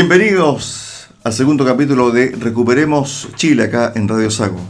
Bienvenidos 0.00 1.08
al 1.24 1.32
segundo 1.32 1.64
capítulo 1.64 2.12
de 2.12 2.30
Recuperemos 2.30 3.30
Chile 3.34 3.64
acá 3.64 3.92
en 3.96 4.06
Radio 4.06 4.30
Sago. 4.30 4.60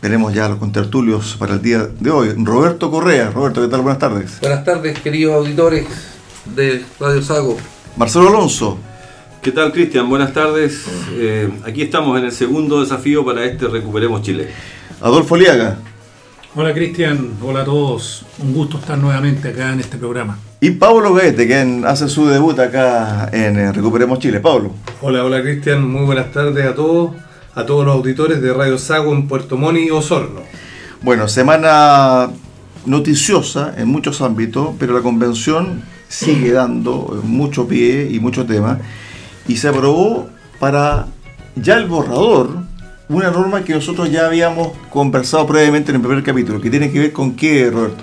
Tenemos 0.00 0.34
ya 0.34 0.48
los 0.48 0.58
contertulios 0.58 1.36
para 1.38 1.54
el 1.54 1.62
día 1.62 1.86
de 1.86 2.10
hoy. 2.10 2.34
Roberto 2.36 2.90
Correa. 2.90 3.30
Roberto, 3.30 3.62
¿qué 3.62 3.68
tal? 3.68 3.82
Buenas 3.82 4.00
tardes. 4.00 4.40
Buenas 4.40 4.64
tardes, 4.64 4.98
queridos 4.98 5.36
auditores 5.36 5.86
de 6.56 6.84
Radio 6.98 7.22
Sago. 7.22 7.56
Marcelo 7.96 8.26
Alonso. 8.26 8.76
¿Qué 9.40 9.52
tal, 9.52 9.70
Cristian? 9.70 10.10
Buenas 10.10 10.32
tardes. 10.32 10.84
Eh, 11.12 11.48
aquí 11.64 11.82
estamos 11.82 12.18
en 12.18 12.24
el 12.24 12.32
segundo 12.32 12.80
desafío 12.80 13.24
para 13.24 13.44
este 13.44 13.68
Recuperemos 13.68 14.22
Chile. 14.22 14.48
Adolfo 15.00 15.36
Liaga. 15.36 15.78
Hola 16.56 16.74
Cristian, 16.74 17.34
hola 17.40 17.60
a 17.60 17.64
todos. 17.64 18.26
Un 18.40 18.52
gusto 18.52 18.78
estar 18.78 18.98
nuevamente 18.98 19.46
acá 19.46 19.72
en 19.72 19.78
este 19.78 19.96
programa. 19.96 20.36
Y 20.58 20.70
Pablo 20.70 21.12
Gaete, 21.12 21.46
quien 21.46 21.84
hace 21.84 22.08
su 22.08 22.26
debut 22.28 22.58
acá 22.58 23.28
en 23.30 23.58
eh, 23.58 23.72
Recuperemos 23.72 24.18
Chile. 24.20 24.40
Pablo. 24.40 24.70
Hola, 25.02 25.22
hola 25.22 25.42
Cristian, 25.42 25.86
muy 25.86 26.06
buenas 26.06 26.32
tardes 26.32 26.64
a 26.64 26.74
todos, 26.74 27.10
a 27.54 27.66
todos 27.66 27.84
los 27.84 27.94
auditores 27.94 28.40
de 28.40 28.54
Radio 28.54 28.78
Sago 28.78 29.12
en 29.12 29.28
Puerto 29.28 29.58
Montt 29.58 29.78
y 29.78 29.90
Osorno. 29.90 30.40
Bueno, 31.02 31.28
semana 31.28 32.30
noticiosa 32.86 33.74
en 33.76 33.88
muchos 33.88 34.22
ámbitos, 34.22 34.70
pero 34.78 34.94
la 34.94 35.02
convención 35.02 35.82
sigue 36.08 36.52
dando 36.52 37.20
mucho 37.22 37.68
pie 37.68 38.08
y 38.10 38.18
mucho 38.18 38.46
tema. 38.46 38.78
Y 39.46 39.58
se 39.58 39.68
aprobó 39.68 40.30
para 40.58 41.06
ya 41.54 41.74
el 41.74 41.84
borrador 41.84 42.48
una 43.10 43.30
norma 43.30 43.62
que 43.62 43.74
nosotros 43.74 44.10
ya 44.10 44.24
habíamos 44.24 44.68
conversado 44.88 45.46
previamente 45.46 45.90
en 45.90 45.96
el 45.96 46.02
primer 46.02 46.24
capítulo, 46.24 46.62
que 46.62 46.70
tiene 46.70 46.90
que 46.90 46.98
ver 46.98 47.12
con 47.12 47.36
qué, 47.36 47.70
Roberto. 47.70 48.02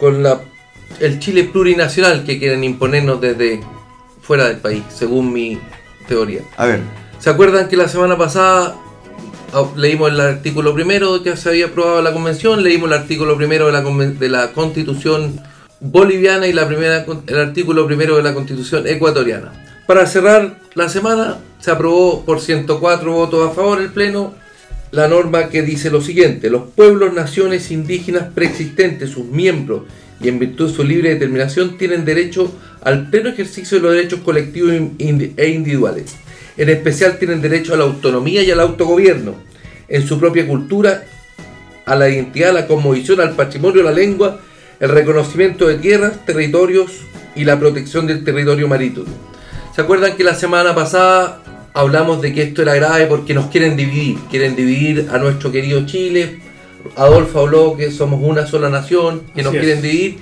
Con 0.00 0.22
la, 0.22 0.40
el 1.00 1.18
Chile 1.18 1.44
plurinacional 1.44 2.24
que 2.24 2.38
quieren 2.38 2.64
imponernos 2.64 3.20
desde 3.20 3.60
fuera 4.22 4.48
del 4.48 4.58
país, 4.58 4.82
según 4.94 5.32
mi 5.32 5.58
teoría. 6.06 6.42
A 6.56 6.66
ver, 6.66 6.80
¿Se 7.18 7.30
acuerdan 7.30 7.68
que 7.68 7.76
la 7.76 7.88
semana 7.88 8.16
pasada 8.16 8.76
ah, 9.52 9.64
leímos 9.76 10.10
el 10.12 10.20
artículo 10.20 10.72
primero 10.74 11.20
que 11.22 11.36
se 11.36 11.48
había 11.48 11.66
aprobado 11.66 12.00
la 12.00 12.12
convención? 12.12 12.62
Leímos 12.62 12.88
el 12.90 12.98
artículo 12.98 13.36
primero 13.36 13.66
de 13.66 13.72
la, 13.72 13.82
conven- 13.82 14.18
de 14.18 14.28
la 14.28 14.52
constitución 14.52 15.40
boliviana 15.80 16.46
y 16.46 16.52
la 16.52 16.66
primera, 16.68 17.04
el 17.26 17.38
artículo 17.38 17.86
primero 17.86 18.16
de 18.16 18.22
la 18.22 18.34
constitución 18.34 18.86
ecuatoriana. 18.86 19.52
Para 19.86 20.06
cerrar 20.06 20.58
la 20.74 20.88
semana, 20.88 21.38
se 21.58 21.70
aprobó 21.72 22.24
por 22.24 22.40
104 22.40 23.12
votos 23.12 23.50
a 23.50 23.54
favor 23.54 23.80
el 23.80 23.90
Pleno 23.90 24.34
la 24.90 25.08
norma 25.08 25.48
que 25.48 25.62
dice 25.62 25.90
lo 25.90 26.00
siguiente: 26.00 26.50
los 26.50 26.62
pueblos, 26.74 27.12
naciones 27.14 27.70
indígenas 27.72 28.24
preexistentes, 28.34 29.10
sus 29.10 29.24
miembros 29.24 29.82
y 30.20 30.28
en 30.28 30.38
virtud 30.38 30.68
de 30.68 30.74
su 30.74 30.84
libre 30.84 31.10
determinación 31.10 31.78
tienen 31.78 32.04
derecho 32.04 32.52
al 32.82 33.10
pleno 33.10 33.30
ejercicio 33.30 33.78
de 33.78 33.82
los 33.82 33.92
derechos 33.94 34.20
colectivos 34.20 34.72
e 35.36 35.48
individuales. 35.48 36.16
En 36.56 36.68
especial 36.68 37.18
tienen 37.18 37.40
derecho 37.40 37.74
a 37.74 37.76
la 37.76 37.84
autonomía 37.84 38.42
y 38.42 38.50
al 38.50 38.60
autogobierno 38.60 39.34
en 39.88 40.06
su 40.06 40.18
propia 40.18 40.46
cultura, 40.46 41.04
a 41.86 41.94
la 41.94 42.08
identidad, 42.08 42.50
a 42.50 42.60
la 42.60 42.66
cosmovisión, 42.66 43.20
al 43.20 43.34
patrimonio, 43.34 43.82
la 43.82 43.92
lengua, 43.92 44.40
el 44.80 44.90
reconocimiento 44.90 45.66
de 45.66 45.76
tierras, 45.76 46.24
territorios 46.26 46.92
y 47.34 47.44
la 47.44 47.58
protección 47.58 48.06
del 48.06 48.24
territorio 48.24 48.68
marítimo. 48.68 49.06
¿Se 49.74 49.82
acuerdan 49.82 50.16
que 50.16 50.24
la 50.24 50.34
semana 50.34 50.74
pasada 50.74 51.42
hablamos 51.72 52.20
de 52.20 52.34
que 52.34 52.42
esto 52.42 52.62
era 52.62 52.74
grave 52.74 53.06
porque 53.06 53.34
nos 53.34 53.46
quieren 53.46 53.76
dividir? 53.76 54.18
Quieren 54.30 54.56
dividir 54.56 55.08
a 55.10 55.18
nuestro 55.18 55.52
querido 55.52 55.86
Chile. 55.86 56.40
Adolfo 56.96 57.40
habló 57.40 57.76
que 57.76 57.90
somos 57.90 58.20
una 58.22 58.46
sola 58.46 58.68
nación, 58.68 59.22
que 59.34 59.42
nos 59.42 59.54
es. 59.54 59.60
quieren 59.60 59.82
dividir. 59.82 60.18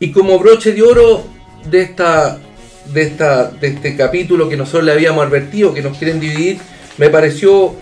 Y 0.00 0.12
como 0.12 0.38
broche 0.38 0.72
de 0.72 0.82
oro 0.82 1.24
de 1.70 1.82
esta 1.82 2.38
de 2.92 3.02
esta 3.02 3.50
de 3.50 3.68
este 3.68 3.96
capítulo 3.96 4.48
que 4.48 4.56
nosotros 4.56 4.84
le 4.84 4.92
habíamos 4.92 5.24
advertido 5.24 5.72
que 5.72 5.82
nos 5.82 5.96
quieren 5.96 6.20
dividir, 6.20 6.58
me 6.98 7.08
pareció 7.08 7.74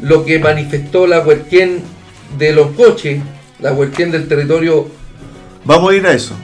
lo 0.00 0.24
que 0.24 0.38
manifestó 0.38 1.06
la 1.06 1.20
Huerquén 1.20 1.80
de 2.38 2.52
los 2.52 2.72
coches, 2.72 3.20
la 3.60 3.72
Huerquén 3.72 4.10
del 4.10 4.26
territorio 4.28 4.88
vamos 5.64 5.92
a 5.92 5.94
ir 5.94 6.06
a 6.06 6.12
eso, 6.12 6.34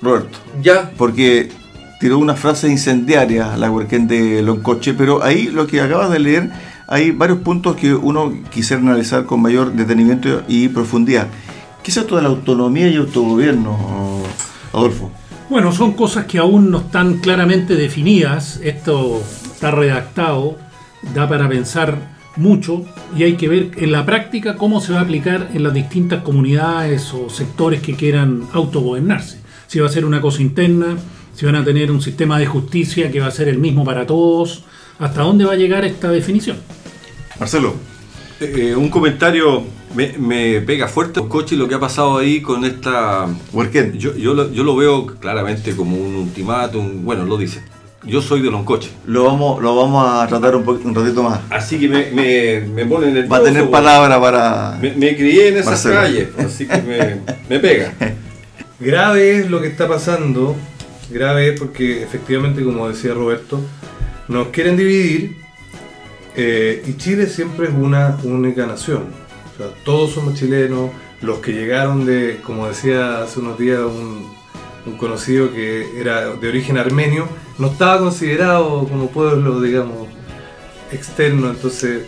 Roberto. 0.00 0.38
ya 0.60 0.90
porque 0.96 1.48
tiró 2.00 2.18
una 2.18 2.34
frase 2.34 2.68
incendiaria 2.68 3.56
la 3.56 3.70
Huerquén 3.70 4.08
de 4.08 4.42
Loncoche, 4.42 4.92
pero 4.92 5.22
ahí 5.22 5.46
lo 5.46 5.66
que 5.66 5.80
acabas 5.80 6.10
de 6.10 6.18
leer, 6.18 6.50
hay 6.92 7.10
varios 7.10 7.38
puntos 7.38 7.74
que 7.76 7.94
uno 7.94 8.34
quisiera 8.50 8.82
analizar 8.82 9.24
con 9.24 9.40
mayor 9.40 9.72
detenimiento 9.72 10.42
y 10.46 10.68
profundidad. 10.68 11.26
¿Qué 11.82 11.90
es 11.90 11.96
esto 11.96 12.16
de 12.16 12.22
la 12.22 12.28
autonomía 12.28 12.86
y 12.88 12.96
autogobierno, 12.96 14.22
Adolfo? 14.74 15.10
Bueno, 15.48 15.72
son 15.72 15.94
cosas 15.94 16.26
que 16.26 16.36
aún 16.36 16.70
no 16.70 16.80
están 16.80 17.20
claramente 17.20 17.76
definidas. 17.76 18.60
Esto 18.62 19.22
está 19.54 19.70
redactado, 19.70 20.58
da 21.14 21.26
para 21.26 21.48
pensar 21.48 22.12
mucho 22.36 22.84
y 23.16 23.22
hay 23.22 23.36
que 23.36 23.48
ver 23.48 23.70
en 23.78 23.90
la 23.90 24.04
práctica 24.04 24.56
cómo 24.56 24.82
se 24.82 24.92
va 24.92 24.98
a 24.98 25.02
aplicar 25.02 25.48
en 25.54 25.62
las 25.62 25.72
distintas 25.72 26.22
comunidades 26.22 27.10
o 27.14 27.30
sectores 27.30 27.80
que 27.80 27.94
quieran 27.94 28.42
autogobernarse. 28.52 29.40
Si 29.66 29.80
va 29.80 29.86
a 29.86 29.90
ser 29.90 30.04
una 30.04 30.20
cosa 30.20 30.42
interna, 30.42 30.98
si 31.34 31.46
van 31.46 31.56
a 31.56 31.64
tener 31.64 31.90
un 31.90 32.02
sistema 32.02 32.38
de 32.38 32.44
justicia 32.44 33.10
que 33.10 33.20
va 33.20 33.28
a 33.28 33.30
ser 33.30 33.48
el 33.48 33.56
mismo 33.56 33.82
para 33.82 34.06
todos, 34.06 34.64
hasta 34.98 35.22
dónde 35.22 35.46
va 35.46 35.54
a 35.54 35.56
llegar 35.56 35.86
esta 35.86 36.10
definición. 36.10 36.58
Marcelo, 37.42 37.74
Eh, 38.40 38.74
un 38.76 38.88
comentario 38.88 39.64
me, 39.94 40.14
me 40.18 40.60
pega 40.60 40.86
fuerte, 40.88 41.20
Cochi, 41.28 41.56
lo 41.56 41.66
que 41.68 41.74
ha 41.74 41.80
pasado 41.80 42.18
ahí 42.18 42.40
con 42.40 42.64
esta... 42.64 43.26
Huerquén. 43.52 43.98
Yo, 43.98 44.16
yo, 44.16 44.32
lo, 44.34 44.50
yo 44.52 44.62
lo 44.64 44.74
veo 44.76 45.06
claramente 45.06 45.74
como 45.76 45.96
un 45.96 46.14
ultimátum, 46.16 47.04
bueno, 47.04 47.24
lo 47.24 47.36
dice. 47.36 47.62
Yo 48.04 48.20
soy 48.22 48.40
de 48.42 48.50
Loncoche. 48.50 48.90
Lo 49.06 49.24
vamos, 49.24 49.60
lo 49.62 49.76
vamos 49.76 50.04
a 50.08 50.26
tratar 50.26 50.54
un, 50.56 50.68
un 50.68 50.94
ratito 50.94 51.22
más. 51.22 51.40
Así 51.50 51.78
que 51.78 51.88
me, 51.88 52.10
me, 52.10 52.60
me 52.60 52.86
pone 52.86 53.06
nervioso. 53.06 53.28
Va 53.30 53.36
a 53.38 53.42
tener 53.42 53.70
palabra 53.70 54.20
para... 54.20 54.78
Me, 54.80 54.92
me 54.92 55.16
crié 55.16 55.48
en 55.48 55.54
esas 55.56 55.66
Marcelo. 55.84 55.94
calles, 55.96 56.28
así 56.38 56.66
que 56.66 56.82
me, 56.82 57.20
me 57.48 57.58
pega. 57.60 57.92
Grave 58.80 59.38
es 59.38 59.50
lo 59.50 59.60
que 59.60 59.68
está 59.68 59.86
pasando, 59.86 60.56
grave 61.10 61.50
es 61.50 61.60
porque 61.60 62.02
efectivamente, 62.02 62.64
como 62.64 62.88
decía 62.88 63.14
Roberto, 63.14 63.60
nos 64.26 64.48
quieren 64.48 64.76
dividir 64.76 65.41
eh, 66.36 66.82
y 66.86 66.96
Chile 66.96 67.26
siempre 67.26 67.68
es 67.68 67.74
una 67.74 68.16
única 68.24 68.66
nación. 68.66 69.04
Todos 69.84 70.12
somos 70.12 70.34
chilenos, 70.34 70.90
los 71.20 71.38
que 71.38 71.52
llegaron 71.52 72.04
de, 72.04 72.40
como 72.42 72.66
decía 72.66 73.22
hace 73.22 73.40
unos 73.40 73.58
días 73.58 73.80
un, 73.80 74.32
conocido 74.96 75.52
que 75.52 76.00
era 76.00 76.34
de 76.34 76.48
origen 76.48 76.78
armenio, 76.78 77.28
no 77.58 77.68
estaba 77.68 77.98
considerado 77.98 78.86
como 78.88 79.08
pueblo, 79.08 79.60
digamos, 79.60 80.08
externo, 80.90 81.50
entonces... 81.50 82.02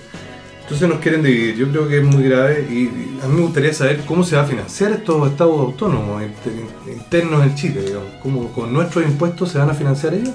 Entonces 0.63 0.89
nos 0.89 1.01
quieren 1.01 1.23
dividir, 1.23 1.57
yo 1.57 1.69
creo 1.69 1.87
que 1.87 1.99
es 1.99 2.05
muy 2.05 2.23
grave 2.23 2.67
y 2.71 2.75
y 2.75 3.21
a 3.23 3.29
mí 3.29 3.35
me 3.35 3.43
gustaría 3.43 3.75
saber 3.75 4.01
cómo 4.07 4.25
se 4.25 4.35
va 4.35 4.45
a 4.45 4.47
financiar 4.47 4.93
estos 4.93 5.31
estados 5.31 5.61
autónomos 5.61 6.23
inter- 6.23 6.91
internos 6.91 7.43
en 7.43 7.55
Chile, 7.55 7.83
digamos, 7.83 8.09
cómo 8.23 8.51
con 8.51 8.73
nuestros 8.73 9.05
impuestos 9.05 9.51
se 9.51 9.59
van 9.59 9.69
a 9.69 9.75
financiar 9.75 10.15
ellos. 10.15 10.33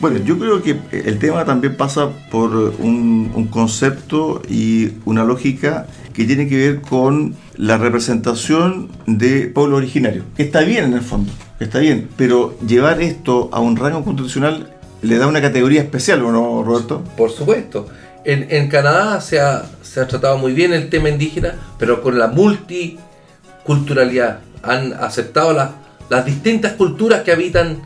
Bueno, 0.00 0.18
yo 0.24 0.38
creo 0.38 0.62
que 0.62 0.78
el 0.92 1.18
tema 1.18 1.44
también 1.44 1.76
pasa 1.76 2.08
por 2.30 2.50
un, 2.78 3.48
concepto 3.50 4.42
y 4.48 4.92
una 5.04 5.24
lógica 5.24 5.86
que 6.12 6.24
tiene 6.24 6.48
que 6.48 6.56
ver 6.56 6.80
con 6.82 7.34
la 7.56 7.78
representación 7.78 8.88
de 9.06 9.46
pueblo 9.46 9.76
originario. 9.76 10.24
Está 10.36 10.60
bien 10.60 10.84
en 10.84 10.92
el 10.94 11.02
fondo, 11.02 11.32
está 11.60 11.78
bien, 11.78 12.08
pero 12.16 12.58
llevar 12.66 13.00
esto 13.02 13.48
a 13.52 13.60
un 13.60 13.76
rango 13.76 14.04
constitucional 14.04 14.70
le 15.02 15.18
da 15.18 15.26
una 15.26 15.40
categoría 15.40 15.82
especial, 15.82 16.22
¿o 16.22 16.32
no, 16.32 16.62
Roberto? 16.64 17.02
Por 17.16 17.30
supuesto. 17.30 17.86
En, 18.24 18.46
en 18.50 18.68
Canadá 18.68 19.20
se 19.20 19.38
ha, 19.40 19.64
tratado 20.08 20.38
muy 20.38 20.52
bien 20.54 20.72
el 20.72 20.88
tema 20.88 21.10
indígena, 21.10 21.54
pero 21.78 22.02
con 22.02 22.18
la 22.18 22.28
multiculturalidad. 22.28 24.40
Han 24.62 24.94
aceptado 24.94 25.52
las- 25.52 25.70
las 26.08 26.24
distintas 26.24 26.72
culturas 26.72 27.22
que 27.22 27.32
habitan 27.32 27.82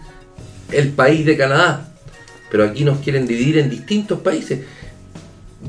el 0.73 0.91
país 0.91 1.27
de 1.27 1.37
Canadá. 1.37 1.88
Pero 2.51 2.65
aquí 2.65 2.85
nos 2.85 2.99
quieren 2.99 3.27
dividir 3.27 3.59
en 3.59 3.71
distintos 3.71 4.21
países. 4.21 4.61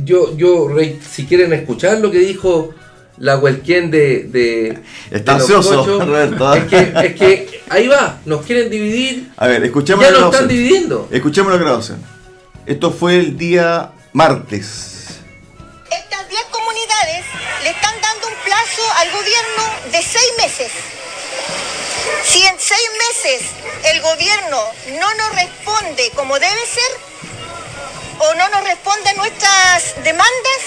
Yo, 0.04 0.36
yo 0.38 0.68
Rey, 0.68 1.00
si 1.10 1.26
quieren 1.26 1.52
escuchar 1.54 2.00
lo 2.00 2.12
que 2.12 2.20
dijo 2.20 2.74
la 3.18 3.38
Huelquén 3.38 3.92
de, 3.92 4.24
de, 4.24 4.80
Está 5.12 5.34
de 5.34 5.40
los 5.40 5.50
ansioso, 5.50 5.80
cochos, 5.80 6.08
Roberto. 6.08 6.54
es 6.54 6.64
que, 6.66 6.94
es 7.06 7.16
que 7.16 7.62
ahí 7.70 7.88
va, 7.88 8.20
nos 8.26 8.46
quieren 8.46 8.70
dividir, 8.70 9.30
A 9.38 9.48
ver, 9.48 9.64
escuchemos 9.64 10.06
ya 10.06 10.12
la 10.12 10.20
nos 10.22 10.34
están 10.34 10.48
dividiendo. 10.48 11.08
Escuchemos 11.12 11.52
la 11.52 11.58
grabación. 11.58 12.02
Esto 12.66 12.92
fue 12.92 13.18
el 13.18 13.38
día 13.38 13.92
martes. 14.14 15.20
Estas 15.92 16.30
10 16.30 16.42
comunidades 16.52 17.26
le 17.64 17.70
están 17.72 17.96
dando 18.02 18.28
un 18.28 18.34
plazo 18.46 18.82
al 18.98 19.08
gobierno 19.12 19.92
de 19.92 20.02
seis 20.02 20.32
meses. 20.38 20.72
Si 22.24 22.40
en 22.40 22.56
seis 22.58 22.90
meses 23.10 23.50
el 23.66 23.69
gobierno 24.14 24.58
no 25.00 25.14
nos 25.16 25.36
responde 25.36 26.12
como 26.16 26.34
debe 26.40 26.66
ser 26.66 26.92
o 28.20 28.34
no 28.36 28.50
nos 28.50 28.64
responde 28.64 29.10
a 29.10 29.14
nuestras 29.14 30.04
demandas, 30.04 30.62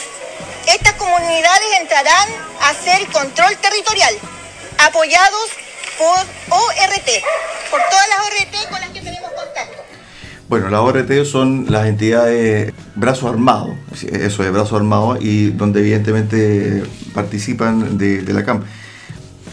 estas 0.66 0.92
comunidades 0.94 1.68
entrarán 1.80 2.28
a 2.62 2.70
hacer 2.70 3.06
control 3.08 3.56
territorial, 3.58 4.14
apoyados 4.78 5.50
por 5.98 6.18
ORT, 6.56 7.08
por 7.70 7.80
todas 7.90 8.08
las 8.08 8.20
ORT 8.26 8.70
con 8.70 8.80
las 8.80 8.90
que 8.90 9.00
tenemos 9.00 9.30
contacto. 9.32 9.82
Bueno, 10.48 10.68
las 10.68 10.80
ORT 10.80 11.24
son 11.24 11.66
las 11.68 11.86
entidades 11.86 12.72
brazos 12.94 13.30
armados, 13.30 13.74
eso 14.02 14.44
es 14.44 14.52
brazos 14.52 14.74
armados, 14.74 15.18
y 15.20 15.50
donde 15.50 15.80
evidentemente 15.80 16.84
participan 17.12 17.98
de, 17.98 18.22
de 18.22 18.32
la 18.32 18.44
CAM. 18.44 18.64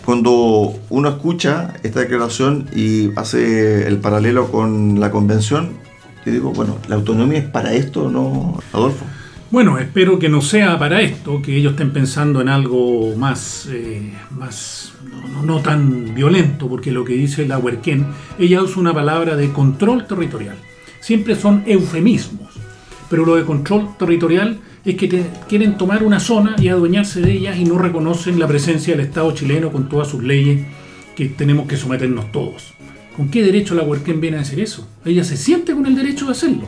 Cuando 0.05 0.73
uno 0.89 1.09
escucha 1.09 1.73
esta 1.83 1.99
declaración 2.01 2.67
y 2.75 3.11
hace 3.15 3.87
el 3.87 3.97
paralelo 3.97 4.51
con 4.51 4.99
la 4.99 5.11
convención, 5.11 5.73
yo 6.25 6.31
digo, 6.31 6.51
bueno, 6.51 6.77
¿la 6.87 6.95
autonomía 6.95 7.39
es 7.39 7.45
para 7.45 7.73
esto 7.73 8.09
no, 8.09 8.59
Adolfo? 8.73 9.05
Bueno, 9.51 9.77
espero 9.79 10.19
que 10.19 10.29
no 10.29 10.41
sea 10.41 10.77
para 10.77 11.01
esto, 11.01 11.41
que 11.41 11.55
ellos 11.55 11.71
estén 11.71 11.91
pensando 11.91 12.39
en 12.41 12.49
algo 12.49 13.15
más, 13.17 13.67
eh, 13.71 14.13
más 14.31 14.93
no- 15.33 15.41
no 15.43 15.59
tan 15.61 16.13
violento, 16.13 16.67
porque 16.67 16.91
lo 16.91 17.03
que 17.03 17.13
dice 17.13 17.47
la 17.47 17.57
Huerquén, 17.57 18.05
ella 18.37 18.61
usa 18.61 18.79
una 18.79 18.93
palabra 18.93 19.35
de 19.35 19.51
control 19.51 20.05
territorial. 20.05 20.55
Siempre 20.99 21.35
son 21.35 21.63
eufemismos, 21.65 22.49
pero 23.09 23.25
lo 23.25 23.35
de 23.35 23.43
control 23.45 23.89
territorial 23.97 24.59
es 24.85 24.95
que 24.95 25.25
quieren 25.47 25.77
tomar 25.77 26.03
una 26.03 26.19
zona 26.19 26.55
y 26.57 26.69
adueñarse 26.69 27.21
de 27.21 27.31
ella 27.31 27.55
y 27.55 27.65
no 27.65 27.77
reconocen 27.77 28.39
la 28.39 28.47
presencia 28.47 28.95
del 28.95 29.05
Estado 29.05 29.31
chileno 29.33 29.71
con 29.71 29.89
todas 29.89 30.07
sus 30.07 30.23
leyes 30.23 30.65
que 31.15 31.25
tenemos 31.27 31.67
que 31.67 31.77
someternos 31.77 32.31
todos. 32.31 32.73
¿Con 33.15 33.29
qué 33.29 33.43
derecho 33.43 33.75
la 33.75 33.83
Huerquén 33.83 34.21
viene 34.21 34.37
a 34.37 34.39
decir 34.39 34.59
eso? 34.61 34.87
Ella 35.03 35.23
se 35.23 35.35
siente 35.35 35.73
con 35.73 35.85
el 35.85 35.95
derecho 35.95 36.25
de 36.25 36.31
hacerlo. 36.31 36.67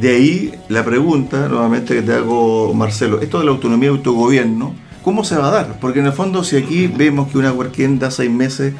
De 0.00 0.10
ahí 0.10 0.52
la 0.68 0.84
pregunta, 0.84 1.48
nuevamente 1.48 1.96
que 1.96 2.02
te 2.02 2.12
hago, 2.12 2.72
Marcelo, 2.72 3.20
esto 3.20 3.40
de 3.40 3.46
la 3.46 3.50
autonomía 3.50 3.88
y 3.88 3.90
autogobierno, 3.90 4.74
¿cómo 5.02 5.24
se 5.24 5.36
va 5.36 5.48
a 5.48 5.50
dar? 5.50 5.80
Porque 5.80 5.98
en 5.98 6.06
el 6.06 6.12
fondo, 6.12 6.44
si 6.44 6.56
aquí 6.56 6.86
vemos 6.86 7.32
que 7.32 7.38
una 7.38 7.52
Huarquén 7.52 7.98
da 7.98 8.12
seis 8.12 8.30
meses 8.30 8.74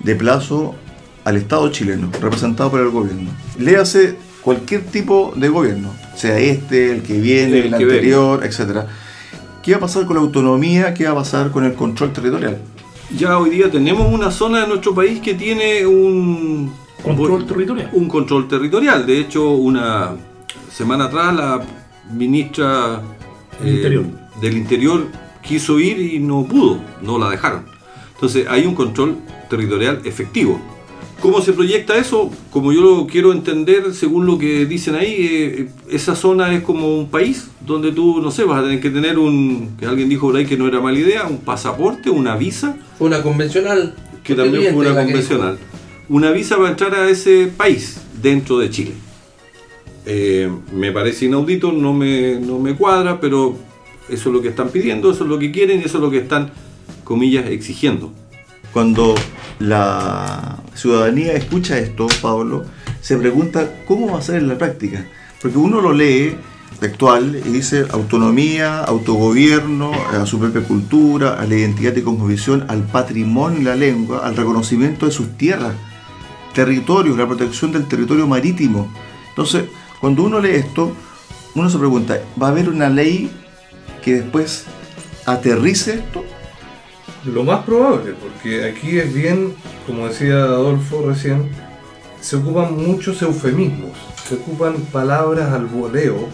de 0.00 0.16
plazo 0.16 0.74
al 1.24 1.36
Estado 1.36 1.70
chileno, 1.70 2.10
representado 2.20 2.72
por 2.72 2.80
el 2.80 2.90
gobierno, 2.90 3.30
le 3.58 3.76
hace 3.76 4.16
cualquier 4.46 4.82
tipo 4.84 5.32
de 5.34 5.48
gobierno, 5.48 5.92
sea 6.14 6.38
este, 6.38 6.92
el 6.92 7.02
que 7.02 7.20
viene, 7.20 7.58
El 7.58 7.64
el, 7.64 7.70
que 7.70 7.82
anterior, 7.82 8.44
etcétera. 8.44 8.86
¿Qué 9.60 9.72
va 9.72 9.78
a 9.78 9.80
pasar 9.80 10.06
con 10.06 10.14
la 10.14 10.22
autonomía? 10.22 10.94
¿Qué 10.94 11.02
va 11.04 11.10
a 11.10 11.14
pasar 11.16 11.50
con 11.50 11.64
el 11.64 11.74
control 11.74 12.12
territorial? 12.12 12.58
Ya 13.18 13.40
hoy 13.40 13.50
día 13.50 13.68
tenemos 13.68 14.06
una 14.12 14.30
zona 14.30 14.60
de 14.60 14.68
nuestro 14.68 14.94
país 14.94 15.18
que 15.18 15.34
tiene 15.34 15.84
un 15.84 16.72
Control 17.02 17.44
territorial. 17.44 17.90
Un 17.92 18.08
control 18.08 18.46
territorial. 18.46 19.04
De 19.04 19.18
hecho, 19.18 19.50
una 19.50 20.14
semana 20.72 21.06
atrás 21.06 21.34
la 21.34 21.62
ministra 22.12 23.02
eh, 23.60 23.64
Del 23.64 23.74
Interior. 23.74 24.04
del 24.40 24.56
Interior 24.56 25.06
quiso 25.42 25.80
ir 25.80 25.98
y 25.98 26.20
no 26.20 26.44
pudo, 26.44 26.78
no 27.02 27.18
la 27.18 27.30
dejaron. 27.30 27.64
Entonces 28.14 28.46
hay 28.48 28.64
un 28.64 28.76
control 28.76 29.16
territorial 29.50 30.02
efectivo. 30.04 30.60
¿Cómo 31.20 31.40
se 31.40 31.52
proyecta 31.54 31.96
eso? 31.96 32.30
Como 32.50 32.72
yo 32.72 32.82
lo 32.82 33.06
quiero 33.06 33.32
entender, 33.32 33.94
según 33.94 34.26
lo 34.26 34.38
que 34.38 34.66
dicen 34.66 34.94
ahí, 34.96 35.14
eh, 35.18 35.68
esa 35.90 36.14
zona 36.14 36.54
es 36.54 36.62
como 36.62 36.94
un 36.98 37.08
país 37.08 37.48
donde 37.60 37.92
tú, 37.92 38.20
no 38.20 38.30
sé, 38.30 38.44
vas 38.44 38.60
a 38.60 38.62
tener 38.64 38.80
que 38.80 38.90
tener 38.90 39.18
un, 39.18 39.76
que 39.78 39.86
alguien 39.86 40.08
dijo 40.08 40.26
por 40.26 40.36
ahí 40.36 40.44
que 40.44 40.58
no 40.58 40.68
era 40.68 40.80
mala 40.80 40.98
idea, 40.98 41.26
un 41.26 41.38
pasaporte, 41.38 42.10
una 42.10 42.36
visa, 42.36 42.76
una 42.98 43.22
convencional. 43.22 43.94
que 44.22 44.34
también 44.34 44.74
fue 44.74 44.90
una 44.90 45.02
convencional, 45.02 45.58
una 46.08 46.30
visa 46.32 46.56
para 46.56 46.70
entrar 46.70 46.94
a 46.94 47.08
ese 47.08 47.50
país 47.56 47.98
dentro 48.22 48.58
de 48.58 48.70
Chile. 48.70 48.92
Eh, 50.04 50.50
me 50.72 50.92
parece 50.92 51.24
inaudito, 51.24 51.72
no 51.72 51.94
me, 51.94 52.38
no 52.38 52.58
me 52.58 52.76
cuadra, 52.76 53.20
pero 53.20 53.56
eso 54.08 54.28
es 54.28 54.34
lo 54.34 54.42
que 54.42 54.48
están 54.48 54.68
pidiendo, 54.68 55.10
eso 55.10 55.24
es 55.24 55.30
lo 55.30 55.38
que 55.38 55.50
quieren 55.50 55.80
y 55.80 55.84
eso 55.84 55.96
es 55.98 56.04
lo 56.04 56.10
que 56.10 56.18
están, 56.18 56.52
comillas, 57.04 57.46
exigiendo. 57.50 58.12
Cuando 58.72 59.14
la 59.58 60.58
ciudadanía 60.74 61.32
escucha 61.32 61.78
esto, 61.78 62.06
Pablo, 62.20 62.64
se 63.00 63.16
pregunta 63.16 63.70
cómo 63.86 64.12
va 64.12 64.18
a 64.18 64.22
ser 64.22 64.36
en 64.36 64.48
la 64.48 64.58
práctica. 64.58 65.06
Porque 65.40 65.58
uno 65.58 65.80
lo 65.80 65.92
lee 65.92 66.36
textual 66.80 67.40
y 67.44 67.48
dice 67.48 67.86
autonomía, 67.90 68.80
autogobierno, 68.80 69.92
a 70.12 70.26
su 70.26 70.38
propia 70.38 70.62
cultura, 70.62 71.40
a 71.40 71.46
la 71.46 71.54
identidad 71.54 71.96
y 71.96 72.02
cosmovisión, 72.02 72.66
al 72.68 72.82
patrimonio 72.82 73.60
y 73.60 73.64
la 73.64 73.76
lengua, 73.76 74.26
al 74.26 74.36
reconocimiento 74.36 75.06
de 75.06 75.12
sus 75.12 75.36
tierras, 75.36 75.74
territorios, 76.54 77.16
la 77.16 77.26
protección 77.26 77.72
del 77.72 77.86
territorio 77.86 78.26
marítimo. 78.26 78.92
Entonces, 79.30 79.64
cuando 80.00 80.22
uno 80.22 80.40
lee 80.40 80.56
esto, 80.56 80.92
uno 81.54 81.70
se 81.70 81.78
pregunta, 81.78 82.18
¿va 82.40 82.48
a 82.48 82.50
haber 82.50 82.68
una 82.68 82.88
ley 82.88 83.30
que 84.02 84.14
después 84.14 84.64
aterrice 85.24 85.94
esto? 85.94 86.24
Lo 87.26 87.42
más 87.44 87.64
probable, 87.64 88.14
porque 88.20 88.64
aquí 88.64 88.98
es 88.98 89.12
bien, 89.12 89.52
como 89.86 90.06
decía 90.08 90.34
Adolfo 90.44 91.04
recién, 91.06 91.48
se 92.20 92.36
ocupan 92.36 92.76
muchos 92.76 93.20
eufemismos, 93.22 93.90
se 94.28 94.36
ocupan 94.36 94.74
palabras 94.92 95.52
al 95.52 95.66
voleo 95.66 96.28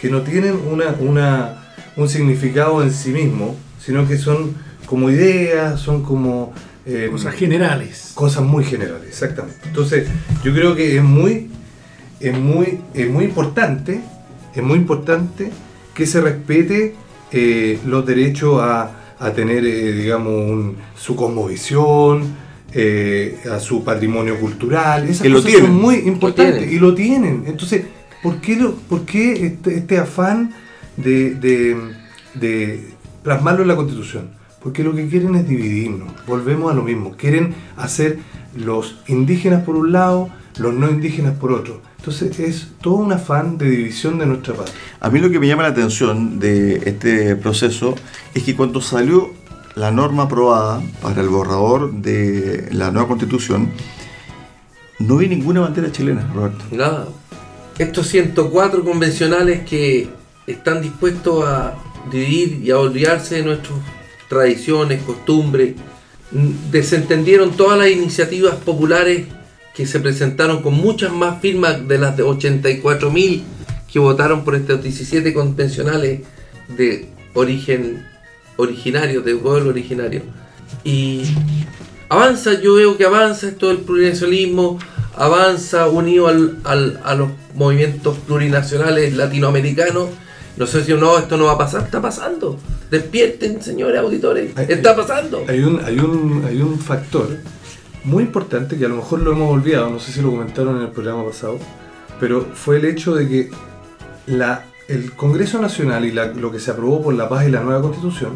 que 0.00 0.08
no 0.10 0.22
tienen 0.22 0.58
una, 0.70 0.94
una- 1.00 1.64
un 1.96 2.08
significado 2.08 2.82
en 2.82 2.92
sí 2.92 3.10
mismo, 3.10 3.56
sino 3.84 4.06
que 4.08 4.16
son 4.16 4.54
como 4.86 5.10
ideas, 5.10 5.80
son 5.80 6.02
como 6.02 6.52
eh, 6.86 7.08
Cosas 7.10 7.34
generales. 7.34 8.12
cosas 8.14 8.42
muy 8.44 8.64
generales, 8.64 9.06
exactamente. 9.08 9.58
Entonces, 9.66 10.08
yo 10.42 10.54
creo 10.54 10.74
que 10.74 10.96
es 10.96 11.02
muy, 11.04 11.50
es 12.20 12.38
muy, 12.38 12.80
es 12.94 13.10
muy 13.10 13.24
importante, 13.24 14.00
es 14.54 14.62
muy 14.62 14.78
importante 14.78 15.50
que 15.94 16.06
se 16.06 16.22
respete 16.22 16.94
eh, 17.32 17.78
los 17.84 18.06
derechos 18.06 18.62
a, 18.62 18.92
a 19.20 19.30
tener, 19.32 19.64
eh, 19.64 19.92
digamos, 19.92 20.32
un- 20.50 20.76
su 20.96 21.16
cosmovisión, 21.16 22.22
eh, 22.72 23.38
a 23.50 23.58
su 23.60 23.82
patrimonio 23.84 24.38
cultural. 24.38 25.04
Esas 25.08 25.22
Que 25.22 25.28
lo 25.28 25.36
cosas 25.36 25.50
tienen. 25.52 25.70
son 25.70 25.80
muy 25.80 25.96
importantes 25.96 26.70
y 26.70 26.78
lo 26.78 26.94
tienen. 26.94 27.44
Entonces, 27.46 27.84
¿por 28.22 28.40
qué, 28.40 28.56
lo, 28.56 28.74
por 28.74 29.04
qué 29.04 29.46
este, 29.46 29.76
este 29.78 29.98
afán 29.98 30.52
de, 30.96 31.34
de- 31.34 31.76
de 32.34 32.88
plasmarlo 33.22 33.62
en 33.62 33.68
la 33.68 33.76
Constitución? 33.76 34.30
Porque 34.62 34.82
lo 34.84 34.94
que 34.94 35.06
quieren 35.08 35.34
es 35.36 35.48
dividirnos. 35.48 36.08
Volvemos 36.26 36.70
a 36.70 36.74
lo 36.74 36.82
mismo. 36.82 37.12
Quieren 37.16 37.54
hacer 37.76 38.18
los 38.56 39.00
indígenas 39.06 39.62
por 39.64 39.76
un 39.76 39.92
lado, 39.92 40.28
los 40.58 40.74
no 40.74 40.90
indígenas 40.90 41.36
por 41.38 41.52
otro. 41.52 41.80
Entonces 41.98 42.38
es 42.40 42.68
todo 42.80 42.94
un 42.94 43.12
afán 43.12 43.58
de 43.58 43.70
división 43.70 44.18
de 44.18 44.26
nuestra 44.26 44.54
patria. 44.54 44.74
A 45.00 45.10
mí 45.10 45.18
lo 45.20 45.30
que 45.30 45.38
me 45.38 45.46
llama 45.46 45.62
la 45.62 45.70
atención 45.70 46.38
de 46.38 46.76
este 46.84 47.36
proceso 47.36 47.94
es 48.34 48.42
que 48.42 48.56
cuando 48.56 48.80
salió 48.80 49.30
la 49.74 49.90
norma 49.90 50.24
aprobada 50.24 50.82
para 51.02 51.20
el 51.20 51.28
borrador 51.28 51.92
de 51.92 52.68
la 52.72 52.90
nueva 52.90 53.08
constitución, 53.08 53.70
no 54.98 55.16
vi 55.16 55.28
ninguna 55.28 55.60
bandera 55.60 55.92
chilena, 55.92 56.28
Roberto. 56.34 56.64
Nada. 56.72 57.08
Estos 57.78 58.08
104 58.08 58.84
convencionales 58.84 59.60
que 59.68 60.08
están 60.46 60.82
dispuestos 60.82 61.44
a 61.46 61.74
dividir 62.10 62.60
y 62.64 62.70
a 62.72 62.78
olvidarse 62.78 63.36
de 63.36 63.42
nuestras 63.44 63.78
tradiciones, 64.28 65.02
costumbres, 65.02 65.76
desentendieron 66.70 67.52
todas 67.52 67.78
las 67.78 67.90
iniciativas 67.90 68.56
populares 68.56 69.26
que 69.78 69.86
se 69.86 70.00
presentaron 70.00 70.60
con 70.60 70.74
muchas 70.74 71.12
más 71.12 71.40
firmas 71.40 71.86
de 71.86 71.98
las 71.98 72.16
de 72.16 72.24
84.000 72.24 73.42
que 73.92 74.00
votaron 74.00 74.42
por 74.42 74.56
estos 74.56 74.82
17 74.82 75.32
convencionales 75.32 76.22
de 76.76 77.08
origen 77.34 78.04
originario, 78.56 79.22
de 79.22 79.36
pueblo 79.36 79.70
originario. 79.70 80.22
Y 80.82 81.22
avanza, 82.08 82.60
yo 82.60 82.74
veo 82.74 82.96
que 82.96 83.04
avanza 83.04 83.46
esto 83.46 83.68
del 83.68 83.78
plurinacionalismo, 83.78 84.80
avanza 85.14 85.86
unido 85.86 86.26
al- 86.26 86.58
al- 86.64 87.00
a 87.04 87.14
los 87.14 87.28
movimientos 87.54 88.18
plurinacionales 88.26 89.14
latinoamericanos. 89.14 90.08
No 90.56 90.66
sé 90.66 90.82
si 90.84 90.92
no, 90.94 91.16
esto 91.18 91.36
no 91.36 91.44
va 91.44 91.52
a 91.52 91.58
pasar, 91.58 91.82
está 91.84 92.02
pasando. 92.02 92.58
Despierten, 92.90 93.62
señores 93.62 94.00
auditores, 94.00 94.50
Ay, 94.56 94.66
está 94.70 94.96
pasando. 94.96 95.44
Hay 95.48 95.60
un, 95.60 95.80
hay, 95.84 96.00
un, 96.00 96.44
hay 96.48 96.60
un 96.60 96.80
factor 96.80 97.28
muy 98.04 98.22
importante 98.24 98.76
que 98.76 98.84
a 98.84 98.88
lo 98.88 98.96
mejor 98.96 99.20
lo 99.20 99.32
hemos 99.32 99.50
olvidado, 99.52 99.90
no 99.90 99.98
sé 99.98 100.12
si 100.12 100.20
lo 100.22 100.30
comentaron 100.30 100.76
en 100.76 100.82
el 100.82 100.88
programa 100.88 101.24
pasado, 101.24 101.58
pero 102.20 102.46
fue 102.54 102.76
el 102.78 102.84
hecho 102.86 103.14
de 103.14 103.28
que 103.28 103.50
la, 104.26 104.64
el 104.88 105.12
Congreso 105.12 105.60
Nacional 105.60 106.04
y 106.04 106.12
la- 106.12 106.26
lo 106.26 106.50
que 106.52 106.60
se 106.60 106.70
aprobó 106.70 107.02
por 107.02 107.14
la 107.14 107.28
paz 107.28 107.46
y 107.46 107.50
la 107.50 107.60
nueva 107.60 107.82
constitución 107.82 108.32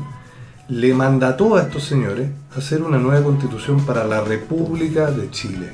le 0.69 0.95
mandató 0.95 1.57
a 1.57 1.62
estos 1.62 1.85
señores 1.85 2.28
hacer 2.57 2.83
una 2.83 2.99
nueva 2.99 3.23
constitución 3.25 3.85
para 3.85 4.04
la 4.04 4.21
República 4.23 5.11
de 5.11 5.31
Chile. 5.31 5.73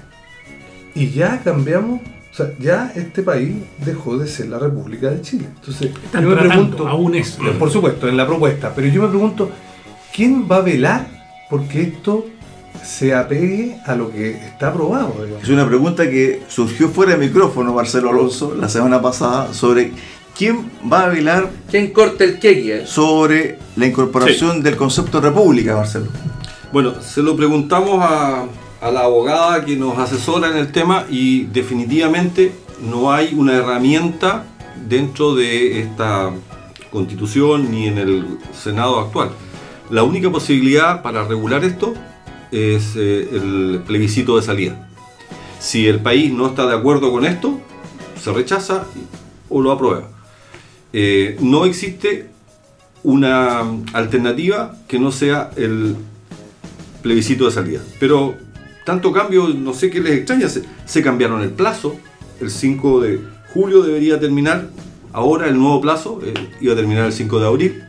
Y 0.95 1.11
ya 1.11 1.41
cambiamos 1.45 2.01
O 2.31 2.35
sea, 2.39 2.53
ya 2.61 2.93
este 2.95 3.23
país 3.23 3.53
dejó 3.85 4.17
de 4.17 4.29
ser 4.29 4.49
la 4.49 4.59
República 4.61 5.11
de 5.11 5.21
Chile. 5.23 5.47
Entonces, 5.59 5.91
Están 6.05 6.23
yo 6.23 6.29
me 6.29 6.35
tratando, 6.37 6.63
pregunto, 6.77 6.89
aún 6.89 7.15
es. 7.17 7.37
por 7.59 7.69
supuesto, 7.71 8.07
en 8.09 8.17
la 8.17 8.27
propuesta, 8.29 8.73
pero 8.77 8.87
yo 8.87 9.03
me 9.03 9.09
pregunto, 9.09 9.51
¿quién 10.15 10.47
va 10.49 10.57
a 10.57 10.61
velar 10.61 11.09
porque 11.51 11.83
esto 11.83 12.27
se 12.85 13.15
apegue 13.15 13.79
a 13.87 13.95
lo 13.95 14.11
que 14.11 14.31
está 14.31 14.69
aprobado? 14.69 15.15
digamos? 15.25 15.43
Es 15.43 15.49
una 15.49 15.67
pregunta 15.67 16.09
que 16.09 16.43
surgió 16.49 16.89
fuera 16.89 17.13
de 17.17 17.27
micrófono, 17.27 17.73
Marcelo 17.75 18.11
Alonso, 18.11 18.55
la 18.55 18.69
semana 18.69 19.01
pasada, 19.03 19.53
sobre 19.53 19.93
quién 20.37 20.71
va 20.91 21.05
a 21.05 21.09
velar 21.09 21.51
¿Quién 21.71 21.93
corta 21.93 22.25
el 22.25 22.39
queque? 22.39 22.87
sobre 22.87 23.59
la 23.77 23.87
incorporación 23.87 24.63
del 24.63 24.77
concepto 24.77 25.21
de 25.21 25.29
república, 25.29 25.77
Marcelo. 25.77 26.07
Bueno, 26.73 27.01
se 27.01 27.23
lo 27.23 27.37
preguntamos 27.37 27.99
a, 28.03 28.45
a 28.81 28.91
la 28.91 29.01
abogada 29.01 29.65
que 29.65 29.77
nos 29.77 29.99
asesora 29.99 30.51
en 30.51 30.57
el 30.59 30.71
tema 30.71 31.05
y 31.11 31.45
definitivamente 31.47 32.53
no 32.81 33.13
hay 33.13 33.35
una 33.35 33.55
herramienta 33.55 34.45
dentro 34.89 35.35
de 35.35 35.81
esta 35.81 36.31
constitución 36.91 37.71
ni 37.71 37.87
en 37.87 37.99
el 37.99 38.39
Senado 38.53 39.01
actual. 39.01 39.31
La 39.91 40.03
única 40.03 40.31
posibilidad 40.31 41.03
para 41.03 41.25
regular 41.25 41.65
esto 41.65 41.95
es 42.53 42.97
eh, 42.97 43.29
el 43.33 43.83
plebiscito 43.87 44.37
de 44.37 44.43
salida. 44.43 44.89
Si 45.61 45.87
el 45.87 46.01
país 46.01 46.33
no 46.33 46.47
está 46.47 46.67
de 46.67 46.77
acuerdo 46.77 47.11
con 47.11 47.25
esto, 47.25 47.61
se 48.21 48.33
rechaza 48.33 48.87
o 49.49 49.61
lo 49.61 49.73
aprueba. 49.73 50.09
Eh, 50.93 51.37
no 51.41 51.65
existe 51.65 52.31
una 53.03 53.61
alternativa 53.93 54.77
que 54.87 54.99
no 54.99 55.13
sea 55.13 55.51
el 55.57 55.97
plebiscito 57.03 57.47
de 57.47 57.51
salida. 57.53 57.81
Pero 58.01 58.35
tanto 58.85 59.13
cambio, 59.13 59.49
no 59.49 59.75
sé 59.75 59.91
qué 59.91 60.01
les 60.01 60.15
extraña, 60.15 60.49
se, 60.49 61.03
cambiaron 61.03 61.43
el 61.43 61.51
plazo, 61.51 61.97
el 62.41 62.51
5 62.51 63.01
de 63.01 63.21
julio 63.53 63.83
debería 63.83 64.19
terminar, 64.19 64.71
ahora 65.13 65.49
el 65.49 65.59
nuevo 65.59 65.81
plazo 65.81 66.21
eh, 66.25 66.33
iba 66.61 66.73
a 66.73 66.77
terminar 66.77 67.07
el 67.07 67.13
5 67.13 67.41
de 67.41 67.47
abril, 67.47 67.85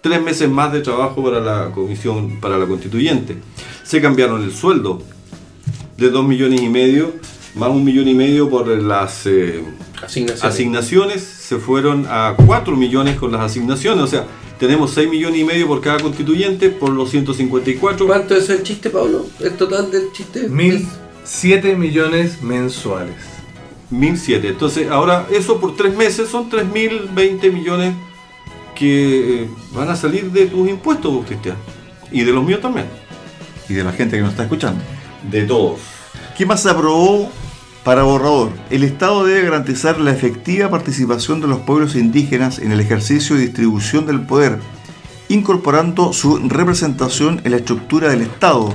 tres 0.00 0.22
meses 0.22 0.48
más 0.48 0.72
de 0.72 0.80
trabajo 0.80 1.22
para 1.22 1.40
la 1.40 1.70
comisión, 1.72 2.40
para 2.40 2.58
la 2.58 2.66
constituyente. 2.66 3.36
Se 3.84 4.00
cambiaron 4.00 4.42
el 4.42 4.52
sueldo 4.52 5.02
de 5.96 6.10
2 6.10 6.26
millones 6.26 6.60
y 6.62 6.68
medio, 6.68 7.12
más 7.54 7.70
un 7.70 7.84
millón 7.84 8.08
y 8.08 8.14
medio 8.14 8.48
por 8.48 8.68
las 8.68 9.26
eh, 9.26 9.62
Asignaciones. 10.02 10.44
asignaciones, 10.44 11.22
se 11.22 11.58
fueron 11.58 12.06
a 12.08 12.34
4 12.46 12.76
millones 12.76 13.16
con 13.16 13.32
las 13.32 13.42
asignaciones, 13.42 14.02
o 14.04 14.06
sea, 14.06 14.26
tenemos 14.58 14.92
6 14.92 15.08
millones 15.10 15.40
y 15.40 15.44
medio 15.44 15.66
por 15.66 15.80
cada 15.80 15.98
constituyente 15.98 16.70
por 16.70 16.90
los 16.90 17.10
154. 17.10 18.06
¿Cuánto 18.06 18.34
es 18.34 18.48
el 18.50 18.62
chiste, 18.62 18.90
Pablo? 18.90 19.26
¿El 19.40 19.52
total 19.52 19.90
del 19.90 20.12
chiste? 20.12 20.48
Mil 20.48 20.86
siete 21.24 21.76
millones 21.76 22.42
mensuales. 22.42 23.14
1007. 23.90 24.48
Entonces, 24.48 24.90
ahora 24.90 25.26
eso 25.30 25.60
por 25.60 25.76
tres 25.76 25.96
meses 25.96 26.28
son 26.28 26.48
3020 26.48 27.50
millones 27.50 27.94
que 28.80 29.42
eh, 29.42 29.50
van 29.74 29.90
a 29.90 29.94
salir 29.94 30.32
de 30.32 30.46
tus 30.46 30.66
impuestos, 30.66 31.26
Cristian. 31.26 31.56
Y 32.10 32.22
de 32.22 32.32
los 32.32 32.42
míos 32.42 32.62
también. 32.62 32.86
Y 33.68 33.74
de 33.74 33.84
la 33.84 33.92
gente 33.92 34.16
que 34.16 34.22
nos 34.22 34.30
está 34.30 34.44
escuchando. 34.44 34.82
De 35.30 35.42
todos. 35.42 35.80
¿Qué 36.34 36.46
más 36.46 36.62
se 36.62 36.70
aprobó 36.70 37.30
para 37.84 38.04
borrador? 38.04 38.48
El 38.70 38.82
Estado 38.82 39.26
debe 39.26 39.42
garantizar 39.42 40.00
la 40.00 40.12
efectiva 40.12 40.70
participación 40.70 41.42
de 41.42 41.48
los 41.48 41.60
pueblos 41.60 41.94
indígenas 41.94 42.58
en 42.58 42.72
el 42.72 42.80
ejercicio 42.80 43.36
y 43.36 43.40
distribución 43.40 44.06
del 44.06 44.22
poder, 44.22 44.58
incorporando 45.28 46.14
su 46.14 46.38
representación 46.38 47.42
en 47.44 47.50
la 47.50 47.58
estructura 47.58 48.08
del 48.08 48.22
Estado, 48.22 48.74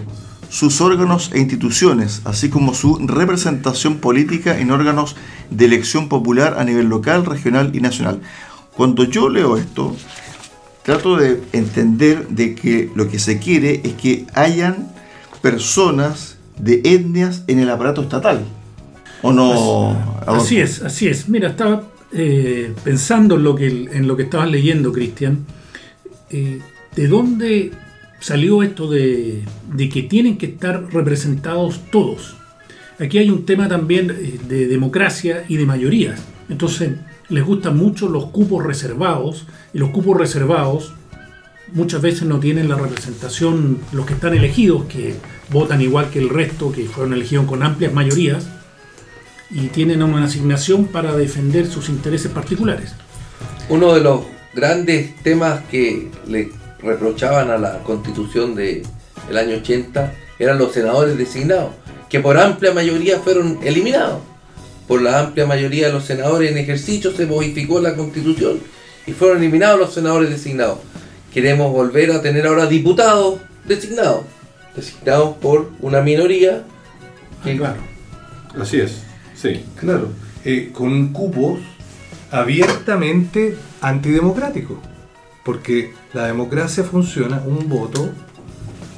sus 0.49 0.81
órganos 0.81 1.31
e 1.33 1.39
instituciones, 1.39 2.21
así 2.25 2.49
como 2.49 2.75
su 2.75 2.99
representación 2.99 3.97
política 3.97 4.59
en 4.59 4.69
órganos 4.69 5.15
de 5.49 5.65
elección 5.65 6.09
popular 6.09 6.57
a 6.59 6.63
nivel 6.63 6.89
local, 6.89 7.25
regional 7.25 7.71
y 7.73 7.81
nacional. 7.81 8.21
Cuando 8.75 9.05
yo 9.05 9.29
leo 9.29 9.57
esto, 9.57 9.95
trato 10.83 11.17
de 11.17 11.41
entender 11.53 12.27
de 12.27 12.55
que 12.55 12.91
lo 12.95 13.09
que 13.09 13.19
se 13.19 13.39
quiere 13.39 13.81
es 13.83 13.93
que 13.93 14.25
hayan 14.33 14.91
personas 15.41 16.37
de 16.57 16.81
etnias 16.83 17.43
en 17.47 17.59
el 17.59 17.69
aparato 17.69 18.01
estatal. 18.01 18.45
¿O 19.21 19.31
no? 19.31 19.97
Así 20.27 20.59
es, 20.59 20.81
así 20.81 21.07
es. 21.07 21.29
Mira, 21.29 21.49
estaba 21.49 21.83
eh, 22.11 22.73
pensando 22.83 23.35
en 23.35 23.43
lo 23.43 23.55
que, 23.55 23.67
en 23.67 24.07
lo 24.07 24.15
que 24.15 24.23
estabas 24.23 24.51
leyendo, 24.51 24.91
Cristian. 24.91 25.45
Eh, 26.29 26.59
¿De 26.95 27.07
dónde 27.07 27.71
salió 28.19 28.61
esto 28.61 28.89
de, 28.89 29.43
de 29.73 29.89
que 29.89 30.03
tienen 30.03 30.37
que 30.37 30.47
estar 30.47 30.85
representados 30.93 31.81
todos? 31.91 32.35
Aquí 32.99 33.17
hay 33.17 33.29
un 33.29 33.45
tema 33.45 33.67
también 33.67 34.11
eh, 34.11 34.39
de 34.47 34.67
democracia 34.67 35.45
y 35.47 35.57
de 35.57 35.65
mayorías. 35.65 36.21
Entonces, 36.47 36.91
les 37.29 37.43
gustan 37.43 37.77
mucho 37.77 38.07
los 38.09 38.27
cupos 38.27 38.63
reservados 38.63 39.45
y 39.73 39.79
los 39.79 39.89
cupos 39.89 40.17
reservados 40.17 40.93
muchas 41.73 42.01
veces 42.01 42.23
no 42.23 42.39
tienen 42.39 42.69
la 42.69 42.75
representación, 42.75 43.79
los 43.91 44.05
que 44.05 44.13
están 44.13 44.33
elegidos, 44.33 44.85
que 44.85 45.15
votan 45.49 45.81
igual 45.81 46.09
que 46.09 46.19
el 46.19 46.29
resto, 46.29 46.71
que 46.71 46.85
fueron 46.85 47.13
elegidos 47.13 47.45
con 47.45 47.63
amplias 47.63 47.93
mayorías, 47.93 48.47
y 49.49 49.67
tienen 49.67 50.01
una 50.01 50.25
asignación 50.25 50.85
para 50.85 51.15
defender 51.15 51.67
sus 51.67 51.89
intereses 51.89 52.31
particulares. 52.31 52.93
Uno 53.69 53.93
de 53.93 54.01
los 54.01 54.21
grandes 54.53 55.15
temas 55.23 55.63
que 55.69 56.09
le 56.27 56.51
reprochaban 56.79 57.49
a 57.49 57.57
la 57.57 57.83
constitución 57.83 58.55
del 58.55 58.83
año 59.35 59.57
80 59.57 60.13
eran 60.39 60.57
los 60.57 60.73
senadores 60.73 61.17
designados, 61.17 61.71
que 62.09 62.19
por 62.19 62.37
amplia 62.37 62.73
mayoría 62.73 63.19
fueron 63.19 63.59
eliminados. 63.63 64.21
Por 64.87 65.01
la 65.01 65.19
amplia 65.19 65.45
mayoría 65.47 65.87
de 65.87 65.93
los 65.93 66.05
senadores 66.05 66.51
en 66.51 66.57
ejercicio 66.57 67.11
se 67.11 67.25
modificó 67.25 67.79
la 67.81 67.95
constitución 67.95 68.59
y 69.07 69.13
fueron 69.13 69.39
eliminados 69.39 69.79
los 69.79 69.93
senadores 69.93 70.29
designados. 70.29 70.79
Queremos 71.33 71.71
volver 71.71 72.11
a 72.11 72.21
tener 72.21 72.45
ahora 72.47 72.65
diputados 72.67 73.39
designados, 73.65 74.21
designados 74.75 75.35
por 75.37 75.71
una 75.81 76.01
minoría 76.01 76.63
que 77.43 77.57
Claro. 77.57 77.81
Así 78.59 78.79
es. 78.79 79.01
Sí. 79.35 79.65
Claro, 79.79 80.09
eh, 80.45 80.69
con 80.73 81.09
cupos 81.09 81.59
abiertamente 82.31 83.57
antidemocráticos. 83.81 84.77
Porque 85.43 85.93
la 86.13 86.25
democracia 86.27 86.83
funciona 86.83 87.41
un 87.45 87.67
voto, 87.69 88.09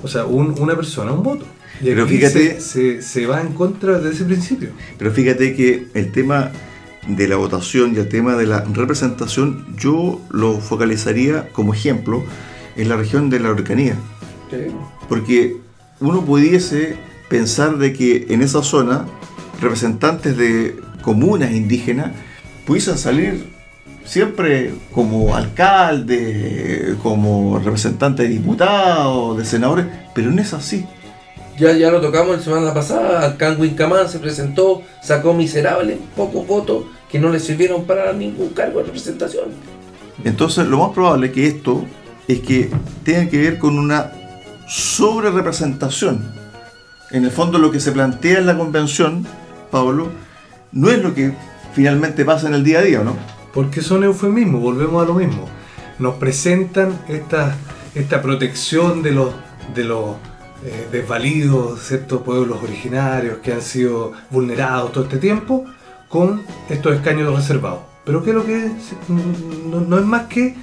o 0.04 0.08
sea, 0.08 0.26
un- 0.26 0.58
una 0.60 0.76
persona, 0.76 1.12
un 1.12 1.24
voto. 1.24 1.46
Pero 1.82 2.08
fíjate- 2.08 2.60
se, 2.62 2.62
se- 2.62 3.02
se 3.02 3.26
va 3.28 3.42
en 3.42 3.50
contra 3.54 4.00
de 4.00 4.12
ese 4.12 4.24
principio. 4.26 4.70
Pero 4.98 5.12
fíjate 5.12 5.56
que 5.56 5.88
el 5.94 6.12
tema 6.12 6.52
de 7.08 7.28
la 7.28 7.36
votación 7.38 7.94
y 7.96 8.00
el 8.00 8.10
tema 8.10 8.36
de 8.36 8.46
la 8.48 8.62
representación, 8.74 9.66
yo 9.78 10.20
lo 10.30 10.60
focalizaría 10.60 11.50
como 11.54 11.74
ejemplo 11.74 12.24
en 12.76 12.90
la 12.90 12.98
región 12.98 13.30
de 13.30 13.40
la 13.40 13.50
Araucanía. 13.50 13.96
Porque 15.08 15.58
uno 16.00 16.24
pudiese 16.26 16.96
pensar 17.30 17.78
de 17.78 17.94
que 17.94 18.28
en 18.30 18.42
esa 18.42 18.62
zona 18.64 19.06
representantes 19.62 20.38
de 20.38 20.76
comunas 21.02 21.52
indígenas 21.52 22.12
pudiesen 22.66 22.98
salir 22.98 23.46
siempre 24.06 24.74
como 24.94 25.36
alcalde, 25.36 26.96
como 27.04 27.60
representante 27.60 28.24
de 28.24 28.30
diputados, 28.30 29.38
de 29.38 29.46
senadores, 29.46 29.86
pero 30.14 30.32
no 30.32 30.42
es 30.42 30.54
así. 30.54 30.86
Ya, 31.58 31.72
ya 31.72 31.90
lo 31.90 32.00
tocamos 32.00 32.38
la 32.38 32.44
semana 32.44 32.72
pasada, 32.72 33.36
Canwin 33.36 33.74
Camán 33.74 34.08
se 34.08 34.20
presentó, 34.20 34.84
sacó 35.02 35.34
miserables 35.34 35.98
pocos 36.16 36.46
votos 36.46 36.86
que 37.10 37.18
no 37.18 37.30
le 37.30 37.40
sirvieron 37.40 37.86
para 37.86 38.14
ningún 38.14 38.50
cargo 38.50 38.80
de 38.80 38.86
representación. 38.86 39.46
Entonces, 40.24 40.68
lo 40.68 40.78
más 40.78 40.92
probable 40.92 41.32
que 41.32 41.48
esto 41.48 41.84
es 42.28 42.42
que 42.42 42.70
tenga 43.04 43.28
que 43.30 43.40
ver 43.40 43.58
con 43.58 43.80
una 43.80 44.12
sobre 44.68 45.32
representación. 45.32 46.32
En 47.10 47.24
el 47.24 47.32
fondo, 47.32 47.58
lo 47.58 47.72
que 47.72 47.80
se 47.80 47.92
plantea 47.92 48.38
en 48.38 48.46
la 48.46 48.56
convención, 48.56 49.26
Pablo, 49.72 50.10
no 50.72 50.92
es 50.92 51.02
lo 51.02 51.16
que 51.16 51.34
finalmente 51.74 52.24
pasa 52.24 52.48
en 52.48 52.54
el 52.54 52.64
día 52.64 52.80
a 52.80 52.82
día, 52.84 53.00
¿no? 53.00 53.16
Porque 53.52 53.82
son 53.82 54.04
eufemismos, 54.04 54.62
volvemos 54.62 55.02
a 55.02 55.08
lo 55.08 55.16
mismo. 55.16 55.48
Nos 55.98 56.16
presentan 56.16 57.00
esta, 57.08 57.56
esta 57.96 58.22
protección 58.22 59.02
de 59.02 59.12
los, 59.12 59.34
de 59.74 59.86
los 59.86 60.18
eh, 60.66 60.88
desvalidos, 60.92 61.82
ciertos 61.82 62.22
pueblos 62.22 62.60
originarios 62.64 63.38
que 63.40 63.54
han 63.54 63.62
sido 63.62 64.12
vulnerados 64.32 64.92
todo 64.92 65.04
este 65.06 65.18
tiempo, 65.18 65.66
con 66.10 66.42
estos 66.70 66.96
escaños 66.96 67.34
reservados. 67.36 67.80
Pero 68.06 68.24
que 68.24 68.34
lo 68.34 68.46
que 68.46 68.72
no, 69.10 69.98
es 70.00 70.06
más 70.06 70.24
que 70.28 70.56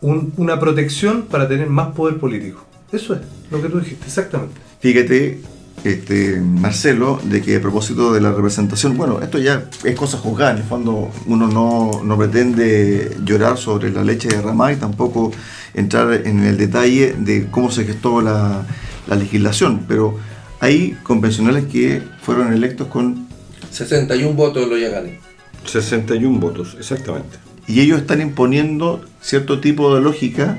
un- 0.00 0.32
una 0.36 0.58
protección 0.58 1.22
para 1.22 1.48
tener 1.48 1.68
más 1.70 1.88
poder 1.94 2.18
político. 2.18 2.64
Eso 2.90 3.14
es 3.14 3.20
lo 3.50 3.62
que 3.62 3.68
tú 3.68 3.78
dijiste, 3.80 4.04
exactamente. 4.06 4.54
Fíjate, 4.80 5.40
este, 5.84 6.40
Marcelo, 6.40 7.18
de 7.24 7.40
que 7.40 7.56
a 7.56 7.60
propósito 7.60 8.12
de 8.12 8.20
la 8.20 8.32
representación, 8.32 8.96
bueno, 8.96 9.20
esto 9.20 9.38
ya 9.38 9.64
es 9.84 9.94
cosa 9.96 10.18
juzgada, 10.18 10.52
en 10.52 10.56
el 10.58 10.62
fondo 10.64 11.10
uno 11.26 11.46
no, 11.48 12.02
no 12.04 12.18
pretende 12.18 13.16
llorar 13.24 13.56
sobre 13.56 13.90
la 13.90 14.02
leche 14.04 14.28
derramada 14.28 14.72
y 14.72 14.76
tampoco 14.76 15.32
entrar 15.74 16.26
en 16.26 16.40
el 16.40 16.56
detalle 16.58 17.14
de 17.18 17.46
cómo 17.50 17.70
se 17.70 17.84
gestó 17.84 18.20
la, 18.20 18.66
la 19.06 19.16
legislación, 19.16 19.84
pero 19.88 20.18
hay 20.60 20.96
convencionales 21.02 21.64
que 21.66 22.02
fueron 22.20 22.52
electos 22.52 22.88
con 22.88 23.26
61 23.70 24.34
votos 24.34 24.64
en 24.64 24.70
los 24.70 24.80
Yaganes. 24.80 25.18
61 25.64 26.38
votos, 26.38 26.76
exactamente. 26.78 27.38
Y 27.66 27.80
ellos 27.80 28.00
están 28.00 28.20
imponiendo 28.20 29.04
cierto 29.20 29.60
tipo 29.60 29.94
de 29.94 30.00
lógica 30.00 30.58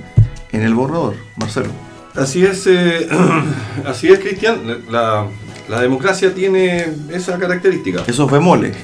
en 0.52 0.62
el 0.62 0.74
borrador, 0.74 1.16
Marcelo. 1.38 1.70
Así 2.16 2.46
es, 2.46 2.66
eh, 2.68 3.08
así 3.86 4.08
es, 4.08 4.20
Cristian. 4.20 4.60
La, 4.90 5.28
la 5.68 5.82
democracia 5.82 6.34
tiene 6.34 6.88
esa 7.12 7.38
característica. 7.38 8.04
Esos 8.08 8.32
bemoles. 8.32 8.76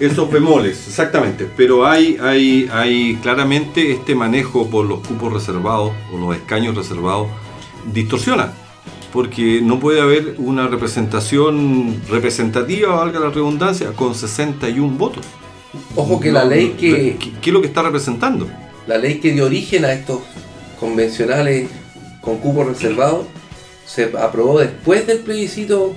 Esos 0.00 0.30
bemoles, 0.30 0.86
exactamente. 0.86 1.48
Pero 1.56 1.86
hay, 1.86 2.16
hay, 2.20 2.68
hay 2.72 3.16
claramente 3.22 3.92
este 3.92 4.14
manejo 4.14 4.68
por 4.68 4.86
los 4.86 5.06
cupos 5.06 5.32
reservados 5.32 5.92
o 6.12 6.18
los 6.18 6.36
escaños 6.36 6.76
reservados 6.76 7.28
distorsiona. 7.92 8.52
Porque 9.12 9.60
no 9.62 9.80
puede 9.80 10.00
haber 10.00 10.34
una 10.38 10.68
representación 10.68 12.00
representativa, 12.10 12.94
valga 12.94 13.18
la 13.18 13.30
redundancia, 13.30 13.92
con 13.92 14.14
61 14.14 14.96
votos. 14.98 15.24
Ojo 15.96 16.20
que 16.20 16.30
la 16.30 16.44
ley 16.44 16.76
que, 16.78 17.16
¿Qué, 17.18 17.32
qué 17.40 17.50
es 17.50 17.54
lo 17.54 17.60
que 17.60 17.66
está 17.66 17.82
representando? 17.82 18.46
la 18.88 18.96
ley 18.96 19.20
que 19.20 19.32
dio 19.32 19.44
origen 19.44 19.84
a 19.84 19.92
estos 19.92 20.22
convencionales 20.80 21.68
con 22.22 22.38
cupos 22.38 22.66
reservados 22.66 23.26
se 23.84 24.04
aprobó 24.18 24.58
después 24.58 25.06
del 25.06 25.18
plebiscito 25.18 25.94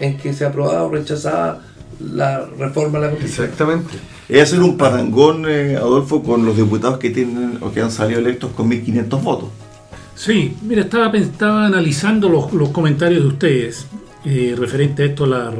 en 0.00 0.16
que 0.16 0.32
se 0.32 0.46
aprobaba 0.46 0.82
o 0.84 0.90
rechazaba 0.90 1.62
la 2.00 2.46
reforma 2.58 2.98
a 2.98 3.02
la 3.02 3.10
Constitución. 3.10 3.46
Exactamente. 3.46 3.94
Es 4.28 4.42
hacer 4.42 4.62
un 4.62 4.76
parangón, 4.76 5.44
eh, 5.48 5.76
Adolfo, 5.76 6.22
con 6.22 6.44
los 6.44 6.56
diputados 6.56 6.98
que 6.98 7.10
tienen 7.10 7.58
o 7.60 7.72
que 7.72 7.80
han 7.80 7.90
salido 7.90 8.20
electos 8.20 8.50
con 8.52 8.70
1.500 8.70 9.22
votos. 9.22 9.48
Sí, 10.14 10.56
mira, 10.62 10.82
estaba, 10.82 11.16
estaba 11.16 11.66
analizando 11.66 12.28
los, 12.28 12.52
los 12.52 12.70
comentarios 12.70 13.22
de 13.22 13.28
ustedes 13.28 13.86
eh, 14.24 14.54
referente 14.58 15.02
a 15.02 15.06
esto, 15.06 15.26
la, 15.26 15.52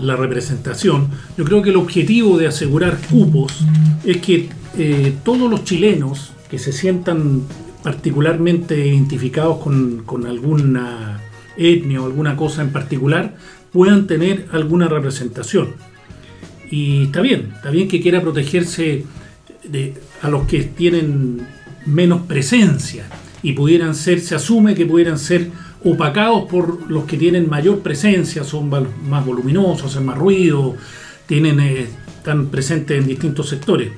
la 0.00 0.16
representación. 0.16 1.08
Yo 1.36 1.44
creo 1.44 1.62
que 1.62 1.70
el 1.70 1.76
objetivo 1.76 2.36
de 2.36 2.48
asegurar 2.48 2.98
cupos 3.10 3.64
es 4.04 4.18
que 4.18 4.50
eh, 4.76 5.14
todos 5.24 5.50
los 5.50 5.64
chilenos 5.64 6.32
que 6.50 6.58
se 6.58 6.72
sientan 6.72 7.42
particularmente 7.82 8.86
identificados 8.86 9.58
con, 9.58 10.02
con 10.04 10.26
alguna 10.26 11.20
etnia 11.56 12.00
o 12.02 12.06
alguna 12.06 12.36
cosa 12.36 12.62
en 12.62 12.70
particular 12.70 13.34
puedan 13.72 14.06
tener 14.06 14.48
alguna 14.52 14.88
representación. 14.88 15.74
Y 16.70 17.04
está 17.04 17.20
bien, 17.20 17.52
está 17.54 17.70
bien 17.70 17.88
que 17.88 18.00
quiera 18.00 18.20
protegerse 18.20 19.04
a 20.22 20.28
los 20.28 20.46
que 20.46 20.64
tienen 20.64 21.46
menos 21.86 22.22
presencia 22.22 23.06
y 23.42 23.52
pudieran 23.52 23.94
ser, 23.94 24.20
se 24.20 24.34
asume 24.34 24.74
que 24.74 24.86
pudieran 24.86 25.18
ser 25.18 25.50
opacados 25.84 26.44
por 26.48 26.90
los 26.90 27.04
que 27.04 27.16
tienen 27.16 27.48
mayor 27.48 27.80
presencia, 27.80 28.44
son 28.44 28.70
más 29.08 29.26
voluminosos, 29.26 29.92
hacen 29.92 30.06
más 30.06 30.16
ruido, 30.16 30.76
tienen, 31.26 31.60
eh, 31.60 31.88
están 32.18 32.46
presentes 32.46 33.00
en 33.00 33.06
distintos 33.06 33.48
sectores. 33.48 33.90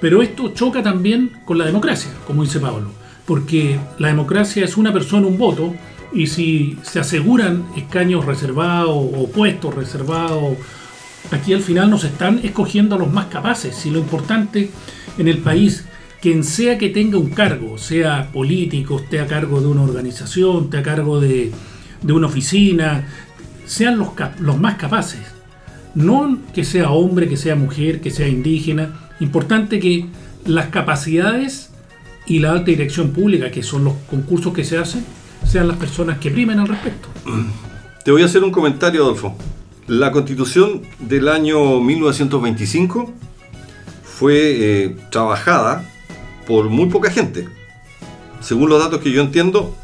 Pero 0.00 0.22
esto 0.22 0.50
choca 0.50 0.82
también 0.82 1.32
con 1.44 1.58
la 1.58 1.64
democracia, 1.66 2.10
como 2.26 2.44
dice 2.44 2.60
Pablo, 2.60 2.90
porque 3.24 3.78
la 3.98 4.08
democracia 4.08 4.64
es 4.64 4.76
una 4.76 4.92
persona, 4.92 5.26
un 5.26 5.38
voto, 5.38 5.74
y 6.12 6.26
si 6.26 6.78
se 6.82 7.00
aseguran 7.00 7.66
escaños 7.76 8.24
reservados 8.24 8.94
o 8.94 9.28
puestos 9.28 9.74
reservados 9.74 10.56
aquí 11.30 11.52
al 11.52 11.62
final 11.62 11.90
nos 11.90 12.04
están 12.04 12.40
escogiendo 12.42 12.94
a 12.94 12.98
los 12.98 13.12
más 13.12 13.26
capaces. 13.26 13.74
Si 13.74 13.90
lo 13.90 13.98
importante 13.98 14.70
en 15.18 15.28
el 15.28 15.38
país, 15.38 15.84
quien 16.20 16.44
sea 16.44 16.78
que 16.78 16.90
tenga 16.90 17.18
un 17.18 17.30
cargo, 17.30 17.78
sea 17.78 18.30
político, 18.32 18.98
esté 18.98 19.20
a 19.20 19.26
cargo 19.26 19.60
de 19.60 19.66
una 19.66 19.82
organización, 19.82 20.64
esté 20.64 20.78
a 20.78 20.82
cargo 20.82 21.20
de, 21.20 21.52
una 22.08 22.26
oficina, 22.26 23.06
sean 23.64 23.98
los, 23.98 24.08
los 24.40 24.58
más 24.58 24.76
capaces. 24.76 25.20
No 25.94 26.38
que 26.54 26.64
sea 26.64 26.90
hombre, 26.90 27.28
que 27.28 27.36
sea 27.36 27.56
mujer, 27.56 28.00
que 28.00 28.10
sea 28.10 28.28
indígena. 28.28 29.10
Importante 29.18 29.80
que 29.80 30.06
las 30.44 30.66
capacidades 30.66 31.70
y 32.26 32.40
la 32.40 32.52
alta 32.52 32.66
dirección 32.66 33.10
pública, 33.10 33.50
que 33.50 33.62
son 33.62 33.84
los 33.84 33.94
concursos 34.10 34.52
que 34.52 34.64
se 34.64 34.76
hacen, 34.76 35.04
sean 35.56 35.68
las 35.68 35.78
personas 35.78 36.18
que 36.18 36.30
primen 36.30 36.58
al 36.58 36.68
respecto. 36.68 37.08
Te 38.04 38.10
voy 38.12 38.20
a 38.20 38.26
hacer 38.26 38.44
un 38.44 38.50
comentario, 38.50 39.02
Adolfo. 39.02 39.34
La 39.86 40.12
constitución 40.12 40.82
del 40.98 41.28
año 41.28 41.80
1925 41.80 43.10
fue 44.04 44.34
eh, 44.34 44.96
trabajada 45.10 45.82
por 46.46 46.68
muy 46.68 46.90
poca 46.90 47.10
gente. 47.10 47.48
Según 48.40 48.68
los 48.68 48.78
datos 48.78 49.00
que 49.00 49.10
yo 49.10 49.22
entiendo, 49.22 49.74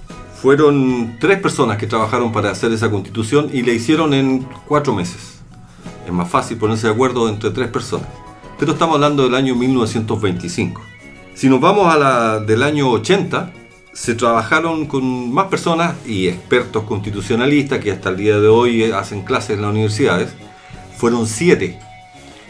fueron 0.42 1.16
tres 1.18 1.40
personas 1.40 1.78
que 1.78 1.86
trabajaron 1.86 2.32
para 2.32 2.50
hacer 2.50 2.70
esa 2.72 2.90
constitución 2.90 3.48
y 3.50 3.62
la 3.62 3.72
hicieron 3.72 4.12
en 4.12 4.46
cuatro 4.68 4.94
meses. 4.94 5.40
Es 6.06 6.12
más 6.12 6.28
fácil 6.28 6.58
ponerse 6.58 6.86
de 6.86 6.92
acuerdo 6.92 7.30
entre 7.30 7.50
tres 7.50 7.68
personas. 7.68 8.08
Pero 8.58 8.72
estamos 8.72 8.96
hablando 8.96 9.22
del 9.22 9.34
año 9.34 9.54
1925. 9.54 10.82
Si 11.34 11.48
nos 11.48 11.62
vamos 11.62 11.86
a 11.86 11.96
la 11.96 12.40
del 12.40 12.62
año 12.62 12.90
80, 12.90 13.61
se 13.92 14.14
trabajaron 14.14 14.86
con 14.86 15.32
más 15.32 15.46
personas 15.46 15.94
y 16.06 16.28
expertos 16.28 16.84
constitucionalistas 16.84 17.78
que 17.78 17.92
hasta 17.92 18.08
el 18.08 18.16
día 18.16 18.40
de 18.40 18.48
hoy 18.48 18.84
hacen 18.84 19.22
clases 19.22 19.56
en 19.56 19.62
las 19.62 19.70
universidades. 19.70 20.32
Fueron 20.96 21.26
siete. 21.26 21.78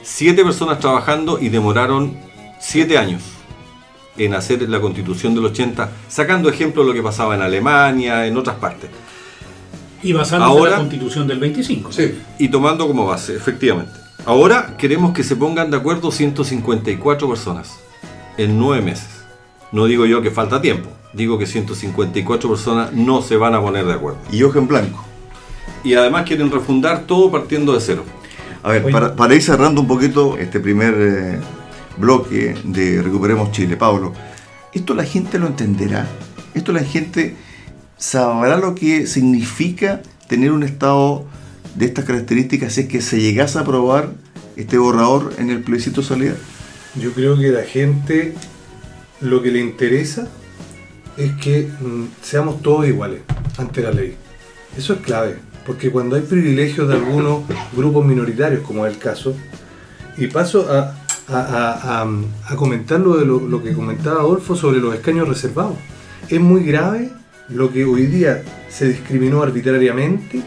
Siete 0.03 0.45
personas 0.45 0.79
trabajando 0.79 1.39
y 1.41 1.49
demoraron 1.49 2.17
siete 2.61 2.99
años 2.99 3.23
en 4.17 4.35
hacer 4.35 4.69
la 4.69 4.81
constitución 4.81 5.35
del 5.35 5.47
80, 5.47 5.91
sacando 6.09 6.49
ejemplo 6.49 6.83
de 6.83 6.89
lo 6.89 6.95
que 6.95 7.03
pasaba 7.03 7.35
en 7.35 7.43
Alemania, 7.43 8.27
en 8.27 8.37
otras 8.37 8.57
partes. 8.57 8.91
Y 10.03 10.13
basándose 10.13 10.59
en 10.59 10.71
la 10.71 10.77
constitución 10.77 11.27
del 11.27 11.39
25. 11.39 11.93
Sí. 11.93 12.19
Y 12.39 12.49
tomando 12.49 12.87
como 12.87 13.07
base, 13.07 13.35
efectivamente. 13.35 13.93
Ahora 14.25 14.77
queremos 14.77 15.13
que 15.13 15.25
se 15.25 15.35
pongan 15.35 15.71
de 15.71 15.77
acuerdo 15.77 16.13
154 16.13 17.29
personas 17.29 17.79
en 18.37 18.59
nueve 18.59 18.83
meses. 18.83 19.25
No 19.73 19.87
digo 19.87 20.05
yo 20.07 20.21
que 20.21 20.31
falta 20.31 20.61
tiempo, 20.61 20.91
digo 21.13 21.39
que 21.39 21.47
154 21.47 22.49
personas 22.49 22.93
no 22.93 23.23
se 23.23 23.37
van 23.37 23.55
a 23.55 23.61
poner 23.61 23.85
de 23.85 23.93
acuerdo. 23.93 24.19
Y 24.31 24.43
ojo 24.43 24.59
en 24.59 24.69
blanco. 24.69 25.05
Y 25.85 25.95
además 25.95 26.27
quieren 26.27 26.51
refundar 26.51 27.07
todo 27.07 27.31
partiendo 27.31 27.75
de 27.75 27.81
cero. 27.81 28.05
A 28.63 28.71
ver, 28.71 28.91
para, 28.91 29.17
para 29.17 29.35
ir 29.35 29.43
cerrando 29.43 29.81
un 29.81 29.89
poquito 29.89 30.39
este 30.39 30.61
primer 30.61 30.95
eh, 30.97 31.41
bloque 31.97 32.55
de 32.65 33.03
Recuperemos 33.03 33.51
Chile, 33.51 33.77
Pablo, 33.77 34.13
¿esto 34.73 34.95
la 34.95 35.05
gente 35.05 35.39
lo 35.39 35.49
entenderá? 35.49 36.07
¿Esto 36.55 36.73
la 36.73 36.85
gente 36.85 37.37
sabrá 37.97 38.57
lo 38.59 38.75
que 38.75 39.07
significa 39.07 40.03
tener 40.29 40.53
un 40.53 40.63
Estado 40.63 41.27
de 41.75 41.87
estas 41.87 42.05
características 42.05 42.75
si 42.75 42.83
es 42.83 42.89
que 42.89 43.01
se 43.01 43.21
llegase 43.21 43.59
a 43.59 43.63
aprobar 43.63 44.11
este 44.57 44.79
borrador 44.79 45.35
en 45.39 45.51
el 45.51 45.63
plebiscito 45.63 46.03
de 46.03 46.07
salida? 46.07 46.35
Yo 46.95 47.13
creo 47.13 47.37
que 47.39 47.49
la 47.49 47.63
gente 47.63 48.35
lo 49.21 49.43
que 49.43 49.51
le 49.51 49.61
interesa 49.61 50.29
es 51.25 51.33
que 51.37 51.69
mm, 51.81 52.05
seamos 52.23 52.63
todos 52.63 52.87
iguales 52.87 53.21
ante 53.59 53.83
la 53.83 53.93
ley. 53.93 54.17
Eso 54.77 54.95
es 54.95 55.01
clave, 55.01 55.37
porque 55.67 55.91
cuando 55.91 56.17
hay 56.17 56.23
privilegios 56.23 56.89
de 56.89 56.95
algunos 56.95 57.43
grupos 57.77 58.05
minoritarios, 58.05 58.63
como 58.63 58.87
es 58.87 58.95
el 58.95 58.99
caso, 58.99 59.35
y 60.17 60.27
paso 60.27 60.67
a, 60.71 60.95
a, 61.29 62.57
comentar 62.57 63.01
lo, 63.01 63.17
de 63.17 63.27
lo 63.27 63.63
que 63.63 63.73
comentaba 63.73 64.21
Adolfo 64.21 64.57
sobre 64.57 64.79
los 64.79 64.95
escaños 64.95 65.29
reservados. 65.29 65.77
Es 66.29 66.41
muy 66.41 66.65
grave 66.65 67.11
lo 67.49 67.73
que 67.73 67.85
hoy 67.85 68.07
día 68.07 68.43
se 68.69 68.89
discriminó 68.89 69.43
arbitrariamente 69.43 70.43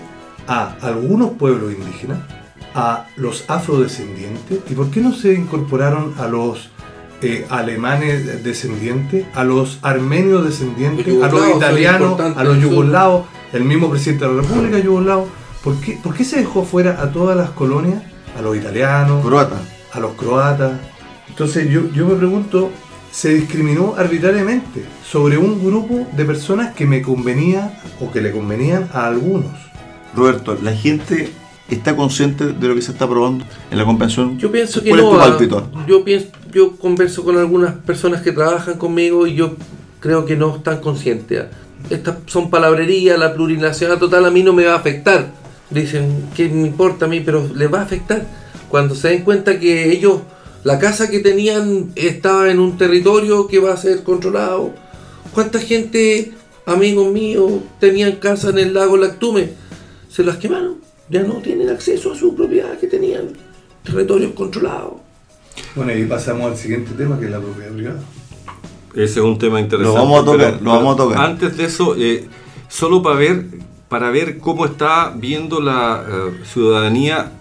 a 0.48 0.76
algunos 0.82 1.32
pueblos 1.32 1.74
indígenas, 1.74 2.20
a 2.74 3.08
los 3.16 3.46
afrodescendientes, 3.48 4.60
y 4.70 4.74
por 4.74 4.90
qué 4.92 5.02
no 5.02 5.14
se 5.14 5.34
incorporaron 5.34 6.14
a 6.18 6.28
los 6.28 6.70
eh, 7.22 7.46
alemanes 7.50 8.44
descendientes, 8.44 9.26
a 9.34 9.44
los 9.44 9.80
armenios 9.82 10.46
descendientes, 10.46 11.08
Los 11.08 11.24
a 11.24 11.30
los 11.30 11.56
italianos, 11.56 12.20
a 12.20 12.44
los 12.44 12.60
yugoslavos, 12.62 13.26
el 13.54 13.64
mismo 13.64 13.90
presidente 13.90 14.26
de 14.26 14.34
la 14.36 14.42
República 14.42 14.80
yugoslavo? 14.80 15.28
¿Por 15.64 15.80
qué, 15.80 15.98
por 16.04 16.14
qué 16.14 16.24
se 16.24 16.38
dejó 16.38 16.64
fuera 16.64 17.02
a 17.02 17.12
todas 17.12 17.36
las 17.36 17.50
colonias? 17.52 18.04
A 18.38 18.42
los 18.42 18.56
italianos, 18.56 19.26
Croata. 19.26 19.60
a 19.94 20.00
los 20.00 20.14
croatas. 20.14 20.74
Entonces 21.30 21.70
yo, 21.70 21.90
yo 21.92 22.06
me 22.06 22.16
pregunto, 22.16 22.70
se 23.12 23.34
discriminó 23.34 23.96
arbitrariamente 23.98 24.84
sobre 25.10 25.38
un 25.38 25.66
grupo 25.66 26.06
de 26.16 26.26
personas 26.26 26.76
que 26.76 26.86
me 26.86 27.02
convenía 27.02 27.80
o 28.02 28.12
que 28.12 28.22
le 28.22 28.32
convenían 28.32 28.90
a 28.94 29.08
algunos. 29.08 29.52
Roberto, 30.16 30.58
¿la 30.62 30.74
gente 30.74 31.32
está 31.70 31.96
consciente 31.96 32.48
de 32.48 32.68
lo 32.68 32.76
que 32.76 32.82
se 32.82 32.92
está 32.92 33.06
aprobando 33.06 33.46
en 33.72 33.78
la 33.78 33.86
convención? 33.86 34.38
Yo 34.38 34.52
pienso 34.52 34.84
que 34.84 34.90
¿Cuál 34.90 35.02
no. 35.02 35.26
es 35.26 35.50
tu? 35.50 35.62
Yo 35.88 36.04
pienso, 36.04 36.28
yo 36.56 36.78
converso 36.78 37.26
con 37.26 37.38
algunas 37.38 37.74
personas 37.74 38.22
que 38.22 38.32
trabajan 38.32 38.78
conmigo 38.78 39.28
y 39.28 39.36
yo 39.36 39.58
creo 40.00 40.26
que 40.26 40.38
no 40.38 40.56
están 40.56 40.80
conscientes. 40.80 41.48
Estas 41.90 42.16
son 42.28 42.50
palabrerías, 42.50 43.20
la 43.20 43.34
plurinacional 43.34 44.00
total 44.00 44.26
a 44.26 44.32
mí 44.32 44.42
no 44.42 44.54
me 44.54 44.64
va 44.64 44.72
a 44.72 44.78
afectar. 44.78 45.28
Dicen, 45.70 46.30
¿qué 46.34 46.48
me 46.48 46.66
importa 46.66 47.06
a 47.06 47.08
mí? 47.10 47.20
Pero 47.20 47.46
les 47.54 47.72
va 47.72 47.80
a 47.80 47.84
afectar. 47.84 48.26
Cuando 48.70 48.96
se 48.96 49.10
den 49.10 49.24
cuenta 49.24 49.60
que 49.60 49.92
ellos, 49.92 50.22
la 50.64 50.80
casa 50.80 51.10
que 51.10 51.20
tenían 51.20 51.92
estaba 51.96 52.50
en 52.50 52.60
un 52.60 52.78
territorio 52.78 53.48
que 53.48 53.60
va 53.60 53.74
a 53.74 53.78
ser 53.78 54.04
controlado. 54.04 54.74
¿Cuánta 55.34 55.60
gente, 55.60 56.32
amigos 56.66 57.12
míos, 57.12 57.52
tenían 57.82 58.14
casa 58.14 58.52
en 58.52 58.60
el 58.60 58.74
lago 58.74 58.96
Lactume? 58.96 59.50
Se 60.10 60.24
las 60.24 60.38
quemaron. 60.38 60.78
Ya 61.10 61.22
no 61.22 61.34
tienen 61.36 61.70
acceso 61.70 62.14
a 62.14 62.16
su 62.16 62.34
propiedad 62.34 62.78
que 62.80 62.88
tenían. 62.88 63.34
territorios 63.84 64.32
controlados. 64.32 65.05
Bueno, 65.76 65.94
y 65.94 66.06
pasamos 66.06 66.52
al 66.52 66.58
siguiente 66.58 66.92
tema 66.94 67.20
que 67.20 67.26
es 67.26 67.32
la 67.32 67.40
propiedad 67.40 67.72
privada. 67.72 68.00
Ese 68.94 69.04
es 69.04 69.18
un 69.18 69.38
tema 69.38 69.60
interesante. 69.60 69.98
Lo 69.98 70.04
vamos 70.06 70.22
a 70.22 70.26
tocar, 70.26 70.52
pero- 70.54 70.64
lo 70.64 70.72
vamos 70.72 70.94
a 70.94 70.98
tocar. 70.98 71.18
Antes 71.20 71.58
de 71.58 71.66
eso, 71.66 71.96
eh, 71.98 72.28
solo 72.70 73.02
para 73.02 73.16
ver, 73.18 73.46
para 73.90 74.10
ver 74.10 74.38
cómo 74.40 74.66
está 74.66 75.14
viendo 75.16 75.60
la 75.60 76.04
eh, 76.08 76.44
ciudadanía 76.46 77.32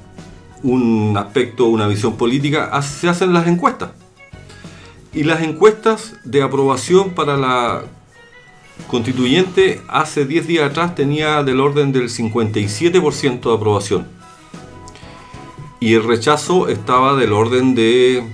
un 0.63 1.15
aspecto, 1.17 1.67
una 1.67 1.87
visión 1.87 2.17
política, 2.17 2.81
se 2.83 3.09
hacen 3.09 3.33
las 3.33 3.47
encuestas. 3.47 3.91
Y 5.13 5.23
las 5.25 5.43
encuestas 5.43 6.15
de 6.25 6.43
aprobación 6.43 7.11
para 7.11 7.37
la 7.37 7.83
constituyente 8.89 9.81
hace 9.89 10.25
10 10.25 10.47
días 10.47 10.71
atrás 10.71 10.95
tenía 10.95 11.43
del 11.45 11.61
orden 11.61 11.93
del 11.93 12.09
57% 12.09 13.51
de 13.51 13.55
aprobación. 13.57 14.07
Y 15.85 15.93
el 15.93 16.03
rechazo 16.03 16.69
estaba 16.69 17.15
del 17.15 17.35
orden 17.35 17.75
de 17.75 18.25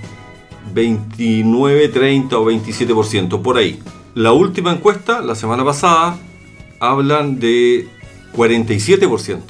29, 0.73 1.89
30 1.89 2.39
o 2.39 2.49
27%, 2.49 3.43
por 3.43 3.57
ahí. 3.57 3.81
La 4.15 4.31
última 4.31 4.71
encuesta, 4.71 5.21
la 5.21 5.35
semana 5.35 5.65
pasada, 5.65 6.17
hablan 6.79 7.41
de 7.41 7.89
47%. 8.37 9.41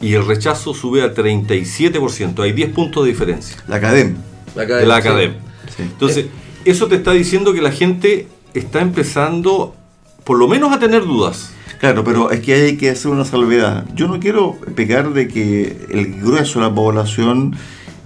Y 0.00 0.14
el 0.14 0.26
rechazo 0.26 0.74
sube 0.74 1.02
a 1.02 1.14
37%. 1.14 2.42
Hay 2.42 2.50
10 2.50 2.72
puntos 2.72 3.04
de 3.04 3.10
diferencia 3.10 3.56
La 3.68 3.76
academia. 3.76 4.16
La 4.56 4.64
de 4.64 4.84
la 4.84 4.96
academia. 4.96 5.38
Sí. 5.76 5.84
Entonces, 5.84 6.26
eso 6.64 6.88
te 6.88 6.96
está 6.96 7.12
diciendo 7.12 7.52
que 7.52 7.62
la 7.62 7.70
gente 7.70 8.26
está 8.54 8.80
empezando, 8.80 9.72
por 10.24 10.36
lo 10.36 10.48
menos, 10.48 10.72
a 10.72 10.80
tener 10.80 11.04
dudas. 11.04 11.52
Claro, 11.80 12.04
pero 12.04 12.30
es 12.30 12.40
que 12.40 12.54
hay 12.54 12.76
que 12.76 12.90
hacer 12.90 13.10
una 13.10 13.24
salvedad. 13.24 13.84
Yo 13.94 14.08
no 14.08 14.18
quiero 14.18 14.52
pecar 14.74 15.12
de 15.12 15.28
que 15.28 15.86
el 15.90 16.20
grueso 16.20 16.60
de 16.60 16.66
la 16.68 16.74
población 16.74 17.54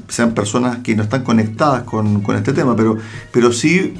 sean 0.08 0.34
personas 0.34 0.78
que 0.78 0.96
no 0.96 1.04
están 1.04 1.22
conectadas 1.22 1.84
con, 1.84 2.22
este 2.34 2.52
tema, 2.52 2.74
pero, 2.74 2.98
pero 3.32 3.52
sí 3.52 3.94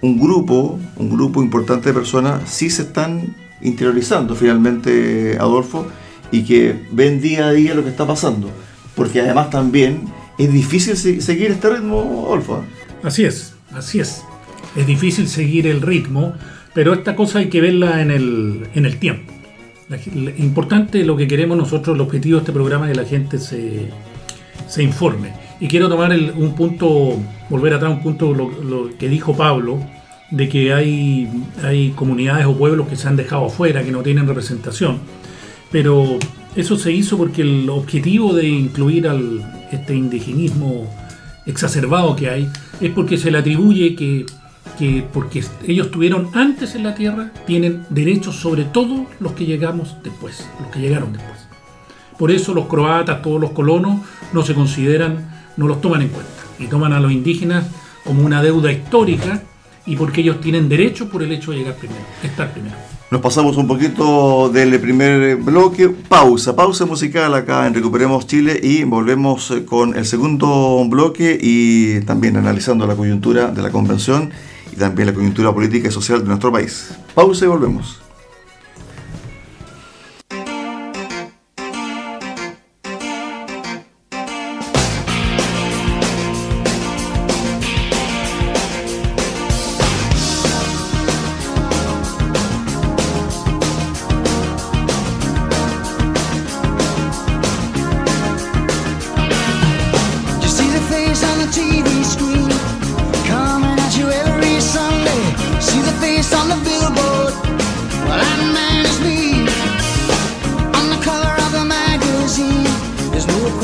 un 0.00 0.18
grupo, 0.20 0.78
un 0.96 1.10
grupo 1.10 1.42
importante 1.42 1.88
de 1.88 1.94
personas 1.94 2.48
sí 2.48 2.70
se 2.70 2.82
están 2.82 3.34
interiorizando 3.62 4.34
finalmente, 4.36 5.36
Adolfo, 5.40 5.86
y 6.30 6.44
que 6.44 6.86
ven 6.92 7.20
día 7.20 7.48
a 7.48 7.52
día 7.52 7.74
lo 7.74 7.82
que 7.82 7.90
está 7.90 8.06
pasando. 8.06 8.48
Porque 8.94 9.20
además 9.20 9.50
también 9.50 10.04
es 10.38 10.52
difícil 10.52 10.96
se- 10.96 11.20
seguir 11.20 11.50
este 11.50 11.68
ritmo, 11.68 12.24
Adolfo. 12.28 12.64
Así 13.02 13.24
es, 13.24 13.54
así 13.74 13.98
es. 13.98 14.22
Es 14.76 14.86
difícil 14.86 15.26
seguir 15.28 15.66
el 15.66 15.82
ritmo, 15.82 16.32
pero 16.74 16.92
esta 16.94 17.16
cosa 17.16 17.40
hay 17.40 17.48
que 17.48 17.60
verla 17.60 18.00
en 18.02 18.10
el, 18.10 18.66
en 18.74 18.86
el 18.86 18.96
tiempo. 18.98 19.32
Importante 20.38 21.04
lo 21.04 21.16
que 21.16 21.26
queremos 21.26 21.56
nosotros, 21.58 21.94
el 21.96 22.00
objetivo 22.00 22.36
de 22.36 22.42
este 22.42 22.52
programa 22.52 22.86
es 22.86 22.92
que 22.96 23.02
la 23.02 23.08
gente 23.08 23.38
se, 23.38 23.88
se 24.68 24.82
informe. 24.82 25.32
Y 25.58 25.66
quiero 25.68 25.88
tomar 25.88 26.12
el- 26.12 26.30
un 26.36 26.54
punto, 26.54 27.16
volver 27.48 27.74
atrás 27.74 27.92
un 27.92 28.02
punto 28.02 28.32
lo, 28.32 28.50
lo 28.62 28.96
que 28.96 29.08
dijo 29.08 29.36
Pablo, 29.36 29.78
de 30.30 30.48
que 30.48 30.72
hay, 30.72 31.28
hay 31.64 31.90
comunidades 31.90 32.46
o 32.46 32.56
pueblos 32.56 32.86
que 32.86 32.94
se 32.94 33.08
han 33.08 33.16
dejado 33.16 33.46
afuera, 33.46 33.82
que 33.82 33.90
no 33.90 34.02
tienen 34.02 34.28
representación. 34.28 34.98
Pero 35.72 36.18
eso 36.54 36.76
se 36.76 36.92
hizo 36.92 37.16
porque 37.18 37.42
el 37.42 37.68
objetivo 37.68 38.32
de 38.32 38.48
incluir 38.48 39.08
al 39.08 39.42
este 39.72 39.94
indigenismo 39.96 40.88
exacerbado 41.46 42.14
que 42.14 42.28
hay 42.30 42.48
es 42.80 42.90
porque 42.90 43.18
se 43.18 43.30
le 43.32 43.38
atribuye 43.38 43.94
que, 43.96 44.24
que 44.78 45.04
porque 45.12 45.44
ellos 45.66 45.86
estuvieron 45.86 46.30
antes 46.34 46.74
en 46.74 46.84
la 46.84 46.94
tierra, 46.94 47.32
tienen 47.46 47.84
derechos 47.90 48.36
sobre 48.36 48.64
todos 48.64 49.06
los 49.18 49.32
que 49.32 49.46
llegamos 49.46 49.96
después, 50.02 50.48
los 50.60 50.70
que 50.70 50.80
llegaron 50.80 51.12
después. 51.12 51.46
Por 52.18 52.30
eso 52.30 52.54
los 52.54 52.66
croatas, 52.66 53.22
todos 53.22 53.40
los 53.40 53.52
colonos, 53.52 54.00
no 54.32 54.42
se 54.42 54.54
consideran, 54.54 55.30
no 55.56 55.66
los 55.66 55.80
toman 55.80 56.02
en 56.02 56.08
cuenta 56.08 56.32
y 56.58 56.66
toman 56.66 56.92
a 56.92 57.00
los 57.00 57.12
indígenas 57.12 57.66
como 58.04 58.24
una 58.24 58.42
deuda 58.42 58.70
histórica 58.70 59.42
y 59.86 59.96
porque 59.96 60.20
ellos 60.20 60.40
tienen 60.40 60.68
derecho 60.68 61.08
por 61.08 61.22
el 61.22 61.32
hecho 61.32 61.52
de 61.52 61.58
llegar 61.58 61.74
primero, 61.74 62.00
estar 62.22 62.52
primero. 62.52 62.76
Nos 63.10 63.22
pasamos 63.22 63.56
un 63.56 63.66
poquito 63.66 64.50
del 64.50 64.78
primer 64.78 65.34
bloque. 65.34 65.88
Pausa, 65.88 66.54
pausa 66.54 66.86
musical 66.86 67.34
acá 67.34 67.66
en 67.66 67.74
Recuperemos 67.74 68.24
Chile 68.28 68.60
y 68.62 68.84
volvemos 68.84 69.50
eh, 69.50 69.64
con 69.64 69.96
el 69.96 70.06
segundo 70.06 70.84
bloque 70.88 71.36
y 71.40 72.02
también 72.02 72.36
analizando 72.36 72.86
la 72.86 72.94
coyuntura 72.94 73.48
de 73.50 73.62
la 73.62 73.72
convención 73.72 74.30
y 74.72 74.76
también 74.76 75.08
la 75.08 75.14
coyuntura 75.14 75.52
política 75.52 75.88
y 75.88 75.90
social 75.90 76.20
de 76.20 76.28
nuestro 76.28 76.52
país. 76.52 76.92
Pausa 77.12 77.46
y 77.46 77.48
volvemos. 77.48 77.99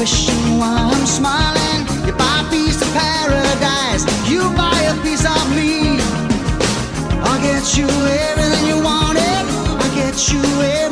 Question 0.06 0.58
why 0.60 0.88
I'm 0.94 1.04
smiling. 1.04 1.82
You 2.06 2.12
buy 2.12 2.44
a 2.46 2.48
piece 2.48 2.80
of 2.80 2.88
paradise, 2.94 4.04
you 4.30 4.40
buy 4.54 4.78
a 4.82 4.94
piece 5.02 5.26
of 5.26 5.44
me. 5.56 5.98
I'll 7.26 7.42
get 7.42 7.76
you 7.76 7.88
everything 7.88 8.68
you 8.68 8.80
wanted. 8.80 9.44
I'll 9.80 9.94
get 9.96 10.32
you 10.32 10.42
everything 10.62 10.85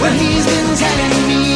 What 0.00 0.14
he's 0.14 0.46
been 0.46 0.76
telling 0.76 1.28
me 1.28 1.49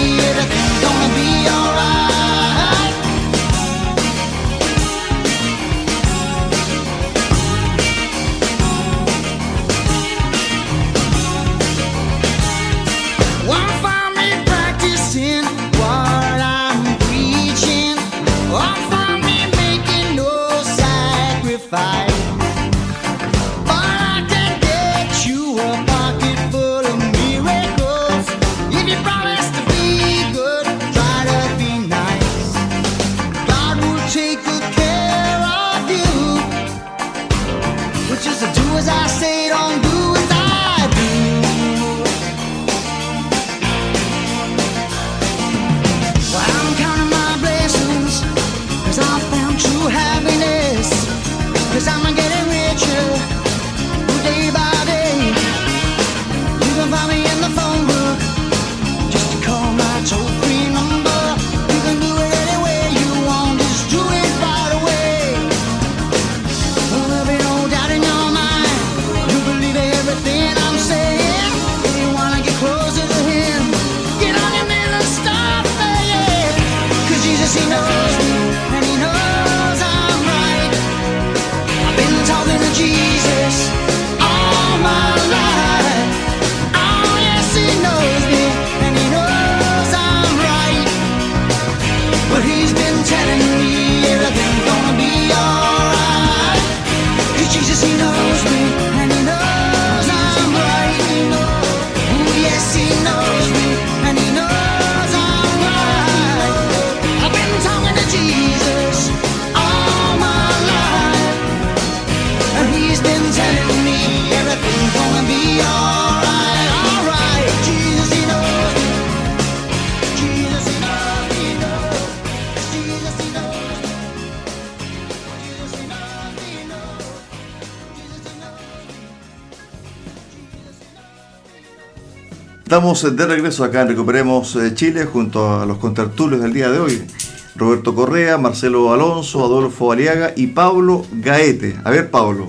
Estamos 132.74 133.16
de 133.16 133.26
regreso 133.26 133.62
acá 133.62 133.82
en 133.82 133.88
Recuperemos 133.90 134.56
eh, 134.56 134.74
Chile 134.74 135.04
junto 135.04 135.60
a 135.60 135.64
los 135.64 135.78
contertulios 135.78 136.42
del 136.42 136.52
día 136.52 136.72
de 136.72 136.80
hoy. 136.80 137.06
Roberto 137.54 137.94
Correa, 137.94 138.36
Marcelo 138.36 138.92
Alonso, 138.92 139.44
Adolfo 139.44 139.92
Aliaga 139.92 140.32
y 140.34 140.48
Pablo 140.48 141.06
Gaete. 141.12 141.76
A 141.84 141.90
ver, 141.90 142.10
Pablo, 142.10 142.48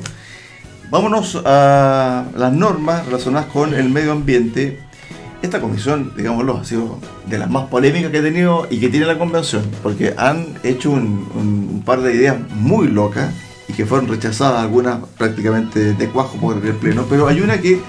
vámonos 0.89 1.39
a 1.45 2.25
las 2.35 2.51
normas 2.51 3.05
relacionadas 3.05 3.51
con 3.51 3.75
el 3.75 3.91
medio 3.91 4.13
ambiente. 4.13 4.79
Esta 5.43 5.61
comisión, 5.61 6.11
digámoslo, 6.17 6.57
ha 6.57 6.65
sido 6.65 6.97
de 7.27 7.37
las 7.37 7.51
más 7.51 7.67
polémicas 7.67 8.09
que 8.09 8.17
ha 8.17 8.23
tenido 8.23 8.65
y 8.71 8.79
que 8.79 8.89
tiene 8.89 9.05
la 9.05 9.19
convención, 9.19 9.61
porque 9.83 10.15
han 10.17 10.57
hecho 10.63 10.89
un, 10.89 11.29
un 11.35 11.83
par 11.85 12.01
de 12.01 12.15
ideas 12.15 12.37
muy 12.49 12.87
locas 12.87 13.31
y 13.67 13.73
que 13.73 13.85
fueron 13.85 14.07
rechazadas, 14.07 14.63
algunas 14.63 15.01
prácticamente 15.19 15.93
de 15.93 16.09
cuajo 16.09 16.39
por 16.39 16.55
el 16.65 16.73
pleno, 16.73 17.05
pero 17.07 17.27
hay 17.27 17.41
una 17.41 17.61
que 17.61 17.79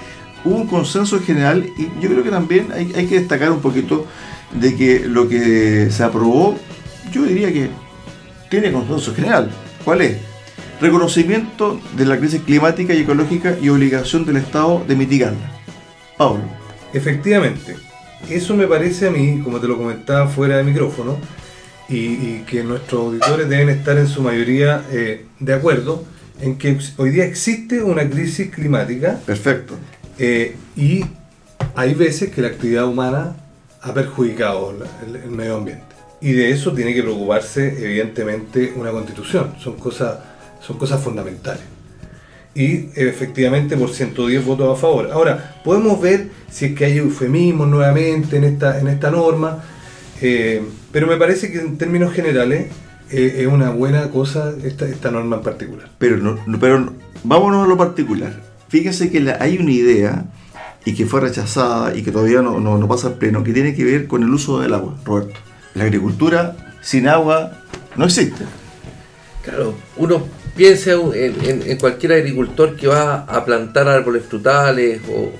hubo 0.43 0.55
un 0.55 0.67
consenso 0.67 1.19
general 1.19 1.69
y 1.77 1.83
yo 2.01 2.09
creo 2.09 2.23
que 2.23 2.29
también 2.29 2.67
hay, 2.73 2.91
hay 2.95 3.07
que 3.07 3.19
destacar 3.19 3.51
un 3.51 3.61
poquito 3.61 4.05
de 4.51 4.75
que 4.75 4.99
lo 5.07 5.27
que 5.27 5.89
se 5.91 6.03
aprobó, 6.03 6.57
yo 7.11 7.23
diría 7.23 7.51
que 7.51 7.69
tiene 8.49 8.71
consenso 8.71 9.13
general. 9.13 9.51
¿Cuál 9.83 10.01
es? 10.01 10.17
Reconocimiento 10.79 11.79
de 11.95 12.05
la 12.05 12.17
crisis 12.17 12.41
climática 12.41 12.93
y 12.93 13.01
ecológica 13.01 13.55
y 13.61 13.69
obligación 13.69 14.25
del 14.25 14.37
Estado 14.37 14.83
de 14.87 14.95
mitigarla. 14.95 15.51
Pablo. 16.17 16.43
Efectivamente, 16.93 17.75
eso 18.29 18.55
me 18.55 18.67
parece 18.67 19.07
a 19.07 19.11
mí, 19.11 19.41
como 19.43 19.59
te 19.59 19.67
lo 19.67 19.77
comentaba 19.77 20.27
fuera 20.27 20.57
de 20.57 20.63
micrófono, 20.63 21.17
y, 21.89 21.97
y 21.97 22.43
que 22.47 22.63
nuestros 22.63 23.01
auditores 23.01 23.49
deben 23.49 23.69
estar 23.69 23.97
en 23.97 24.07
su 24.07 24.21
mayoría 24.21 24.83
eh, 24.91 25.25
de 25.39 25.53
acuerdo 25.53 26.03
en 26.41 26.57
que 26.57 26.77
hoy 26.97 27.11
día 27.11 27.25
existe 27.25 27.81
una 27.81 28.07
crisis 28.09 28.49
climática 28.51 29.19
Perfecto. 29.25 29.75
Eh, 30.19 30.55
y 30.75 31.05
hay 31.75 31.93
veces 31.93 32.31
que 32.31 32.41
la 32.41 32.47
actividad 32.49 32.85
humana 32.85 33.35
ha 33.81 33.93
perjudicado 33.93 34.75
el, 35.23 35.31
medio 35.31 35.57
ambiente. 35.57 35.83
Y 36.19 36.31
de 36.31 36.51
eso 36.51 36.73
tiene 36.73 36.93
que 36.93 37.03
preocuparse 37.03 37.67
evidentemente 37.83 38.73
una 38.75 38.91
constitución, 38.91 39.53
son 39.59 39.75
cosas, 39.75 40.17
son 40.61 40.77
cosas 40.77 41.01
fundamentales 41.01 41.61
y 42.57 42.89
efectivamente 42.95 43.77
por 43.77 43.91
110 43.91 44.43
votos 44.43 44.75
a 44.75 44.81
favor. 44.81 45.11
Ahora, 45.11 45.61
podemos 45.63 46.01
ver 46.01 46.29
si 46.49 46.65
es 46.65 46.75
que 46.75 46.85
hay 46.85 46.97
eufemismos 46.97 47.67
nuevamente 47.67 48.37
en 48.37 48.45
esta, 48.45 48.79
en 48.79 48.87
esta 48.87 49.11
norma, 49.11 49.63
eh, 50.21 50.63
pero 50.91 51.05
me 51.05 51.17
parece 51.17 51.51
que 51.51 51.59
en 51.59 51.77
términos 51.77 52.13
generales 52.13 52.71
eh, 53.11 53.35
es 53.41 53.45
una 53.47 53.69
buena 53.69 54.09
cosa 54.09 54.55
esta, 54.63 54.87
esta 54.87 55.11
norma 55.11 55.35
en 55.35 55.43
particular. 55.43 55.87
Pero, 55.99 56.17
no, 56.17 56.39
pero 56.59 56.79
no- 56.79 56.93
vámonos 57.23 57.63
a 57.65 57.67
lo 57.67 57.77
particular. 57.77 58.41
Fíjense 58.69 59.09
que 59.09 59.35
hay 59.39 59.57
una 59.57 59.71
idea 59.71 60.25
y 60.85 60.93
que 60.93 61.05
fue 61.05 61.21
rechazada 61.21 61.95
y 61.95 62.01
que 62.03 62.11
todavía 62.11 62.41
no, 62.41 62.59
no- 62.59 62.87
pasa 62.87 63.07
al 63.07 63.15
pleno, 63.15 63.43
que 63.43 63.53
tiene 63.53 63.75
que 63.75 63.83
ver 63.83 64.07
con 64.07 64.23
el 64.23 64.29
uso 64.29 64.59
del 64.59 64.73
agua, 64.73 64.95
Roberto. 65.05 65.39
La 65.73 65.83
agricultura 65.83 66.55
sin 66.81 67.07
agua 67.07 67.51
no 67.95 68.05
existe. 68.05 68.43
Claro, 69.43 69.73
uno 69.97 70.23
piensa 70.55 70.91
en, 71.13 71.77
cualquier 71.77 72.13
agricultor 72.13 72.75
que 72.75 72.87
va 72.87 73.23
a 73.23 73.45
plantar 73.45 73.87
árboles 73.87 74.23
frutales 74.25 75.01
o 75.09 75.31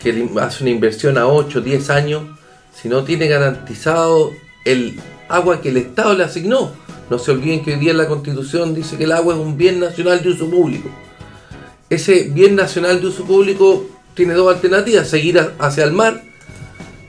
que 0.00 0.28
hace 0.40 0.62
una 0.62 0.70
inversión 0.70 1.18
a 1.18 1.26
8 1.26 1.58
o 1.58 1.62
10 1.62 1.90
años, 1.90 2.22
si 2.74 2.88
no 2.88 3.02
tiene 3.04 3.26
garantizado 3.26 4.30
el 4.64 5.00
agua 5.28 5.60
que 5.60 5.70
el 5.70 5.78
Estado 5.78 6.14
le 6.14 6.24
asignó. 6.24 6.72
No 7.10 7.18
se 7.18 7.30
olviden 7.30 7.64
que 7.64 7.74
hoy 7.74 7.80
día 7.80 7.94
la 7.94 8.06
Constitución 8.08 8.74
dice 8.74 8.96
que 8.96 9.04
el 9.04 9.12
agua 9.12 9.34
es 9.34 9.40
un 9.40 9.56
bien 9.56 9.80
nacional 9.80 10.22
de 10.22 10.30
uso 10.30 10.50
público. 10.50 10.88
Ese 11.90 12.24
bien 12.32 12.56
nacional 12.56 13.00
de 13.00 13.06
uso 13.08 13.24
público 13.24 13.86
tiene 14.14 14.34
dos 14.34 14.52
alternativas, 14.54 15.08
seguir 15.08 15.38
a- 15.38 15.52
hacia 15.58 15.84
el 15.84 15.92
mar 15.92 16.22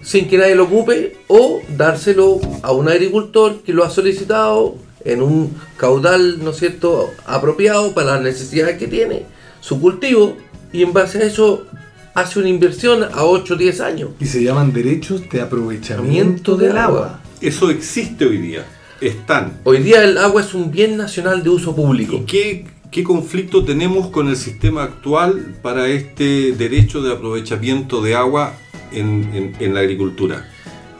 sin 0.01 0.27
que 0.29 0.37
nadie 0.37 0.55
lo 0.55 0.65
ocupe 0.65 1.17
o 1.27 1.61
dárselo 1.75 2.39
a 2.61 2.71
un 2.71 2.87
agricultor 2.87 3.61
que 3.63 3.73
lo 3.73 3.83
ha 3.83 3.89
solicitado 3.89 4.75
en 5.03 5.21
un 5.21 5.53
caudal, 5.77 6.43
¿no 6.43 6.51
es 6.51 6.57
cierto?, 6.57 7.11
apropiado 7.25 7.93
para 7.93 8.13
las 8.13 8.21
necesidades 8.21 8.77
que 8.77 8.87
tiene, 8.87 9.23
su 9.61 9.79
cultivo, 9.81 10.37
y 10.71 10.83
en 10.83 10.93
base 10.93 11.17
a 11.19 11.23
eso 11.25 11.65
hace 12.13 12.39
una 12.39 12.49
inversión 12.49 13.03
a 13.03 13.23
8 13.23 13.53
o 13.53 13.57
10 13.57 13.79
años. 13.81 14.09
Y 14.19 14.25
se 14.25 14.43
llaman 14.43 14.73
derechos 14.73 15.29
de 15.29 15.41
aprovechamiento 15.41 16.55
del 16.55 16.77
agua. 16.77 17.21
Eso 17.41 17.69
existe 17.69 18.25
hoy 18.25 18.37
día. 18.37 18.65
Están. 19.01 19.59
Hoy 19.63 19.77
día 19.83 20.03
el 20.03 20.17
agua 20.17 20.41
es 20.41 20.53
un 20.53 20.71
bien 20.71 20.97
nacional 20.97 21.43
de 21.43 21.49
uso 21.49 21.75
público. 21.75 22.15
¿Y 22.15 22.21
qué, 22.25 22.65
qué 22.91 23.03
conflicto 23.03 23.63
tenemos 23.65 24.07
con 24.07 24.27
el 24.29 24.37
sistema 24.37 24.83
actual 24.83 25.55
para 25.61 25.87
este 25.87 26.51
derecho 26.53 27.01
de 27.01 27.13
aprovechamiento 27.13 28.01
de 28.01 28.15
agua 28.15 28.53
en, 28.91 29.29
en- 29.33 29.55
en 29.59 29.73
la 29.73 29.81
agricultura? 29.81 30.49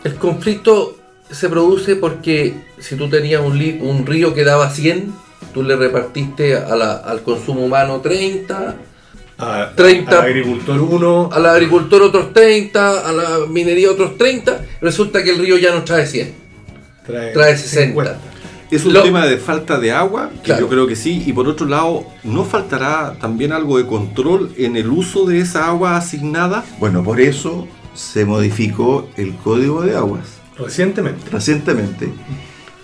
El 0.03 0.15
conflicto 0.15 0.97
se 1.29 1.49
produce 1.49 1.95
porque 1.95 2.53
si 2.79 2.95
tú 2.95 3.09
tenías 3.09 3.41
un, 3.41 3.57
li- 3.57 3.79
un 3.81 4.05
río 4.05 4.33
que 4.33 4.43
daba 4.43 4.69
100, 4.69 5.13
tú 5.53 5.63
le 5.63 5.75
repartiste 5.75 6.55
a 6.55 6.75
la- 6.75 6.95
al 6.97 7.21
consumo 7.23 7.61
humano 7.65 7.99
30, 8.01 8.75
A, 9.39 9.71
30. 9.75 10.19
al 10.19 10.25
agricultor 10.25 10.79
1, 10.81 11.29
al 11.31 11.45
agricultor 11.45 12.01
otros 12.03 12.33
30, 12.33 13.07
a 13.07 13.11
la 13.11 13.39
minería 13.49 13.91
otros 13.91 14.17
30, 14.17 14.65
resulta 14.81 15.23
que 15.23 15.31
el 15.31 15.39
río 15.39 15.57
ya 15.57 15.73
no 15.73 15.83
trae 15.83 16.05
100, 16.07 16.33
trae, 17.05 17.33
trae 17.33 17.57
60. 17.57 17.87
50. 17.87 18.19
Es 18.69 18.85
un 18.85 18.93
Lo- 18.93 19.01
tema 19.03 19.25
de 19.25 19.37
falta 19.37 19.79
de 19.79 19.91
agua, 19.93 20.29
que 20.35 20.41
Claro. 20.41 20.61
yo 20.61 20.67
creo 20.69 20.87
que 20.87 20.95
sí, 20.97 21.23
y 21.25 21.31
por 21.33 21.47
otro 21.47 21.65
lado, 21.67 22.03
¿no 22.23 22.43
faltará 22.43 23.15
también 23.19 23.53
algo 23.53 23.77
de 23.77 23.85
control 23.87 24.51
en 24.57 24.75
el 24.75 24.89
uso 24.89 25.25
de 25.25 25.39
esa 25.39 25.67
agua 25.67 25.95
asignada? 25.95 26.65
Bueno, 26.79 27.01
por 27.03 27.21
eso 27.21 27.67
se 27.93 28.25
modificó 28.25 29.09
el 29.15 29.35
Código 29.35 29.81
de 29.81 29.95
Aguas 29.95 30.25
Recientemente. 30.57 31.29
recientemente. 31.31 32.09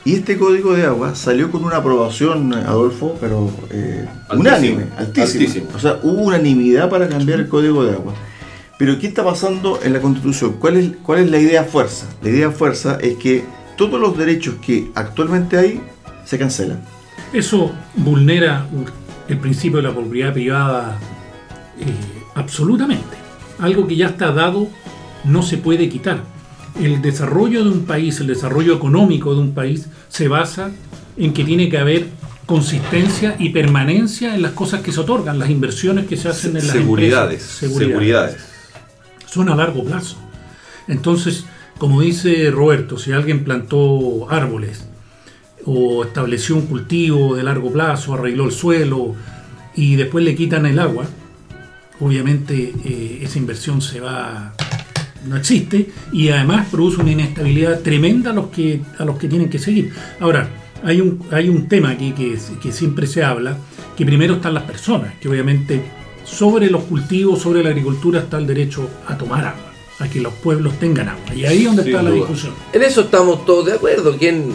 Y 0.05 0.15
este 0.15 0.37
Código 0.37 0.73
de 0.73 0.85
Aguas 0.85 1.17
salió 1.17 1.51
con 1.51 1.63
una 1.65 1.77
aprobación, 1.77 2.53
Adolfo, 2.53 3.17
pero 3.19 3.49
eh, 3.69 4.05
Altísimo, 4.29 4.39
unánime, 4.39 4.83
altísima. 4.97 5.25
altísimo. 5.43 5.67
O 5.75 5.79
sea, 5.79 5.99
hubo 6.03 6.21
unanimidad 6.23 6.89
para 6.89 7.07
cambiar 7.09 7.39
el 7.41 7.47
Código 7.49 7.83
de 7.85 7.93
Aguas. 7.93 8.15
Pero 8.79 8.97
¿qué 8.99 9.07
está 9.07 9.23
pasando 9.23 9.79
en 9.83 9.93
la 9.93 10.01
Constitución? 10.01 10.53
¿Cuál 10.59 10.77
es, 10.77 10.91
¿Cuál 11.03 11.19
es 11.19 11.29
la 11.31 11.39
idea 11.39 11.63
fuerza? 11.63 12.05
La 12.21 12.29
idea 12.29 12.51
fuerza 12.51 12.97
es 13.01 13.15
que 13.17 13.43
todos 13.77 13.99
los 13.99 14.17
derechos 14.17 14.55
que 14.65 14.91
actualmente 14.95 15.57
hay 15.57 15.81
se 16.25 16.37
cancelan. 16.37 16.81
Eso 17.31 17.71
vulnera 17.95 18.65
el 19.27 19.37
principio 19.37 19.77
de 19.77 19.83
la 19.83 19.93
propiedad 19.93 20.33
privada 20.33 20.97
eh, 21.79 21.85
absolutamente. 22.35 23.17
Algo 23.59 23.87
que 23.87 23.95
ya 23.95 24.07
está 24.07 24.31
dado 24.31 24.67
no 25.23 25.41
se 25.41 25.57
puede 25.57 25.89
quitar. 25.89 26.21
El 26.79 27.01
desarrollo 27.01 27.63
de 27.63 27.69
un 27.69 27.85
país, 27.85 28.19
el 28.19 28.27
desarrollo 28.27 28.75
económico 28.75 29.33
de 29.33 29.41
un 29.41 29.53
país 29.53 29.87
se 30.09 30.27
basa 30.27 30.71
en 31.17 31.33
que 31.33 31.43
tiene 31.43 31.69
que 31.69 31.77
haber 31.77 32.07
consistencia 32.45 33.35
y 33.39 33.49
permanencia 33.49 34.35
en 34.35 34.41
las 34.41 34.51
cosas 34.51 34.81
que 34.81 34.91
se 34.91 34.99
otorgan, 34.99 35.39
las 35.39 35.49
inversiones 35.49 36.07
que 36.07 36.17
se 36.17 36.29
hacen 36.29 36.57
en 36.57 36.67
las 36.67 36.75
Seguridades, 36.75 37.63
empresas. 37.63 37.77
seguridades. 37.77 38.37
Son 39.27 39.49
a 39.49 39.55
largo 39.55 39.83
plazo. 39.85 40.17
Entonces, 40.87 41.45
como 41.83 41.99
dice 41.99 42.49
Roberto, 42.49 42.97
si 42.97 43.11
alguien 43.11 43.43
plantó 43.43 44.31
árboles 44.31 44.87
o 45.65 46.05
estableció 46.05 46.55
un 46.55 46.61
cultivo 46.61 47.35
de 47.35 47.43
largo 47.43 47.73
plazo, 47.73 48.13
arregló 48.13 48.45
el 48.45 48.53
suelo 48.53 49.15
y 49.75 49.97
después 49.97 50.23
le 50.23 50.33
quitan 50.33 50.65
el 50.65 50.79
agua, 50.79 51.05
obviamente 51.99 52.73
eh, 52.85 53.19
esa 53.21 53.37
inversión 53.37 53.81
se 53.81 53.99
va 53.99 54.53
no 55.25 55.35
existe 55.35 55.89
y 56.13 56.29
además 56.29 56.69
produce 56.71 57.01
una 57.01 57.11
inestabilidad 57.11 57.81
tremenda 57.81 58.31
a 58.31 58.33
los 58.33 58.47
que 58.47 58.79
a 58.97 59.03
los 59.03 59.17
que 59.17 59.27
tienen 59.27 59.49
que 59.49 59.59
seguir. 59.59 59.91
Ahora, 60.21 60.47
hay 60.85 61.01
un, 61.01 61.19
hay 61.31 61.49
un 61.49 61.67
tema 61.67 61.89
aquí 61.89 62.13
que, 62.13 62.39
que 62.61 62.71
siempre 62.71 63.07
se 63.07 63.25
habla, 63.25 63.57
que 63.97 64.05
primero 64.05 64.35
están 64.35 64.53
las 64.53 64.63
personas, 64.63 65.15
que 65.15 65.27
obviamente 65.27 65.83
sobre 66.23 66.69
los 66.69 66.85
cultivos, 66.85 67.41
sobre 67.41 67.61
la 67.61 67.71
agricultura 67.71 68.21
está 68.21 68.37
el 68.37 68.47
derecho 68.47 68.89
a 69.05 69.17
tomar 69.17 69.47
agua, 69.47 69.72
a 69.99 70.07
que 70.07 70.19
los 70.21 70.33
pueblos 70.33 70.77
tengan 70.79 71.09
agua. 71.09 71.33
Y 71.35 71.45
ahí 71.45 71.59
es 71.59 71.65
donde 71.65 71.83
Sin 71.83 71.91
está 71.95 72.03
la 72.03 72.11
discusión. 72.11 72.53
En 72.73 72.81
eso 72.83 73.01
estamos 73.01 73.45
todos 73.45 73.65
de 73.67 73.73
acuerdo. 73.73 74.15
¿Quién 74.17 74.51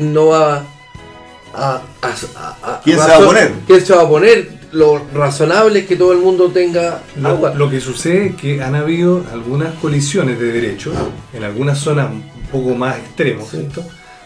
no 0.00 0.26
va 0.28 0.64
a. 1.54 1.82
a- 2.02 2.12
a- 2.36 2.56
a- 2.62 2.80
¿Quién 2.82 2.98
se 2.98 3.06
va 3.06 3.14
a 3.14 3.18
oponer? 3.18 3.52
¿Quién 3.66 3.84
se 3.86 3.94
va 3.94 4.00
a 4.00 4.04
oponer? 4.04 4.58
Lo 4.72 5.00
razonable 5.14 5.80
es 5.80 5.86
que 5.86 5.96
todo 5.96 6.12
el 6.12 6.18
mundo 6.18 6.48
tenga 6.50 7.02
agua. 7.24 7.50
Lo, 7.54 7.66
lo 7.66 7.70
que 7.70 7.80
sucede 7.80 8.26
es 8.28 8.36
que 8.36 8.62
han 8.62 8.74
habido 8.74 9.24
algunas 9.32 9.74
colisiones 9.76 10.38
de 10.38 10.52
derechos 10.52 10.94
en 11.32 11.42
algunas 11.44 11.78
zonas 11.78 12.10
un 12.10 12.22
poco 12.52 12.74
más 12.74 12.98
extremos, 12.98 13.48
¿cierto? 13.50 13.82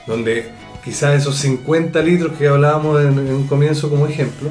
Donde 0.07 0.51
quizás 0.85 1.21
esos 1.21 1.37
50 1.37 2.01
litros 2.03 2.33
que 2.37 2.49
hablábamos 2.49 3.01
en, 3.01 3.19
en 3.21 3.33
un 3.33 3.47
comienzo 3.47 3.89
como 3.89 4.07
ejemplo 4.09 4.51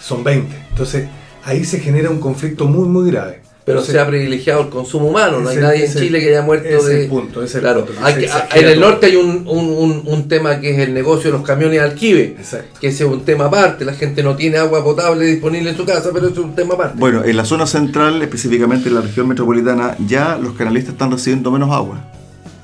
son 0.00 0.24
20. 0.24 0.56
Entonces 0.70 1.06
ahí 1.44 1.64
se 1.66 1.80
genera 1.80 2.08
un 2.08 2.18
conflicto 2.18 2.64
muy, 2.66 2.88
muy 2.88 3.10
grave. 3.10 3.42
Pero 3.66 3.82
se 3.82 3.98
ha 3.98 4.06
privilegiado 4.06 4.60
el 4.62 4.68
consumo 4.68 5.08
humano. 5.08 5.40
No 5.40 5.48
hay 5.48 5.56
ese- 5.56 5.66
nadie 5.66 5.86
en 5.86 5.92
Chile 5.92 6.20
que 6.20 6.28
haya 6.28 6.42
muerto 6.42 6.68
ese 6.68 6.76
es 6.76 6.84
de. 6.86 7.04
punto, 7.08 7.40
ese 7.42 7.48
es 7.48 7.54
el 7.56 7.60
claro, 7.62 7.84
punto, 7.84 8.00
hay 8.04 8.14
que- 8.14 8.30
en 8.60 8.64
el 8.68 8.78
todo. 8.78 8.90
norte 8.90 9.06
hay 9.06 9.16
un, 9.16 9.44
un- 9.48 9.68
un- 9.70 10.02
un 10.06 10.28
tema 10.28 10.60
que 10.60 10.70
es 10.70 10.78
el 10.78 10.94
negocio 10.94 11.32
de 11.32 11.36
los 11.38 11.44
camiones 11.44 11.80
alquibe. 11.80 12.36
Exacto. 12.38 12.78
Que 12.80 12.86
ese 12.86 13.02
es 13.04 13.10
un 13.10 13.24
tema 13.24 13.46
aparte. 13.46 13.84
La 13.84 13.94
gente 13.94 14.22
no 14.22 14.36
tiene 14.36 14.58
agua 14.58 14.84
potable 14.84 15.24
disponible 15.26 15.70
en 15.70 15.76
su 15.76 15.84
casa, 15.84 16.10
pero 16.14 16.28
eso 16.28 16.40
es 16.42 16.46
un 16.46 16.54
tema 16.54 16.74
aparte. 16.74 16.96
Bueno, 16.96 17.24
en 17.24 17.36
la 17.36 17.44
zona 17.44 17.66
central, 17.66 18.22
específicamente 18.22 18.88
en 18.88 18.94
la 18.94 19.00
región 19.00 19.26
metropolitana, 19.26 19.96
ya 20.06 20.38
los 20.40 20.54
canalistas 20.54 20.92
están 20.92 21.10
recibiendo 21.10 21.50
menos 21.50 21.72
agua, 21.72 22.04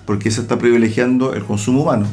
porque 0.07 0.31
se 0.31 0.41
está 0.41 0.57
privilegiando 0.57 1.35
el 1.35 1.43
consumo 1.45 1.83
humano. 1.83 2.07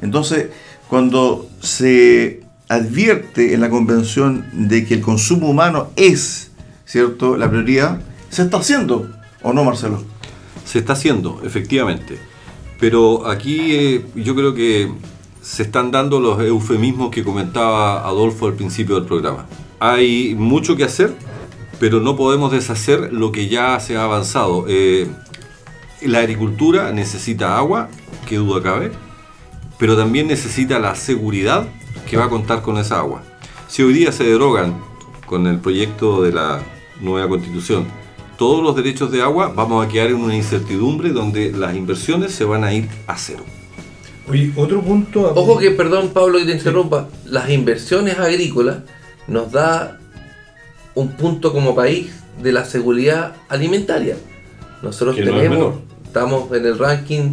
Entonces, 0.00 0.46
cuando 0.88 1.48
se 1.60 2.42
advierte 2.68 3.52
en 3.54 3.60
la 3.62 3.68
convención 3.68 4.44
de 4.52 4.86
que 4.86 4.94
el 4.94 5.00
consumo 5.00 5.50
humano 5.50 5.90
es, 5.96 6.52
¿cierto?, 6.84 7.36
la 7.36 7.50
prioridad, 7.50 7.98
se 8.38 8.44
está 8.44 8.58
haciendo, 8.58 9.10
¿o 9.42 9.52
no, 9.52 9.64
Marcelo? 9.64 10.00
Se 10.64 10.78
está 10.78 10.92
haciendo, 10.92 11.40
efectivamente. 11.42 12.20
Pero 12.78 13.26
aquí 13.26 13.74
eh, 13.74 14.06
yo 14.14 14.36
creo 14.36 14.54
que 14.54 14.92
se 15.42 15.64
están 15.64 15.90
dando 15.90 16.20
los 16.20 16.40
eufemismos 16.40 17.10
que 17.10 17.24
comentaba 17.24 18.06
Adolfo 18.06 18.46
al 18.46 18.54
principio 18.54 18.94
del 18.94 19.06
programa. 19.06 19.46
Hay 19.80 20.36
mucho 20.36 20.76
que 20.76 20.84
hacer, 20.84 21.16
pero 21.80 21.98
no 21.98 22.14
podemos 22.14 22.52
deshacer 22.52 23.12
lo 23.12 23.32
que 23.32 23.48
ya 23.48 23.80
se 23.80 23.96
ha 23.96 24.04
avanzado. 24.04 24.66
Eh, 24.68 25.08
la 26.02 26.20
agricultura 26.20 26.92
necesita 26.92 27.58
agua, 27.58 27.88
que 28.24 28.36
duda 28.36 28.62
cabe, 28.62 28.92
pero 29.80 29.96
también 29.96 30.28
necesita 30.28 30.78
la 30.78 30.94
seguridad 30.94 31.66
que 32.08 32.16
va 32.16 32.26
a 32.26 32.28
contar 32.28 32.62
con 32.62 32.78
esa 32.78 33.00
agua. 33.00 33.20
Si 33.66 33.82
hoy 33.82 33.94
día 33.94 34.12
se 34.12 34.22
derogan 34.22 34.78
con 35.26 35.48
el 35.48 35.58
proyecto 35.58 36.22
de 36.22 36.30
la 36.30 36.62
nueva 37.00 37.28
constitución 37.28 38.07
todos 38.38 38.62
los 38.62 38.74
derechos 38.76 39.10
de 39.10 39.20
agua, 39.20 39.52
vamos 39.54 39.84
a 39.84 39.88
quedar 39.88 40.08
en 40.08 40.16
una 40.16 40.34
incertidumbre 40.36 41.10
donde 41.10 41.52
las 41.52 41.74
inversiones 41.74 42.32
se 42.32 42.44
van 42.44 42.64
a 42.64 42.72
ir 42.72 42.88
a 43.06 43.16
cero. 43.18 43.44
Oye, 44.30 44.52
otro 44.56 44.80
punto. 44.82 45.26
a- 45.26 45.32
Ojo 45.32 45.58
que, 45.58 45.70
perdón 45.72 46.10
Pablo 46.10 46.38
que 46.38 46.44
te 46.46 46.52
interrumpa, 46.52 47.08
las 47.26 47.50
inversiones 47.50 48.18
agrícolas 48.18 48.78
nos 49.26 49.50
da 49.52 49.98
un 50.94 51.08
punto 51.12 51.52
como 51.52 51.74
país 51.74 52.10
de 52.42 52.52
la 52.52 52.64
seguridad 52.64 53.34
alimentaria. 53.48 54.16
Nosotros 54.82 55.16
Que 55.16 55.24
no 55.24 55.30
es 55.32 55.36
tenemos, 55.42 55.58
menor. 55.58 55.80
estamos 56.04 56.52
en 56.52 56.66
el 56.66 56.78
ranking, 56.78 57.32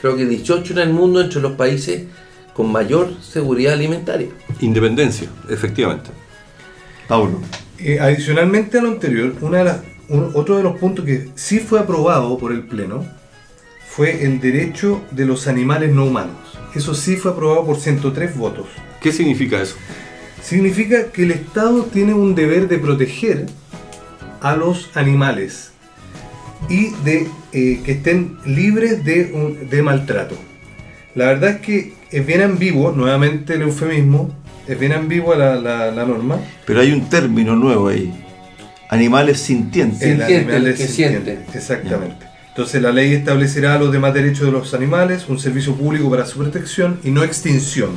creo 0.00 0.16
que 0.16 0.26
18 0.26 0.72
en 0.72 0.78
el 0.80 0.92
mundo 0.92 1.20
entre 1.20 1.40
los 1.40 1.52
países 1.52 2.04
con 2.54 2.72
mayor 2.72 3.10
seguridad 3.22 3.74
alimentaria. 3.74 4.28
Independencia, 4.60 5.28
efectivamente. 5.48 6.10
Pablo. 7.06 7.40
Eh, 7.78 7.98
adicionalmente 8.00 8.78
a 8.78 8.82
lo 8.82 8.88
anterior, 8.88 9.34
una 9.40 9.58
de 9.58 9.64
las, 9.64 9.80
un- 10.10 10.30
otro 10.34 10.56
de 10.56 10.62
los 10.62 10.78
puntos 10.78 11.04
que 11.04 11.28
sí 11.34 11.58
fue 11.58 11.80
aprobado 11.80 12.36
por 12.38 12.52
el 12.52 12.62
Pleno 12.64 13.04
fue 13.88 14.24
el 14.24 14.40
derecho 14.40 15.02
de 15.10 15.24
los 15.26 15.46
animales 15.48 15.92
no 15.92 16.04
humanos. 16.04 16.36
Eso 16.74 16.94
sí 16.94 17.16
fue 17.16 17.32
aprobado 17.32 17.64
por 17.66 17.76
103 17.76 18.36
votos. 18.36 18.66
¿Qué 19.00 19.12
significa 19.12 19.60
eso? 19.60 19.76
Significa 20.42 21.10
que 21.12 21.24
el 21.24 21.32
Estado 21.32 21.84
tiene 21.84 22.14
un 22.14 22.34
deber 22.34 22.68
de 22.68 22.78
proteger 22.78 23.46
a 24.40 24.56
los 24.56 24.90
animales 24.96 25.72
y 26.68 26.90
de 27.04 27.26
eh, 27.52 27.80
que 27.84 27.92
estén 27.92 28.38
libres 28.46 29.04
de, 29.04 29.32
un- 29.34 29.68
de 29.68 29.82
maltrato. 29.82 30.36
La 31.16 31.26
verdad 31.26 31.50
es 31.50 31.60
que 31.60 31.92
es 32.12 32.24
bien 32.24 32.42
ambiguo, 32.42 32.92
nuevamente 32.92 33.54
el 33.54 33.62
eufemismo, 33.62 34.30
es 34.68 34.78
bien 34.78 34.92
ambigua 34.92 35.36
la, 35.36 35.56
la- 35.56 35.90
la 35.90 36.04
norma. 36.06 36.38
Pero 36.64 36.80
hay 36.80 36.92
un 36.92 37.08
término 37.08 37.56
nuevo 37.56 37.88
ahí. 37.88 38.12
Animales 38.90 39.38
sintientes. 39.40 40.02
El 40.02 40.18
Sintiente, 40.18 40.36
animal 40.52 40.66
el 40.66 40.72
es 40.72 40.78
que 40.80 40.86
sintiente, 40.88 41.34
siente. 41.36 41.58
Exactamente. 41.58 42.26
Entonces 42.48 42.82
la 42.82 42.90
ley 42.90 43.12
establecerá 43.14 43.78
los 43.78 43.92
demás 43.92 44.12
derechos 44.12 44.46
de 44.46 44.52
los 44.52 44.74
animales, 44.74 45.26
un 45.28 45.38
servicio 45.38 45.74
público 45.76 46.10
para 46.10 46.26
su 46.26 46.38
protección 46.38 46.98
y 47.04 47.10
no 47.10 47.22
extinción, 47.22 47.90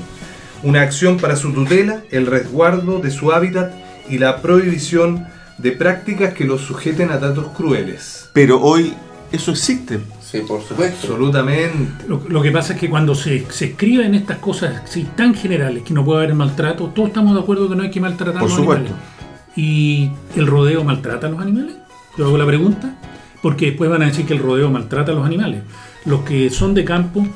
una 0.61 0.81
acción 0.81 1.17
para 1.17 1.35
su 1.35 1.51
tutela, 1.51 2.01
el 2.11 2.27
resguardo 2.27 2.99
de 2.99 3.09
su 3.09 3.31
hábitat 3.31 3.73
y 4.07 4.19
la 4.19 4.41
prohibición 4.41 5.25
de 5.57 5.71
prácticas 5.71 6.33
que 6.35 6.45
los 6.45 6.61
sujeten 6.61 7.09
a 7.11 7.19
tratos 7.19 7.47
crueles. 7.57 8.29
Pero 8.33 8.61
hoy 8.61 8.93
eso 9.31 9.51
existe. 9.51 9.99
Sí, 10.21 10.41
por 10.47 10.61
supuesto. 10.61 11.07
Absolutamente. 11.07 12.05
Lo, 12.07 12.23
lo 12.27 12.41
que 12.41 12.51
pasa 12.51 12.73
es 12.73 12.79
que 12.79 12.89
cuando 12.89 13.15
se, 13.15 13.45
se 13.49 13.65
escriben 13.65 14.13
estas 14.15 14.37
cosas 14.37 14.81
así 14.83 15.07
tan 15.15 15.33
generales 15.33 15.83
que 15.83 15.93
no 15.93 16.05
puede 16.05 16.23
haber 16.23 16.35
maltrato, 16.35 16.87
todos 16.89 17.09
estamos 17.09 17.33
de 17.35 17.41
acuerdo 17.41 17.67
que 17.69 17.75
no 17.75 17.83
hay 17.83 17.91
que 17.91 17.99
maltratar 17.99 18.39
Por 18.41 18.43
a 18.43 18.53
los 18.53 18.55
supuesto. 18.55 18.85
animales. 18.85 19.12
¿Y 19.55 20.09
el 20.35 20.47
rodeo 20.47 20.83
maltrata 20.83 21.27
a 21.27 21.29
los 21.29 21.39
animales? 21.39 21.75
Yo 22.17 22.25
hago 22.27 22.37
la 22.37 22.45
pregunta, 22.45 22.95
porque 23.41 23.67
después 23.67 23.89
van 23.89 24.01
a 24.03 24.05
decir 24.07 24.25
que 24.25 24.33
el 24.33 24.39
rodeo 24.39 24.69
maltrata 24.69 25.11
a 25.11 25.15
los 25.15 25.25
animales. 25.25 25.61
Los 26.05 26.21
que 26.21 26.49
son 26.49 26.73
de 26.73 26.83
campo 26.85 27.27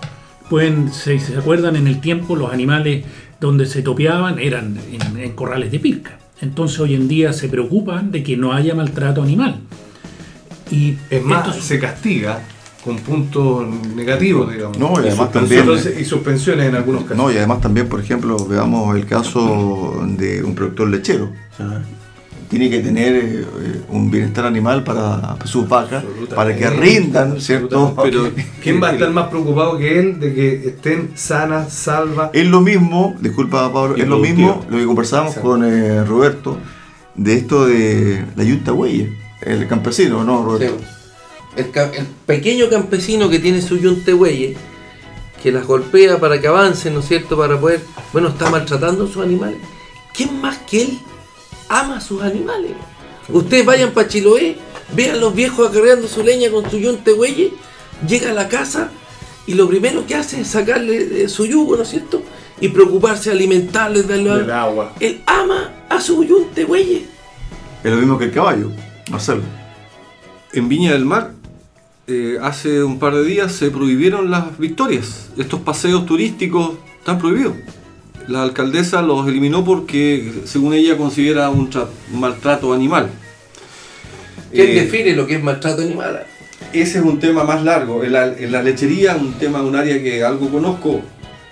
pueden, 0.50 0.92
si 0.92 1.20
se 1.20 1.38
acuerdan, 1.38 1.76
en 1.76 1.88
el 1.88 2.00
tiempo 2.02 2.36
los 2.36 2.52
animales 2.52 3.06
donde 3.40 3.66
se 3.66 3.82
topeaban 3.82 4.40
eran 4.40 4.78
en, 4.92 5.18
en 5.20 5.32
corrales 5.34 5.72
de 5.72 5.80
pirca. 5.80 6.18
Entonces 6.42 6.80
hoy 6.80 6.96
en 6.96 7.08
día 7.08 7.34
se 7.34 7.50
preocupan 7.50 8.12
de 8.12 8.24
que 8.24 8.38
no 8.38 8.54
haya 8.54 8.74
maltrato 8.76 9.22
animal. 9.24 9.60
Y 10.72 10.96
Es 11.10 11.24
más, 11.24 11.46
esto 11.48 11.60
es- 11.60 11.66
se 11.66 11.80
castiga 11.80 12.42
con 12.84 12.98
puntos 12.98 13.68
negativos, 13.96 14.52
digamos. 14.52 14.78
No, 14.78 14.94
y 14.94 15.06
Y 15.06 15.08
además 15.10 15.30
suspensiones- 15.32 15.84
también- 15.84 16.02
y 16.02 16.06
suspensiones 16.06 16.66
en 16.68 16.76
algunos 16.76 17.04
casos. 17.04 17.18
No, 17.18 17.32
y 17.32 17.38
además 17.38 17.62
también, 17.62 17.88
por 17.90 18.00
ejemplo, 18.00 18.38
veamos 18.48 18.96
el 18.96 19.06
caso 19.06 20.04
de 20.18 20.44
un 20.44 20.56
productor 20.56 20.90
lechero. 20.90 21.32
Sea, 21.56 21.82
tiene 22.50 22.70
que 22.70 22.80
tener 22.80 23.16
eh, 23.16 23.82
un 23.90 24.10
bienestar 24.10 24.46
animal 24.46 24.84
para 24.84 25.38
sus 25.46 25.68
vacas, 25.68 26.04
para 26.34 26.56
que 26.56 26.70
rindan, 26.70 27.42
¿cierto? 27.42 27.96
Pero 28.02 28.32
¿Quién 28.62 28.82
va 28.82 28.90
a 28.90 28.94
estar 28.94 29.10
más 29.12 29.28
preocupado 29.28 29.78
que 29.78 30.00
él 30.00 30.20
de 30.20 30.34
que 30.34 30.68
estén 30.70 31.12
sanas, 31.16 31.74
salvas? 31.74 32.30
Es 32.34 32.46
lo 32.46 32.62
mismo, 32.62 33.16
disculpa 33.20 33.72
Pablo, 33.72 33.96
es 33.96 34.08
lo 34.08 34.20
mismo 34.20 34.66
lo 34.70 34.78
que 34.78 34.86
conversábamos 34.86 35.32
Exacto. 35.32 35.50
con 35.50 35.66
eh, 35.66 36.04
Roberto 36.04 36.58
de 37.16 37.34
esto 37.34 37.66
de 37.66 38.24
la 38.36 38.44
yunta 38.44 38.72
huelle, 38.72 39.12
el 39.42 39.68
campesino, 39.68 40.24
¿no, 40.24 40.44
Roberto? 40.44 40.78
Sí. 40.80 40.86
El, 41.58 41.66
el 41.66 42.06
pequeño 42.26 42.70
campesino 42.70 43.30
que 43.30 43.40
tiene 43.40 43.62
su 43.62 43.78
yunte 43.78 44.14
huelle, 44.14 44.56
que 45.42 45.52
las 45.52 45.66
golpea 45.66 46.20
para 46.20 46.40
que 46.40 46.48
avancen, 46.48 46.94
¿no 46.94 47.00
es 47.02 47.08
cierto? 47.08 47.36
Para 47.38 47.60
poder, 47.60 47.82
bueno, 48.14 48.30
está 48.30 48.50
maltratando 48.50 49.06
a 49.06 49.08
sus 49.08 49.24
animales. 49.24 49.58
¿Quién 50.14 50.40
más 50.40 50.60
que 50.60 50.84
él 50.84 51.00
ama 51.70 51.98
a 51.98 52.02
sus 52.02 52.22
animales? 52.22 52.72
Ustedes 53.30 53.66
vayan 53.66 53.92
para 53.92 54.08
Chiloé, 54.08 54.58
vean 54.94 55.20
los 55.20 55.36
viejos 55.36 55.70
acarreando 55.70 56.08
su 56.08 56.24
leña 56.24 56.50
con 56.50 56.70
su 56.70 56.78
yunte 56.78 57.14
huelle, 57.14 57.52
llega 58.08 58.32
a 58.32 58.34
la 58.34 58.48
casa 58.48 58.92
y 59.46 59.54
lo 59.54 59.68
primero 59.68 60.06
que 60.06 60.16
hace 60.16 60.42
es 60.42 60.48
sacarle 60.48 61.24
eh, 61.24 61.30
su 61.30 61.46
yugo, 61.46 61.78
¿no 61.78 61.84
es 61.84 61.90
cierto? 61.90 62.22
Y 62.60 62.70
preocuparse, 62.70 63.32
alimentarles, 63.32 64.08
darle 64.08 64.30
Del 64.32 64.52
agua. 64.52 64.94
Él 65.00 65.22
ama 65.26 65.74
a 65.90 66.02
su 66.02 66.24
yunte, 66.24 66.64
güey. 66.66 67.06
Es 67.84 67.92
lo 67.92 67.98
mismo 67.98 68.18
que 68.18 68.26
el 68.26 68.32
caballo, 68.32 68.72
Marcelo. 69.12 69.44
En 70.54 70.68
Viña 70.68 70.94
del 70.94 71.06
Mar, 71.06 71.34
eh, 72.08 72.38
hace 72.42 72.84
un 72.84 73.00
par 73.00 73.14
de 73.16 73.24
días 73.24 73.52
se 73.52 73.70
prohibieron 73.70 74.32
las 74.32 74.58
victorias. 74.58 75.30
Estos 75.38 75.62
paseos 75.62 76.06
turísticos 76.06 76.76
están 77.00 77.20
prohibidos. 77.20 77.56
La 78.28 78.44
alcaldesa 78.44 79.02
los 79.02 79.28
eliminó 79.28 79.64
porque, 79.64 80.42
según 80.46 80.74
ella, 80.74 80.98
considera 80.98 81.50
un, 81.50 81.70
tra- 81.70 81.88
un 82.14 82.20
maltrato 82.20 82.74
animal. 82.74 83.10
¿Quién 84.52 84.68
Eh, 84.70 84.74
define 84.74 85.14
lo 85.14 85.26
que 85.28 85.36
es 85.36 85.44
maltrato 85.44 85.82
animal? 85.82 86.26
Ese 86.74 87.00
es 87.00 87.04
un 87.06 87.20
tema 87.20 87.44
más 87.46 87.64
largo. 87.64 88.04
En 88.04 88.12
la, 88.14 88.26
en 88.28 88.52
la 88.52 88.62
lechería, 88.62 89.16
un 89.16 89.34
tema, 89.34 89.62
un 89.62 89.76
área 89.76 90.02
que 90.04 90.24
algo 90.24 90.50
conozco, 90.50 91.02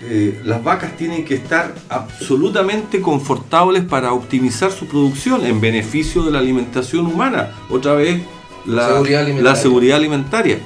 eh, 0.01 0.41
las 0.43 0.61
vacas 0.63 0.97
tienen 0.97 1.23
que 1.23 1.35
estar 1.35 1.73
absolutamente 1.87 3.01
confortables 3.01 3.83
para 3.83 4.11
optimizar 4.11 4.71
su 4.71 4.85
producción 4.87 5.45
en 5.45 5.61
beneficio 5.61 6.23
de 6.23 6.31
la 6.31 6.39
alimentación 6.39 7.05
humana. 7.05 7.51
Otra 7.69 7.93
vez, 7.93 8.21
la 8.65 8.87
Seguridad 8.89 9.21
alimentaria. 9.21 9.51
la 9.51 9.55
seguridad 9.55 9.97
alimentaria. 9.97 10.59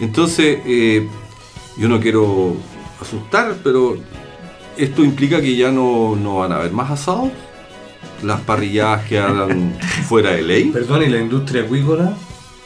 Entonces, 0.00 0.58
eh, 0.66 1.06
yo 1.76 1.88
no 1.88 2.00
quiero 2.00 2.56
asustar, 3.00 3.56
pero 3.62 3.96
esto 4.76 5.04
implica 5.04 5.40
que 5.40 5.54
ya 5.56 5.70
no, 5.70 6.16
no 6.16 6.38
van 6.38 6.52
a 6.52 6.56
haber 6.56 6.72
más 6.72 6.90
asados. 6.90 7.30
Las 8.22 8.40
parrilladas 8.42 9.04
quedan 9.06 9.76
fuera 10.08 10.30
de 10.32 10.42
ley. 10.42 10.70
Perdón, 10.72 11.02
¿y 11.02 11.08
la 11.08 11.18
industria 11.20 11.62
acuícola? 11.62 12.14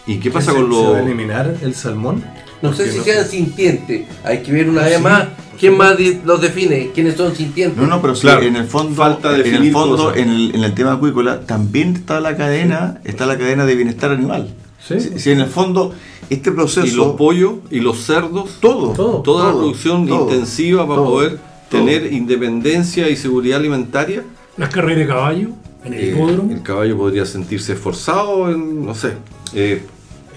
¿Y 0.07 0.19
qué 0.19 0.31
pasa 0.31 0.53
¿Se- 0.53 0.57
con 0.59 0.71
¿Se 0.71 0.77
va 0.77 0.89
a 0.89 0.91
los 1.01 1.07
eliminar 1.07 1.57
el 1.63 1.75
salmón? 1.75 2.23
No 2.63 2.73
sé 2.73 2.91
si 2.91 2.99
no 2.99 3.05
sean 3.05 3.27
sintientes. 3.27 4.07
Hay 4.25 4.43
que 4.43 4.53
ver 4.53 4.69
una 4.69 4.83
Ah, 4.83 4.85
vez 4.85 4.97
sí, 4.97 5.03
más 5.03 5.25
quién 5.59 5.77
más 5.77 5.97
los 6.25 6.41
define, 6.41 6.91
quiénes 6.95 7.17
son 7.17 7.35
sintientes. 7.35 7.77
No, 7.79 7.87
no, 7.87 8.01
pero 8.01 8.15
sí, 8.15 8.23
Claro, 8.23 8.43
en 8.43 8.57
el 8.57 8.67
fondo, 8.67 8.95
falta 8.95 9.33
en 9.33 9.39
definir 9.39 9.61
el 9.69 9.73
fondo, 9.73 10.15
en 10.15 10.29
el, 10.31 10.55
en 10.55 10.65
el 10.65 10.75
tema 10.75 10.93
acuícola, 10.93 11.41
también 11.41 11.95
está 11.97 12.21
la 12.21 12.37
cadena, 12.37 12.99
está 13.05 13.27
la 13.27 13.37
cadena 13.39 13.65
de 13.67 13.75
bienestar 13.75 14.11
animal. 14.11 14.49
Sí. 14.87 15.01
Si, 15.01 15.19
si 15.19 15.31
en 15.33 15.41
el 15.41 15.47
fondo 15.49 15.93
este 16.31 16.51
proceso 16.53 16.87
y 16.87 16.91
los 16.93 17.09
pollos 17.17 17.55
y 17.71 17.81
los 17.81 17.99
cerdos, 17.99 18.59
todo, 18.61 18.93
Todo. 18.93 19.23
toda 19.23 19.45
la 19.47 19.51
todo, 19.53 19.61
producción 19.61 20.07
todo, 20.07 20.23
intensiva 20.31 20.87
para 20.87 20.97
todo, 21.01 21.31
todo. 21.69 21.85
tener 21.85 22.13
independencia 22.13 23.09
y 23.09 23.17
seguridad 23.17 23.59
alimentaria. 23.59 24.23
Las 24.57 24.71
carreras 24.71 24.99
de 24.99 25.07
caballo 25.07 25.49
en 25.85 25.95
el 25.95 26.01
eh, 26.01 26.11
hipódromo. 26.11 26.53
el 26.53 26.63
caballo 26.63 26.97
podría 26.97 27.27
sentirse 27.27 27.73
esforzado, 27.75 28.51
en, 28.51 28.85
no 28.85 28.95
sé. 28.95 29.13
eh, 29.55 29.83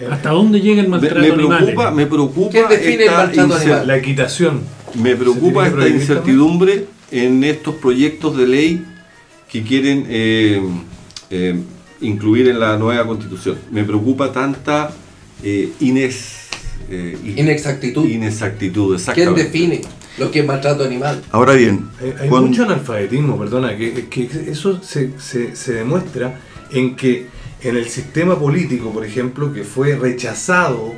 ¿Hasta 0.10 0.30
dónde 0.30 0.62
llega 0.62 0.82
el 0.82 0.88
me, 0.88 0.92
maltrato 0.98 1.20
me 1.22 1.28
animal? 1.34 1.58
preocupa, 1.58 1.92
me 1.92 2.06
preocupa 2.06 2.52
¿Quién 2.52 2.70
define 2.70 3.04
el 3.06 3.12
maltrato 3.12 3.56
animal? 3.56 3.88
La 3.88 3.98
equitación. 3.98 4.62
Me 4.96 5.12
¿Se 5.12 5.16
preocupa 5.18 5.68
esta 5.68 5.88
incertidumbre 5.88 6.86
en 7.12 7.44
estos 7.44 7.76
proyectos 7.76 8.38
de 8.38 8.48
ley 8.48 8.86
que 9.52 9.62
quieren 9.64 10.06
eh, 10.08 10.62
eh, 11.30 11.60
incluir 12.02 12.48
en 12.48 12.60
la 12.60 12.78
nueva 12.78 13.06
constitución. 13.06 13.58
Me 13.72 13.84
preocupa 13.84 14.32
tanta 14.32 14.92
eh, 15.44 15.70
ines- 15.82 16.48
eh, 16.90 17.18
Inexactitud. 17.26 18.06
¿Quién 19.14 19.36
define 19.36 19.82
lo 20.20 20.30
que 20.32 20.40
es 20.42 20.46
maltrato 20.46 20.84
animal? 20.84 21.22
Ahora 21.32 21.54
bien, 21.54 21.90
Hay, 22.02 22.14
hay 22.22 22.30
cuando- 22.30 22.48
mucho 22.48 22.64
analfabetismo, 22.64 23.38
perdona, 23.40 23.76
que, 23.78 24.08
que 24.10 24.30
eso 24.48 24.82
se, 24.84 25.12
se- 25.20 25.56
se 25.56 25.74
demuestra 25.74 26.40
en 26.72 26.96
que 26.96 27.28
en 27.62 27.76
el 27.78 27.88
sistema 27.90 28.38
político, 28.38 28.92
por 28.92 29.06
ejemplo, 29.06 29.52
que 29.52 29.64
fue 29.64 29.96
rechazado 29.96 30.94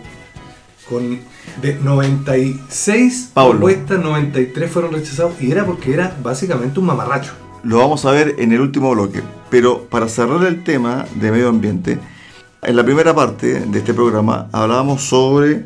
con 0.89 1.19
de 1.61 1.75
96 1.75 3.31
Pablo. 3.33 3.51
propuestas, 3.51 3.99
93 4.03 4.69
fueron 4.71 4.91
rechazados 4.93 5.33
y 5.41 5.51
era 5.51 5.65
porque 5.65 5.93
era 5.93 6.15
básicamente 6.21 6.79
un 6.79 6.85
mamarracho. 6.87 7.31
lo 7.63 7.77
vamos 7.77 8.05
a 8.05 8.11
ver 8.11 8.35
en 8.39 8.51
el 8.53 8.61
último 8.61 8.91
bloque. 8.91 9.21
Pero 9.49 9.85
para 9.85 10.07
cerrar 10.09 10.43
el 10.45 10.63
tema 10.63 11.05
de 11.15 11.31
medio 11.31 11.49
ambiente, 11.49 11.99
en 12.63 12.75
la 12.75 12.83
primera 12.83 13.13
parte 13.13 13.59
de 13.59 13.77
este 13.79 13.93
programa 13.93 14.47
hablábamos 14.51 15.03
sobre 15.03 15.65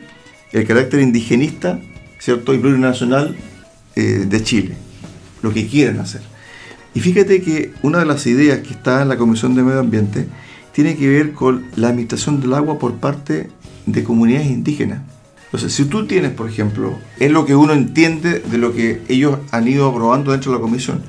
el 0.52 0.68
carácter 0.68 1.00
indigenista, 1.02 1.80
¿cierto? 2.26 2.56
Y 2.56 2.58
plurinacional 2.58 3.36
eh, 3.96 4.26
de 4.28 4.44
Chile, 4.44 4.76
lo 5.44 5.54
que 5.54 5.68
quieren 5.68 6.00
hacer. 6.00 6.22
Y 6.96 7.00
fíjate 7.00 7.42
que 7.42 7.72
una 7.84 8.00
de 8.00 8.06
las 8.06 8.26
ideas 8.26 8.60
que 8.62 8.74
está 8.74 9.04
en 9.04 9.10
la 9.10 9.18
Comisión 9.18 9.54
de 9.54 9.62
Medio 9.62 9.80
Ambiente 9.80 10.28
tiene 10.72 10.96
que 10.98 11.08
ver 11.08 11.34
con 11.34 11.68
la 11.76 11.90
administración 11.90 12.42
del 12.42 12.56
agua 12.56 12.80
por 12.80 12.96
parte 12.96 13.52
de 13.86 14.04
comunidades 14.04 14.48
indígenas. 14.48 15.02
Entonces, 15.46 15.72
si 15.74 15.86
tú 15.86 16.08
tienes, 16.08 16.32
por 16.32 16.50
ejemplo, 16.50 16.98
es 17.20 17.32
lo 17.32 17.46
que 17.46 17.56
uno 17.56 17.74
entiende 17.74 18.40
de 18.40 18.58
lo 18.58 18.74
que 18.74 19.04
ellos 19.08 19.38
han 19.52 19.68
ido 19.68 19.88
aprobando 19.88 20.32
dentro 20.32 20.52
de 20.52 20.58
la 20.58 20.62
comisión, 20.64 21.04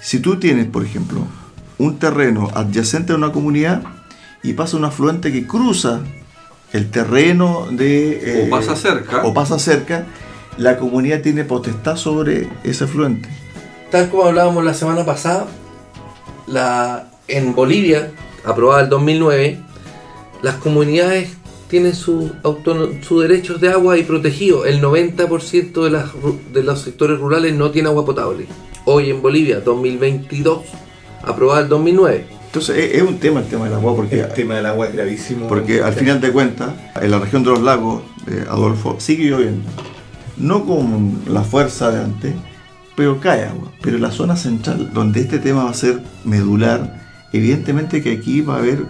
si 0.00 0.18
tú 0.18 0.36
tienes, 0.38 0.66
por 0.66 0.84
ejemplo, 0.84 1.20
un 1.78 1.98
terreno 1.98 2.50
adyacente 2.54 3.14
a 3.14 3.16
una 3.16 3.32
comunidad 3.32 3.82
y 4.42 4.52
pasa 4.52 4.76
un 4.76 4.84
afluente 4.84 5.32
que 5.32 5.46
cruza 5.46 6.02
el 6.72 6.90
terreno 6.90 7.66
de... 7.70 8.42
eh, 8.42 8.46
O 8.46 8.50
pasa 8.50 8.76
cerca. 8.76 9.22
O 9.24 9.32
pasa 9.32 9.58
cerca, 9.58 10.06
la 10.58 10.76
comunidad 10.78 11.20
tiene 11.20 11.44
potestad 11.44 11.96
sobre 11.96 12.48
ese 12.62 12.84
afluente. 12.84 13.28
Tal 13.90 14.08
como 14.10 14.24
hablábamos 14.24 14.64
la 14.64 14.74
semana 14.74 15.04
pasada, 15.04 15.46
la, 16.46 17.08
en 17.28 17.54
Bolivia, 17.54 18.10
aprobada 18.44 18.82
el 18.82 18.88
2009, 18.88 19.58
las 20.42 20.56
comunidades 20.56 21.30
tienen 21.68 21.94
sus 21.94 22.30
sus 23.02 23.22
derechos 23.22 23.60
de 23.60 23.70
agua 23.70 23.98
y 23.98 24.02
protegidos. 24.04 24.66
El 24.66 24.80
90% 24.82 25.82
de, 25.84 25.90
las, 25.90 26.10
de 26.52 26.62
los 26.62 26.80
sectores 26.82 27.18
rurales 27.18 27.54
no 27.54 27.70
tiene 27.70 27.88
agua 27.88 28.04
potable. 28.04 28.46
Hoy 28.84 29.10
en 29.10 29.22
Bolivia, 29.22 29.60
2022, 29.60 30.60
aprobada 31.22 31.60
el 31.62 31.68
2009. 31.68 32.26
Entonces 32.46 32.76
es, 32.76 32.94
es 32.96 33.02
un 33.02 33.18
tema 33.18 33.40
el 33.40 33.46
tema 33.46 33.64
del 33.64 33.74
agua 33.74 33.96
porque, 33.96 34.20
El 34.20 34.32
tema 34.32 34.54
del 34.54 34.66
agua 34.66 34.86
es 34.86 34.94
gravísimo. 34.94 35.48
porque 35.48 35.82
al 35.82 35.94
final 35.94 36.20
de 36.20 36.30
cuentas 36.30 36.70
en 37.00 37.10
la 37.10 37.18
región 37.18 37.42
de 37.42 37.50
los 37.50 37.62
lagos, 37.62 38.02
eh, 38.30 38.44
Adolfo, 38.48 38.96
sigue 38.98 39.24
lloviendo. 39.24 39.68
No 40.36 40.64
con 40.64 41.20
la 41.26 41.42
fuerza 41.42 41.90
de 41.90 42.02
antes, 42.02 42.34
pero 42.96 43.20
cae 43.20 43.44
agua. 43.44 43.70
Pero 43.82 43.98
la 43.98 44.10
zona 44.10 44.36
central, 44.36 44.90
donde 44.92 45.20
este 45.20 45.38
tema 45.38 45.64
va 45.64 45.70
a 45.70 45.74
ser 45.74 46.02
medular, 46.24 47.00
evidentemente 47.32 48.02
que 48.02 48.12
aquí 48.12 48.40
va 48.40 48.56
a 48.56 48.58
haber 48.58 48.84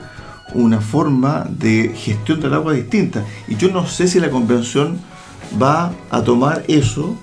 una 0.54 0.80
forma 0.80 1.46
de 1.50 1.92
gestión 1.94 2.40
del 2.40 2.54
agua 2.54 2.72
distinta. 2.72 3.24
Y 3.48 3.56
yo 3.56 3.70
no 3.70 3.86
sé 3.86 4.08
si 4.08 4.20
la 4.20 4.30
convención 4.30 4.98
va 5.60 5.92
a 6.10 6.22
tomar 6.22 6.64
eso 6.68 7.16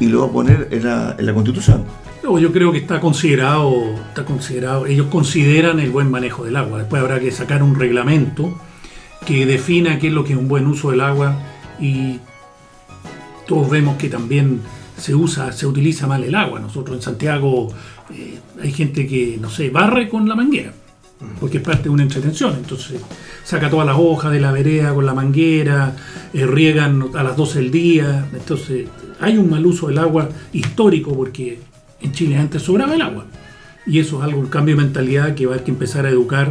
y 0.00 0.06
lo 0.06 0.20
va 0.20 0.26
a 0.26 0.30
poner 0.30 0.68
en 0.70 0.84
la, 0.84 1.16
en 1.18 1.26
la 1.26 1.34
constitución. 1.34 1.84
No, 2.22 2.38
yo 2.38 2.52
creo 2.52 2.72
que 2.72 2.78
está 2.78 3.00
considerado, 3.00 3.94
está 4.08 4.24
considerado, 4.24 4.86
ellos 4.86 5.08
consideran 5.10 5.78
el 5.78 5.90
buen 5.90 6.10
manejo 6.10 6.44
del 6.44 6.56
agua. 6.56 6.78
Después 6.78 7.02
habrá 7.02 7.20
que 7.20 7.30
sacar 7.30 7.62
un 7.62 7.78
reglamento 7.78 8.58
que 9.26 9.46
defina 9.46 9.98
qué 9.98 10.08
es 10.08 10.12
lo 10.12 10.24
que 10.24 10.32
es 10.32 10.38
un 10.38 10.48
buen 10.48 10.66
uso 10.66 10.90
del 10.90 11.02
agua 11.02 11.38
y 11.78 12.20
todos 13.46 13.70
vemos 13.70 13.96
que 13.96 14.08
también 14.08 14.60
se 14.96 15.14
usa, 15.14 15.52
se 15.52 15.66
utiliza 15.66 16.06
mal 16.06 16.22
el 16.24 16.34
agua. 16.34 16.60
Nosotros 16.60 16.96
en 16.96 17.02
Santiago 17.02 17.68
eh, 18.12 18.38
hay 18.62 18.72
gente 18.72 19.06
que, 19.06 19.38
no 19.40 19.50
sé, 19.50 19.70
barre 19.70 20.08
con 20.08 20.28
la 20.28 20.34
manguera, 20.34 20.72
porque 21.40 21.58
es 21.58 21.62
parte 21.62 21.84
de 21.84 21.90
una 21.90 22.02
entretención. 22.02 22.54
Entonces 22.54 23.00
saca 23.44 23.68
todas 23.68 23.86
las 23.86 23.96
hojas 23.98 24.32
de 24.32 24.40
la 24.40 24.52
vereda 24.52 24.94
con 24.94 25.06
la 25.06 25.14
manguera, 25.14 25.96
eh, 26.32 26.46
riegan 26.46 27.10
a 27.14 27.22
las 27.22 27.36
12 27.36 27.60
del 27.60 27.70
día. 27.70 28.28
Entonces 28.32 28.86
hay 29.20 29.36
un 29.36 29.50
mal 29.50 29.64
uso 29.66 29.88
del 29.88 29.98
agua 29.98 30.28
histórico 30.52 31.14
porque 31.14 31.58
en 32.00 32.12
Chile 32.12 32.36
antes 32.36 32.62
sobraba 32.62 32.94
el 32.94 33.02
agua. 33.02 33.26
Y 33.86 33.98
eso 33.98 34.18
es 34.18 34.24
algo, 34.24 34.40
un 34.40 34.46
cambio 34.46 34.76
de 34.76 34.82
mentalidad 34.82 35.34
que 35.34 35.44
va 35.44 35.52
a 35.52 35.54
haber 35.56 35.64
que 35.64 35.70
empezar 35.70 36.06
a 36.06 36.10
educar 36.10 36.48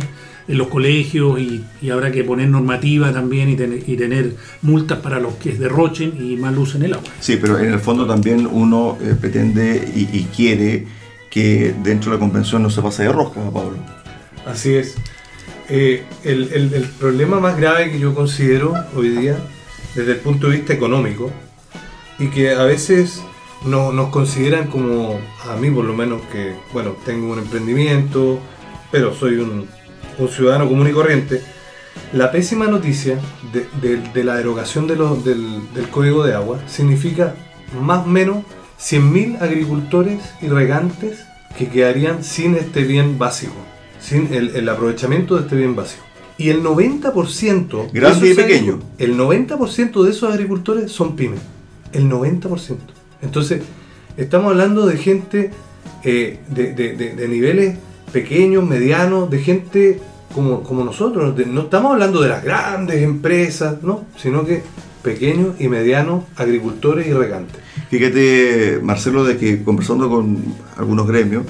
en 0.47 0.57
los 0.57 0.67
colegios 0.67 1.39
y, 1.39 1.63
y 1.81 1.89
habrá 1.89 2.11
que 2.11 2.23
poner 2.23 2.49
normativa 2.49 3.11
también 3.13 3.49
y 3.49 3.55
tener, 3.55 3.83
y 3.87 3.95
tener 3.95 4.35
multas 4.61 4.99
para 4.99 5.19
los 5.19 5.35
que 5.35 5.53
derrochen 5.53 6.13
y 6.19 6.35
mal 6.35 6.57
usen 6.57 6.83
el 6.83 6.93
agua. 6.93 7.05
Sí, 7.19 7.37
pero 7.41 7.59
en 7.59 7.71
el 7.73 7.79
fondo 7.79 8.05
también 8.05 8.47
uno 8.51 8.97
eh, 9.01 9.15
pretende 9.19 9.89
y, 9.95 10.01
y 10.17 10.27
quiere 10.35 10.85
que 11.29 11.73
dentro 11.83 12.11
de 12.11 12.17
la 12.17 12.19
convención 12.19 12.61
no 12.61 12.69
se 12.69 12.81
pase 12.81 13.03
de 13.03 13.11
rosca, 13.11 13.39
Pablo. 13.51 13.77
Así 14.45 14.73
es. 14.75 14.95
Eh, 15.69 16.03
el, 16.25 16.49
el- 16.53 16.73
el 16.73 16.83
problema 16.83 17.39
más 17.39 17.57
grave 17.57 17.89
que 17.89 17.99
yo 17.99 18.13
considero 18.13 18.73
hoy 18.95 19.09
día, 19.09 19.37
desde 19.95 20.11
el 20.11 20.17
punto 20.17 20.49
de 20.49 20.57
vista 20.57 20.73
económico, 20.73 21.31
y 22.19 22.27
que 22.27 22.51
a 22.51 22.63
veces 22.65 23.23
no- 23.65 23.93
nos 23.93 24.09
consideran 24.09 24.67
como, 24.67 25.17
a 25.49 25.55
mí 25.55 25.71
por 25.71 25.85
lo 25.85 25.93
menos, 25.93 26.21
que, 26.33 26.53
bueno, 26.73 26.95
tengo 27.05 27.31
un 27.31 27.39
emprendimiento, 27.39 28.39
pero 28.91 29.15
soy 29.15 29.35
un, 29.37 29.67
un 30.19 30.27
ciudadano 30.29 30.67
común 30.67 30.87
y 30.87 30.91
corriente, 30.91 31.41
la 32.11 32.31
pésima 32.31 32.67
noticia 32.67 33.19
de, 33.51 33.67
de- 33.81 33.97
de 34.13 34.23
la 34.23 34.35
derogación 34.35 34.87
de 34.87 34.95
los- 34.95 35.23
del, 35.23 35.73
del 35.73 35.89
código 35.89 36.23
de 36.23 36.33
agua 36.33 36.59
significa 36.67 37.35
más 37.81 38.05
o 38.05 38.09
menos 38.09 38.43
100.000 38.79 39.41
agricultores 39.41 40.19
y 40.41 40.47
regantes 40.47 41.19
que 41.57 41.67
quedarían 41.69 42.23
sin 42.23 42.55
este 42.55 42.83
bien 42.83 43.17
básico, 43.19 43.53
sin 43.99 44.33
el, 44.33 44.55
el 44.55 44.67
aprovechamiento 44.69 45.35
de 45.35 45.41
este 45.43 45.55
bien 45.55 45.75
básico. 45.75 46.03
Y 46.37 46.49
el 46.49 46.63
90% 46.63 47.91
de 47.91 47.99
Grande 47.99 48.29
y 48.31 48.33
pequeño. 48.33 48.79
El 48.97 49.15
90% 49.17 50.03
de 50.03 50.09
esos 50.09 50.31
agricultores 50.33 50.91
son 50.91 51.15
pymes. 51.15 51.39
El 51.91 52.09
90%. 52.09 52.77
Entonces, 53.21 53.61
estamos 54.17 54.51
hablando 54.51 54.87
de 54.87 54.97
gente 54.97 55.51
eh, 56.03 56.39
de- 56.49 56.73
de 56.73 57.27
niveles 57.27 57.75
pequeños, 58.11 58.67
medianos, 58.67 59.29
de 59.29 59.39
gente 59.39 59.99
como, 60.33 60.63
como 60.63 60.83
nosotros. 60.83 61.35
no 61.47 61.61
estamos 61.61 61.93
hablando 61.93 62.21
de 62.21 62.29
las 62.29 62.43
grandes 62.43 63.01
empresas, 63.01 63.81
no, 63.83 64.05
sino 64.17 64.45
que 64.45 64.63
pequeños 65.03 65.55
y 65.59 65.67
medianos 65.67 66.23
agricultores 66.35 67.07
y 67.07 67.13
regantes. 67.13 67.61
Fíjate, 67.89 68.79
Marcelo, 68.81 69.23
de 69.23 69.37
que 69.37 69.63
conversando 69.63 70.09
con 70.09 70.43
algunos 70.77 71.05
gremios, 71.07 71.43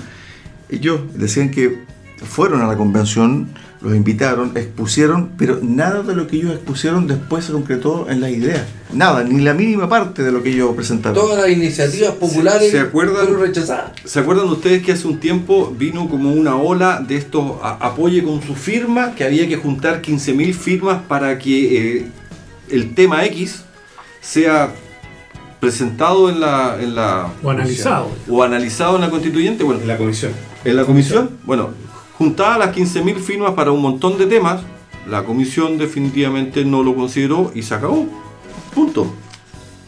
ellos 0.70 1.02
decían 1.14 1.52
que 1.52 1.84
fueron 2.26 2.62
a 2.62 2.68
la 2.68 2.76
convención, 2.76 3.50
los 3.84 3.94
invitaron, 3.96 4.54
expusieron, 4.56 5.32
pero 5.38 5.60
nada 5.62 6.04
de 6.04 6.16
lo 6.16 6.26
que 6.26 6.38
ellos 6.38 6.54
expusieron 6.54 7.06
después 7.06 7.44
se 7.46 7.52
concretó 7.52 8.10
en 8.10 8.22
las 8.22 8.32
ideas. 8.32 8.64
Nada, 8.94 9.24
ni 9.26 9.42
la 9.44 9.54
mínima 9.54 9.90
parte 9.90 10.24
de 10.24 10.32
lo 10.32 10.42
que 10.42 10.52
ellos 10.52 10.74
presentaron. 10.74 11.16
Todas 11.16 11.38
las 11.38 11.50
iniciativas 11.50 12.12
populares 12.12 12.72
¿Se 12.72 12.80
acuerdan? 12.80 13.26
fueron 13.26 13.42
rechazadas. 13.42 13.92
¿Se 14.06 14.20
acuerdan 14.20 14.48
ustedes 14.48 14.84
que 14.84 14.94
hace 14.94 15.06
un 15.08 15.20
tiempo 15.20 15.76
vino 15.78 16.08
como 16.10 16.32
una 16.32 16.56
ola 16.56 17.04
de 17.06 17.18
estos 17.18 17.44
apoye 17.62 18.24
con 18.24 18.42
su 18.42 18.56
firma, 18.56 19.16
que 19.16 19.26
había 19.26 19.48
que 19.50 19.58
juntar 19.58 20.02
15.000 20.02 20.54
firmas 20.54 21.02
para 21.08 21.38
que 21.38 21.98
eh, 21.98 22.08
el 22.70 22.96
tema 22.96 23.26
X 23.26 23.64
sea 24.22 24.72
presentado 25.60 26.30
en 26.30 26.40
la, 26.40 26.78
en 26.82 26.96
la 26.96 27.34
O 27.44 27.50
analizado. 27.50 28.10
o 28.30 28.44
analizado 28.44 28.96
en 28.96 29.02
la 29.02 29.10
constituyente? 29.10 29.64
Bueno, 29.64 29.82
En 29.82 29.88
la 29.88 29.98
comisión. 29.98 30.32
en 30.64 30.76
la 30.76 30.86
comisión, 30.86 31.32
bueno, 31.44 31.70
juntaba 32.24 32.58
las 32.58 32.74
15.000 32.76 33.18
firmas 33.20 33.52
para 33.52 33.72
un 33.72 33.82
montón 33.82 34.18
de 34.18 34.26
temas, 34.28 34.62
la 35.10 35.24
comisión 35.26 35.78
definitivamente 35.78 36.64
no 36.64 36.82
lo 36.82 36.96
consideró 36.96 37.52
y 37.54 37.64
se 37.64 37.74
acabó. 37.76 38.08
Punto. 38.74 39.14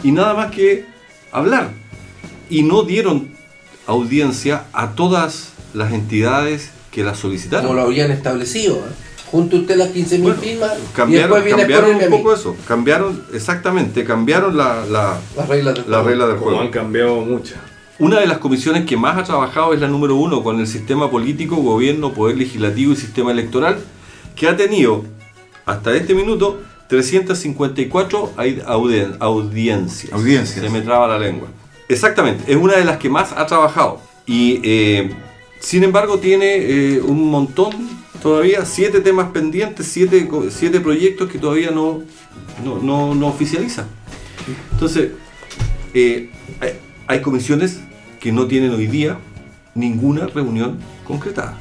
Y 0.03 0.11
nada 0.11 0.33
más 0.33 0.51
que 0.51 0.86
hablar. 1.31 1.69
Y 2.49 2.63
no 2.63 2.83
dieron 2.83 3.29
audiencia 3.88 4.65
a 4.73 4.91
todas 4.95 5.53
las 5.73 5.93
entidades 5.93 6.71
que 6.91 7.03
la 7.05 7.15
solicitaron. 7.15 7.67
Como 7.67 7.79
lo 7.79 7.86
habían 7.88 8.11
establecido. 8.11 8.75
¿eh? 8.75 8.91
Junto 9.31 9.55
usted 9.57 9.77
las 9.77 9.93
15.000 9.93 10.21
Bueno, 10.21 10.36
firmas 10.41 10.71
y 10.77 10.93
Cambiaron, 10.93 11.29
después 11.29 11.43
viene 11.45 11.59
cambiaron 11.61 11.95
un 11.95 12.09
poco 12.09 12.33
eso. 12.33 12.55
Cambiaron, 12.67 13.23
exactamente, 13.33 14.03
cambiaron 14.03 14.55
la, 14.57 14.86
la, 14.86 15.17
las 15.38 15.47
reglas 15.47 15.73
del 15.75 15.83
la 15.89 15.97
juego. 15.97 16.09
regla 16.09 16.27
del 16.27 16.36
Como 16.36 16.45
juego. 16.47 16.61
han 16.61 16.69
cambiado 16.69 17.15
muchas. 17.21 17.59
Una 17.97 18.19
de 18.19 18.27
las 18.27 18.39
comisiones 18.39 18.85
que 18.85 18.97
más 18.97 19.17
ha 19.17 19.23
trabajado 19.23 19.73
es 19.73 19.79
la 19.79 19.87
número 19.87 20.15
uno 20.15 20.43
con 20.43 20.59
el 20.59 20.67
sistema 20.67 21.09
político, 21.09 21.55
gobierno, 21.57 22.11
poder 22.13 22.37
legislativo 22.37 22.91
y 22.91 22.95
sistema 22.97 23.31
electoral, 23.31 23.77
que 24.35 24.47
ha 24.49 24.57
tenido 24.57 25.05
hasta 25.65 25.95
este 25.95 26.13
minuto 26.13 26.61
354 26.89 28.33
ai- 28.35 28.61
audien- 28.65 29.15
audiencias. 29.19 30.11
Audiencias. 30.11 30.59
Se 30.65 30.69
me 30.69 30.81
traba 30.81 31.07
la 31.07 31.17
lengua. 31.19 31.47
Exactamente, 31.87 32.51
es 32.51 32.57
una 32.57 32.73
de 32.75 32.83
las 32.83 32.97
que 32.97 33.09
más 33.09 33.31
ha 33.31 33.45
trabajado. 33.45 34.01
Y 34.25 34.59
eh, 34.63 35.11
sin 35.59 35.83
embargo 35.83 36.19
tiene 36.19 36.55
eh, 36.57 37.01
un 37.01 37.29
montón, 37.29 37.71
todavía 38.21 38.65
siete 38.65 38.99
temas 38.99 39.29
pendientes, 39.31 39.87
siete, 39.87 40.27
siete 40.49 40.81
proyectos 40.81 41.29
que 41.31 41.37
todavía 41.39 41.71
no, 41.71 42.01
no, 42.63 42.79
no, 42.79 43.15
no 43.15 43.27
oficializa. 43.27 43.85
Entonces, 44.73 45.11
eh, 45.93 46.29
hay, 47.08 47.22
comisiones 47.22 47.82
que 48.20 48.32
no 48.32 48.47
tienen 48.47 48.72
hoy 48.72 48.88
día 48.88 49.18
ninguna 49.74 50.28
reunión 50.28 50.78
concretada. 51.06 51.58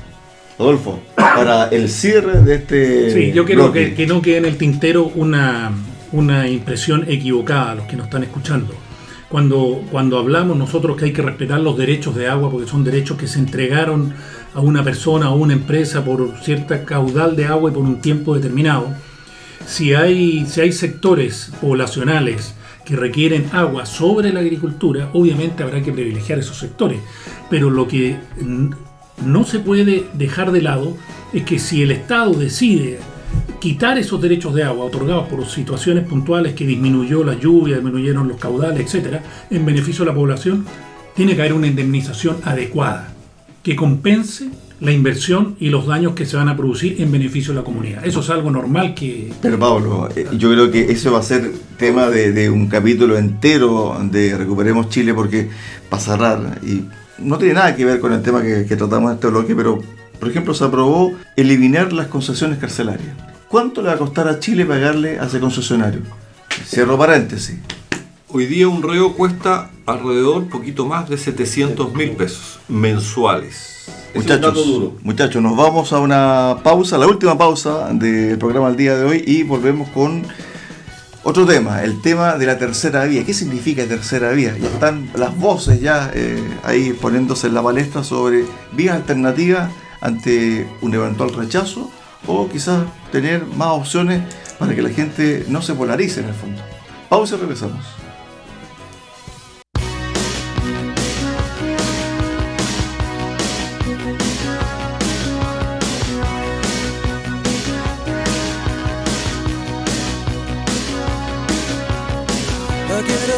Adolfo, 0.58 1.00
para 1.16 1.68
el 1.68 1.88
cierre 1.88 2.40
de 2.42 2.54
este. 2.54 3.10
Sí, 3.10 3.32
yo 3.32 3.44
quiero 3.44 3.64
bloque, 3.64 3.90
que, 3.90 3.94
que 3.94 4.06
no 4.06 4.22
quede 4.22 4.36
en 4.36 4.44
el 4.44 4.56
tintero 4.56 5.04
una, 5.14 5.72
una 6.12 6.48
impresión 6.48 7.04
equivocada 7.08 7.72
a 7.72 7.74
los 7.74 7.86
que 7.86 7.96
nos 7.96 8.06
están 8.06 8.22
escuchando. 8.22 8.72
Cuando, 9.28 9.82
cuando 9.90 10.18
hablamos 10.18 10.56
nosotros 10.56 10.96
que 10.96 11.06
hay 11.06 11.12
que 11.12 11.22
respetar 11.22 11.58
los 11.58 11.76
derechos 11.76 12.14
de 12.14 12.28
agua, 12.28 12.50
porque 12.50 12.68
son 12.68 12.84
derechos 12.84 13.18
que 13.18 13.26
se 13.26 13.40
entregaron 13.40 14.14
a 14.54 14.60
una 14.60 14.84
persona 14.84 15.30
o 15.30 15.32
a 15.32 15.36
una 15.36 15.54
empresa 15.54 16.04
por 16.04 16.38
cierta 16.40 16.84
caudal 16.84 17.34
de 17.34 17.46
agua 17.46 17.70
y 17.70 17.74
por 17.74 17.82
un 17.82 18.00
tiempo 18.00 18.36
determinado, 18.36 18.94
si 19.66 19.92
hay, 19.94 20.46
si 20.46 20.60
hay 20.60 20.70
sectores 20.70 21.50
poblacionales 21.60 22.54
que 22.84 22.96
requieren 22.96 23.48
agua 23.52 23.86
sobre 23.86 24.32
la 24.32 24.40
agricultura, 24.40 25.10
obviamente 25.12 25.62
habrá 25.62 25.82
que 25.82 25.92
privilegiar 25.92 26.38
esos 26.38 26.58
sectores. 26.58 27.00
Pero 27.48 27.70
lo 27.70 27.88
que 27.88 28.16
no 29.24 29.44
se 29.44 29.58
puede 29.60 30.06
dejar 30.14 30.52
de 30.52 30.62
lado 30.62 30.96
es 31.32 31.44
que 31.44 31.58
si 31.58 31.82
el 31.82 31.90
Estado 31.90 32.32
decide 32.34 32.98
quitar 33.60 33.98
esos 33.98 34.20
derechos 34.20 34.54
de 34.54 34.62
agua 34.62 34.84
otorgados 34.84 35.28
por 35.28 35.46
situaciones 35.46 36.06
puntuales 36.06 36.52
que 36.52 36.66
disminuyó 36.66 37.24
la 37.24 37.38
lluvia, 37.38 37.76
disminuyeron 37.76 38.28
los 38.28 38.36
caudales, 38.36 38.80
etcétera, 38.80 39.22
en 39.50 39.64
beneficio 39.64 40.04
de 40.04 40.10
la 40.10 40.16
población, 40.16 40.66
tiene 41.14 41.34
que 41.34 41.42
haber 41.42 41.54
una 41.54 41.66
indemnización 41.66 42.36
adecuada 42.44 43.12
que 43.62 43.74
compense 43.74 44.50
la 44.84 44.92
inversión 44.92 45.56
y 45.58 45.70
los 45.70 45.86
daños 45.86 46.14
que 46.14 46.26
se 46.26 46.36
van 46.36 46.48
a 46.48 46.56
producir 46.56 47.00
en 47.00 47.10
beneficio 47.10 47.52
de 47.52 47.60
la 47.60 47.64
comunidad. 47.64 48.04
Eso 48.04 48.20
es 48.20 48.30
algo 48.30 48.50
normal 48.50 48.94
que 48.94 49.32
Pero 49.40 49.58
Pablo, 49.58 50.08
eh, 50.14 50.26
yo 50.36 50.50
creo 50.50 50.70
que 50.70 50.92
eso 50.92 51.12
va 51.12 51.20
a 51.20 51.22
ser 51.22 51.50
tema 51.78 52.08
de, 52.08 52.32
de 52.32 52.50
un 52.50 52.66
capítulo 52.66 53.16
entero 53.16 53.98
de 54.10 54.36
Recuperemos 54.36 54.88
Chile 54.90 55.14
porque 55.14 55.48
para 55.88 56.02
cerrar, 56.02 56.58
y 56.62 56.84
no 57.18 57.38
tiene 57.38 57.54
nada 57.54 57.74
que 57.74 57.84
ver 57.84 58.00
con 58.00 58.12
el 58.12 58.22
tema 58.22 58.42
que, 58.42 58.66
que 58.66 58.76
tratamos 58.76 59.10
en 59.10 59.14
este 59.16 59.28
bloque, 59.28 59.54
pero 59.54 59.80
por 60.20 60.28
ejemplo 60.28 60.54
se 60.54 60.64
aprobó 60.64 61.12
eliminar 61.36 61.92
las 61.92 62.08
concesiones 62.08 62.58
carcelarias. 62.58 63.14
¿Cuánto 63.48 63.82
le 63.82 63.88
va 63.88 63.94
a 63.94 63.98
costar 63.98 64.28
a 64.28 64.40
Chile 64.40 64.66
pagarle 64.66 65.18
a 65.18 65.26
ese 65.26 65.40
concesionario? 65.40 66.00
Cierro 66.66 66.98
paréntesis. 66.98 67.56
Hoy 68.28 68.46
día 68.46 68.66
un 68.66 68.82
reo 68.82 69.12
cuesta 69.14 69.70
alrededor 69.86 70.48
poquito 70.48 70.86
más 70.86 71.08
de 71.08 71.16
700 71.16 71.94
mil 71.94 72.10
pesos 72.10 72.58
mensuales. 72.68 73.86
Muchachos, 74.14 74.54
duro. 74.54 74.96
muchachos, 75.02 75.42
nos 75.42 75.56
vamos 75.56 75.92
a 75.92 75.98
una 75.98 76.58
pausa, 76.62 76.96
la 76.98 77.06
última 77.06 77.36
pausa 77.36 77.88
del 77.92 78.38
programa 78.38 78.68
del 78.68 78.76
día 78.76 78.96
de 78.96 79.04
hoy 79.04 79.24
y 79.26 79.42
volvemos 79.42 79.88
con 79.88 80.22
otro 81.24 81.44
tema, 81.44 81.82
el 81.82 82.00
tema 82.00 82.36
de 82.36 82.46
la 82.46 82.56
tercera 82.56 83.04
vía. 83.06 83.24
¿Qué 83.24 83.34
significa 83.34 83.84
tercera 83.86 84.30
vía? 84.30 84.56
Ya 84.56 84.68
están 84.68 85.10
las 85.16 85.36
voces 85.36 85.80
ya 85.80 86.12
eh, 86.14 86.40
ahí 86.62 86.92
poniéndose 86.92 87.48
en 87.48 87.54
la 87.54 87.62
palestra 87.62 88.04
sobre 88.04 88.44
vías 88.72 88.94
alternativas 88.94 89.70
ante 90.00 90.68
un 90.80 90.94
eventual 90.94 91.34
rechazo 91.34 91.90
o 92.26 92.48
quizás 92.48 92.84
tener 93.10 93.44
más 93.46 93.68
opciones 93.68 94.22
para 94.58 94.76
que 94.76 94.82
la 94.82 94.90
gente 94.90 95.44
no 95.48 95.60
se 95.60 95.74
polarice 95.74 96.20
en 96.20 96.28
el 96.28 96.34
fondo. 96.34 96.62
Pausa 97.08 97.34
y 97.34 97.38
regresamos. 97.38 98.03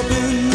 gönül 0.09 0.45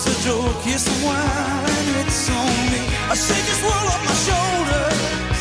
as 0.00 0.06
a 0.06 0.24
joke. 0.24 0.56
yes, 0.64 0.86
wine 1.04 1.16
and 1.16 2.06
it's 2.06 2.28
on 2.30 2.56
me. 2.72 2.82
I 3.12 3.14
shake 3.14 3.44
this 3.50 3.60
world 3.62 3.86
off 3.92 4.02
my 4.10 4.16
shoulders. 4.28 5.40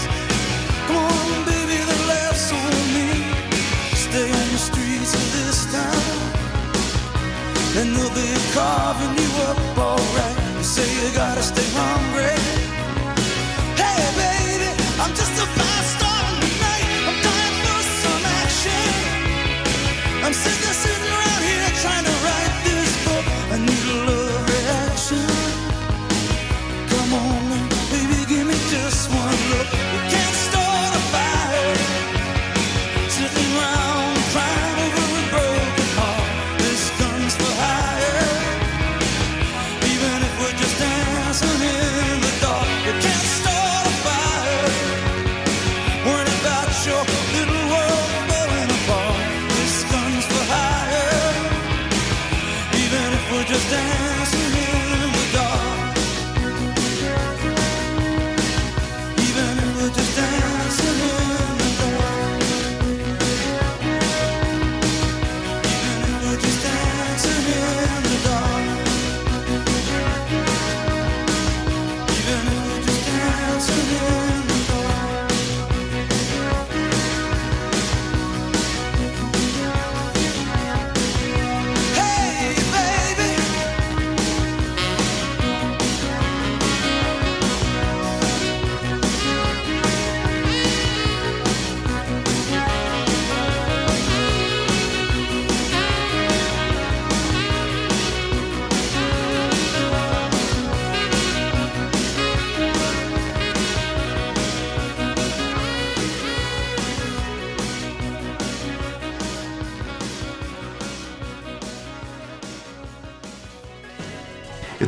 Come 0.87 0.97
on, 0.97 1.45
baby, 1.45 1.77
the 1.91 1.99
laughs 2.11 2.51
on 2.51 2.73
me. 2.95 3.09
Stay 4.05 4.27
on 4.39 4.47
the 4.55 4.61
streets 4.69 5.13
of 5.19 5.25
this 5.35 5.59
town, 5.75 6.15
and 7.79 7.95
they'll 7.95 8.15
be 8.15 8.29
carving 8.53 9.15
you 9.23 9.31
up 9.49 9.59
alright. 9.77 10.37
You 10.57 10.63
say 10.63 10.87
you 10.99 11.13
gotta 11.13 11.43
stay 11.43 11.67
hungry. 11.81 12.35
Hey, 13.81 14.01
baby, 14.19 14.69
I'm 15.01 15.13
just 15.15 15.35
a 15.43 15.68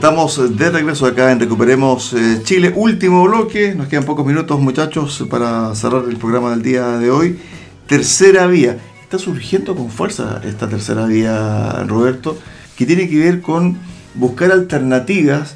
Estamos 0.02 0.58
de 0.58 0.72
regreso 0.72 1.06
acá 1.06 1.32
en 1.32 1.40
Recuperemos 1.40 2.14
eh, 2.14 2.42
Chile. 2.44 2.74
Último 2.76 3.24
bloque, 3.26 3.76
nos 3.76 3.88
quedan 3.88 4.04
pocos 4.04 4.26
minutos 4.26 4.60
muchachos 4.60 5.24
para 5.30 5.76
cerrar 5.76 6.06
el 6.10 6.18
programa 6.18 6.50
del 6.50 6.64
día 6.64 6.98
de 6.98 7.12
hoy. 7.12 7.40
Tercera 7.86 8.48
vía. 8.48 8.80
Está 9.04 9.20
surgiendo 9.20 9.76
con 9.76 9.92
fuerza 9.92 10.42
esta 10.44 10.68
tercera 10.68 11.06
vía, 11.06 11.84
Roberto, 11.88 12.36
que 12.76 12.88
tiene 12.88 13.08
que 13.08 13.20
ver 13.20 13.42
con 13.42 13.78
buscar 14.16 14.52
alternativas 14.52 15.54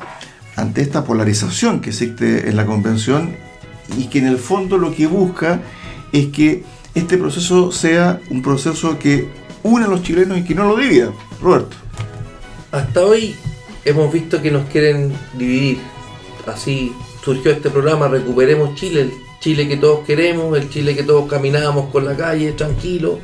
ante 0.55 0.83
esta 0.83 1.05
polarización 1.05 1.79
que 1.79 1.89
existe 1.89 2.47
en 2.47 2.55
la 2.55 2.67
convención 2.67 3.35
y 3.97 4.09
que 4.09 4.19
en 4.19 4.27
el 4.27 4.37
fondo 4.37 4.77
lo 4.77 4.93
que 4.93 5.07
busca 5.07 5.59
es 6.11 6.27
que 6.27 6.63
este 6.93 7.17
proceso 7.17 7.71
sea 7.71 8.19
un 8.29 8.43
proceso 8.43 8.99
que 8.99 9.27
une 9.63 9.85
a 9.85 9.87
los 9.87 10.03
chilenos 10.03 10.37
y 10.37 10.43
que 10.43 10.53
no 10.53 10.65
lo 10.65 10.77
divida. 10.77 11.09
Roberto. 11.41 11.77
Hasta 12.71 13.03
hoy 13.03 13.35
hemos 13.85 14.11
visto 14.11 14.41
que 14.41 14.51
nos 14.51 14.67
quieren 14.67 15.13
dividir. 15.33 15.77
Así 16.47 16.91
surgió 17.23 17.51
este 17.51 17.69
programa, 17.69 18.07
Recuperemos 18.07 18.75
Chile, 18.75 19.01
el 19.01 19.11
Chile 19.39 19.67
que 19.67 19.77
todos 19.77 20.05
queremos, 20.05 20.57
el 20.57 20.69
Chile 20.69 20.95
que 20.95 21.03
todos 21.03 21.29
caminábamos 21.29 21.91
con 21.91 22.05
la 22.05 22.15
calle 22.17 22.51
tranquilo, 22.53 23.19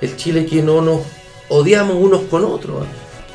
el 0.00 0.16
Chile 0.16 0.46
que 0.46 0.62
no 0.62 0.80
nos 0.80 1.02
odiamos 1.48 1.96
unos 1.96 2.22
con 2.22 2.44
otros. 2.44 2.86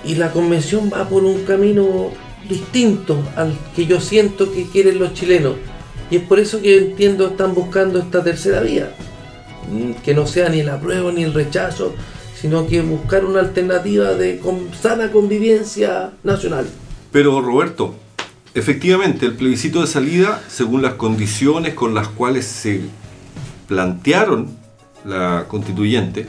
Y 0.03 0.15
la 0.15 0.31
convención 0.31 0.91
va 0.91 1.07
por 1.07 1.23
un 1.23 1.43
camino 1.43 2.11
distinto 2.49 3.17
al 3.35 3.55
que 3.75 3.85
yo 3.85 4.01
siento 4.01 4.51
que 4.51 4.67
quieren 4.67 4.99
los 4.99 5.13
chilenos. 5.13 5.55
Y 6.09 6.17
es 6.17 6.23
por 6.23 6.39
eso 6.39 6.61
que 6.61 6.77
entiendo 6.77 7.27
están 7.27 7.53
buscando 7.53 7.99
esta 7.99 8.23
tercera 8.23 8.61
vía. 8.61 8.93
Mm, 9.71 10.01
Que 10.03 10.13
no 10.13 10.25
sea 10.25 10.49
ni 10.49 10.59
el 10.61 10.69
apruebo 10.69 11.11
ni 11.11 11.23
el 11.23 11.33
rechazo, 11.33 11.93
sino 12.41 12.65
que 12.65 12.81
buscar 12.81 13.23
una 13.23 13.39
alternativa 13.39 14.15
de 14.15 14.41
sana 14.81 15.11
convivencia 15.11 16.11
nacional. 16.23 16.65
Pero 17.11 17.39
Roberto, 17.39 17.93
efectivamente 18.55 19.27
el 19.27 19.33
plebiscito 19.33 19.81
de 19.81 19.87
salida, 19.87 20.41
según 20.47 20.81
las 20.81 20.95
condiciones 20.95 21.75
con 21.75 21.93
las 21.93 22.07
cuales 22.07 22.45
se 22.47 22.81
plantearon 23.67 24.57
la 25.05 25.45
constituyente, 25.47 26.27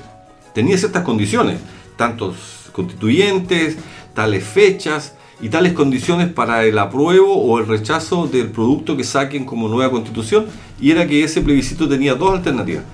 tenía 0.54 0.76
ciertas 0.76 1.02
condiciones, 1.02 1.60
tantos 1.96 2.36
constituyentes, 2.72 3.78
tales 4.14 4.44
fechas 4.44 5.14
y 5.40 5.48
tales 5.48 5.72
condiciones 5.72 6.28
para 6.28 6.64
el 6.64 6.78
apruebo 6.78 7.34
o 7.36 7.58
el 7.58 7.66
rechazo 7.66 8.26
del 8.26 8.50
producto 8.50 8.98
que 8.98 9.04
saquen 9.04 9.46
como 9.46 9.66
nueva 9.68 9.90
constitución, 9.90 10.44
y 10.78 10.90
era 10.90 11.06
que 11.06 11.24
ese 11.24 11.40
plebiscito 11.40 11.88
tenía 11.88 12.14
dos 12.14 12.34
alternativas. 12.34 12.84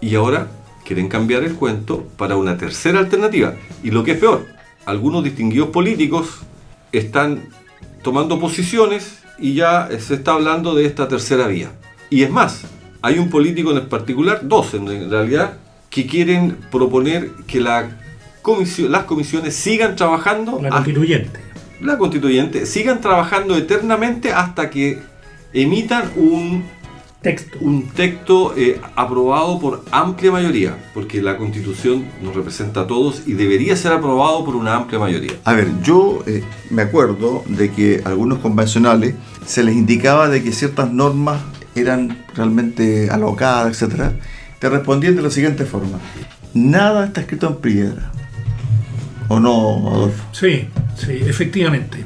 Y 0.00 0.14
ahora 0.14 0.48
quieren 0.84 1.08
cambiar 1.08 1.42
el 1.44 1.54
cuento 1.54 2.06
para 2.16 2.36
una 2.36 2.56
tercera 2.56 2.98
alternativa. 2.98 3.54
Y 3.82 3.90
lo 3.90 4.04
que 4.04 4.12
es 4.12 4.18
peor, 4.18 4.46
algunos 4.86 5.24
distinguidos 5.24 5.68
políticos 5.70 6.40
están 6.92 7.42
tomando 8.02 8.38
posiciones 8.38 9.18
y 9.38 9.54
ya 9.54 9.88
se 9.98 10.14
está 10.14 10.32
hablando 10.32 10.74
de 10.74 10.86
esta 10.86 11.08
tercera 11.08 11.46
vía. 11.46 11.72
Y 12.10 12.22
es 12.22 12.30
más, 12.30 12.62
hay 13.02 13.18
un 13.18 13.30
político 13.30 13.76
en 13.76 13.88
particular, 13.88 14.40
dos 14.42 14.74
en 14.74 15.10
realidad, 15.10 15.54
que 15.90 16.06
quieren 16.06 16.56
proponer 16.70 17.30
que 17.46 17.60
la 17.60 17.96
comisión, 18.42 18.92
las 18.92 19.04
comisiones 19.04 19.54
sigan 19.56 19.96
trabajando 19.96 20.52
La 20.60 20.68
hasta- 20.68 20.70
constituyente. 20.84 21.40
la 21.80 21.96
constituyente 21.98 22.66
sigan 22.66 23.00
trabajando 23.00 23.56
eternamente 23.56 24.32
hasta 24.32 24.68
que 24.70 25.00
emitan 25.52 26.10
un, 26.16 26.64
Texto. 27.24 27.58
un 27.62 27.88
texto 27.88 28.54
eh, 28.54 28.78
aprobado 28.96 29.58
por 29.58 29.82
amplia 29.90 30.30
mayoría, 30.30 30.90
porque 30.92 31.22
la 31.22 31.38
constitución 31.38 32.04
nos 32.22 32.36
representa 32.36 32.82
a 32.82 32.86
todos 32.86 33.22
y 33.26 33.32
debería 33.32 33.74
ser 33.76 33.92
aprobado 33.92 34.44
por 34.44 34.54
una 34.54 34.76
amplia 34.76 34.98
mayoría. 34.98 35.32
A 35.44 35.54
ver, 35.54 35.68
yo 35.82 36.22
eh, 36.26 36.44
me 36.68 36.82
acuerdo 36.82 37.42
de 37.46 37.72
que 37.72 38.02
algunos 38.04 38.40
convencionales 38.40 39.14
se 39.46 39.64
les 39.64 39.74
indicaba 39.74 40.28
de 40.28 40.42
que 40.42 40.52
ciertas 40.52 40.92
normas 40.92 41.40
eran 41.74 42.24
realmente 42.34 43.08
alocadas, 43.10 43.72
etcétera. 43.72 44.12
Te 44.58 44.68
respondían 44.68 45.16
de 45.16 45.22
la 45.22 45.30
siguiente 45.30 45.64
forma: 45.64 45.98
nada 46.52 47.06
está 47.06 47.22
escrito 47.22 47.48
en 47.48 47.56
piedra. 47.56 48.12
¿O 49.28 49.40
no, 49.40 49.90
Adolfo? 49.90 50.24
Sí, 50.32 50.68
sí, 50.94 51.12
efectivamente. 51.22 52.04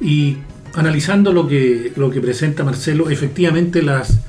Y 0.00 0.36
analizando 0.74 1.32
lo 1.32 1.48
que, 1.48 1.92
lo 1.96 2.10
que 2.10 2.20
presenta 2.20 2.64
Marcelo, 2.64 3.10
efectivamente 3.10 3.82
las, 3.82 4.20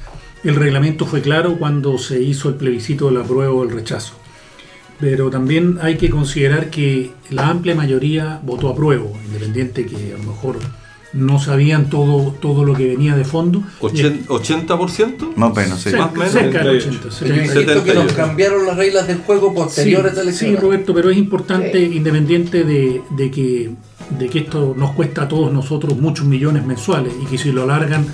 el 0.44 0.56
reglamento 0.56 1.06
fue 1.06 1.22
claro 1.22 1.56
cuando 1.58 1.98
se 1.98 2.22
hizo 2.22 2.50
el 2.50 2.56
plebiscito 2.56 3.08
del 3.08 3.18
apruebo 3.18 3.60
o 3.60 3.64
el 3.64 3.72
rechazo. 3.72 4.14
Pero 5.00 5.30
también 5.30 5.80
hay 5.82 5.98
que 5.98 6.10
considerar 6.10 6.70
que 6.70 7.12
la 7.30 7.48
amplia 7.50 7.76
mayoría 7.76 8.40
votó 8.44 8.70
apruebo, 8.70 9.12
independiente 9.26 9.86
que 9.86 10.14
a 10.14 10.18
lo 10.24 10.32
mejor 10.32 10.58
no 11.14 11.40
sabían 11.40 11.90
todo, 11.90 12.32
todo 12.42 12.64
lo 12.64 12.74
que 12.74 12.88
venía 12.88 13.16
de 13.16 13.24
fondo. 13.26 13.62
Ochen- 13.82 14.26
¿80%? 14.28 15.36
Más 15.36 15.52
o 15.52 15.54
menos, 15.56 15.80
sí. 15.82 15.90
Cerca, 15.92 16.06
más 16.08 16.14
o 16.14 16.18
menos. 16.18 16.32
cerca 16.32 16.64
del 16.64 16.82
78. 16.82 16.90
80, 16.90 17.04
Yo 17.04 17.12
70. 17.12 17.44
insisto 17.44 17.84
que 17.84 17.94
nos 17.94 18.04
78. 18.04 18.16
cambiaron 18.16 18.66
las 18.66 18.78
reglas 18.78 19.08
del 19.08 19.18
juego 19.20 19.54
posteriores 19.54 20.14
a 20.14 20.22
Sí, 20.22 20.26
la 20.26 20.32
sí, 20.34 20.46
elección. 20.46 20.62
Roberto, 20.64 20.94
pero 20.94 21.10
es 21.10 21.18
importante, 21.18 21.80
independiente 21.84 22.64
de, 22.64 23.02
de 23.16 23.32
que, 23.32 23.72
de 24.18 24.30
que 24.30 24.40
esto 24.40 24.74
nos 24.78 24.92
cuesta 24.92 25.24
a 25.24 25.28
todos 25.28 25.52
nosotros 25.54 25.98
muchos 25.98 26.26
millones 26.26 26.66
mensuales 26.66 27.14
y 27.22 27.26
que 27.26 27.38
si 27.38 27.52
lo 27.52 27.64
alargan 27.64 28.06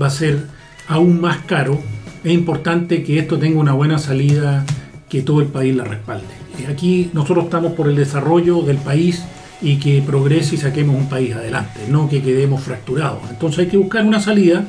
va 0.00 0.06
a 0.06 0.10
ser 0.10 0.46
aún 0.88 1.20
más 1.20 1.38
caro, 1.38 1.80
es 2.24 2.32
importante 2.32 3.02
que 3.02 3.18
esto 3.18 3.38
tenga 3.38 3.60
una 3.60 3.72
buena 3.72 3.98
salida, 3.98 4.64
que 5.08 5.22
todo 5.22 5.40
el 5.40 5.46
país 5.46 5.74
la 5.74 5.84
respalde. 5.84 6.26
Aquí 6.68 7.10
nosotros 7.12 7.44
estamos 7.44 7.72
por 7.72 7.88
el 7.88 7.96
desarrollo 7.96 8.62
del 8.62 8.78
país 8.78 9.22
y 9.62 9.76
que 9.76 10.02
progrese 10.04 10.56
y 10.56 10.58
saquemos 10.58 10.96
un 10.96 11.08
país 11.08 11.34
adelante, 11.34 11.80
no 11.88 12.08
que 12.08 12.22
quedemos 12.22 12.62
fracturados. 12.62 13.20
Entonces 13.30 13.60
hay 13.60 13.66
que 13.68 13.76
buscar 13.76 14.04
una 14.04 14.20
salida 14.20 14.64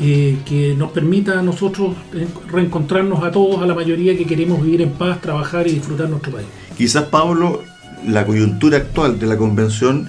eh, 0.00 0.38
que 0.46 0.74
nos 0.76 0.92
permita 0.92 1.40
a 1.40 1.42
nosotros 1.42 1.96
reencontrarnos 2.50 3.22
a 3.24 3.30
todos, 3.30 3.60
a 3.62 3.66
la 3.66 3.74
mayoría 3.74 4.16
que 4.16 4.24
queremos 4.24 4.62
vivir 4.62 4.82
en 4.82 4.90
paz, 4.90 5.20
trabajar 5.20 5.66
y 5.66 5.72
disfrutar 5.72 6.08
nuestro 6.08 6.32
país. 6.32 6.46
Quizás, 6.76 7.04
Pablo, 7.04 7.62
la 8.06 8.24
coyuntura 8.24 8.78
actual 8.78 9.18
de 9.18 9.26
la 9.26 9.36
convención 9.36 10.06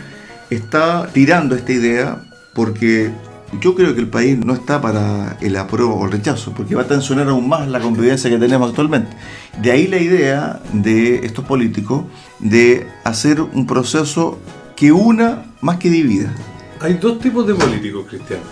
está 0.50 1.10
tirando 1.12 1.56
esta 1.56 1.72
idea 1.72 2.24
porque 2.54 3.12
yo 3.60 3.76
creo 3.76 3.94
que 3.94 4.00
el 4.02 4.08
país 4.08 4.38
no 4.38 4.54
está 4.54 4.80
para 4.82 5.38
el 5.42 5.56
apruebo 5.58 5.96
o 5.96 6.06
el 6.06 6.12
rechazo, 6.12 6.54
porque 6.54 6.76
va 6.76 6.84
a 6.84 6.88
tensionar 6.88 7.28
aún 7.28 7.50
más 7.50 7.68
la 7.68 7.80
convivencia 7.82 8.30
que 8.30 8.38
tenemos 8.38 8.70
actualmente. 8.70 9.16
De 9.62 9.72
ahí 9.72 9.88
la 9.88 9.98
idea 9.98 10.62
de 10.74 11.26
estos 11.26 11.44
políticos 11.46 12.06
de 12.40 12.88
hacer 13.04 13.42
un 13.42 13.68
proceso 13.68 14.40
que 14.76 14.92
una 14.92 15.46
más 15.62 15.78
que 15.78 15.90
divida. 15.90 16.34
Hay 16.80 16.94
dos 16.96 17.20
tipos 17.20 17.46
de 17.46 17.54
políticos, 17.56 18.06
Cristiano. 18.10 18.44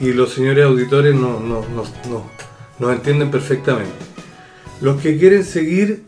Y 0.00 0.12
los 0.12 0.34
señores 0.34 0.64
auditores 0.66 1.14
no, 1.14 1.38
no, 1.40 1.60
no, 1.74 1.84
no- 2.10 2.24
nos 2.78 2.92
entienden 2.92 3.30
perfectamente. 3.30 3.92
Los 4.80 5.00
que 5.00 5.16
quieren 5.16 5.44
seguir 5.44 6.02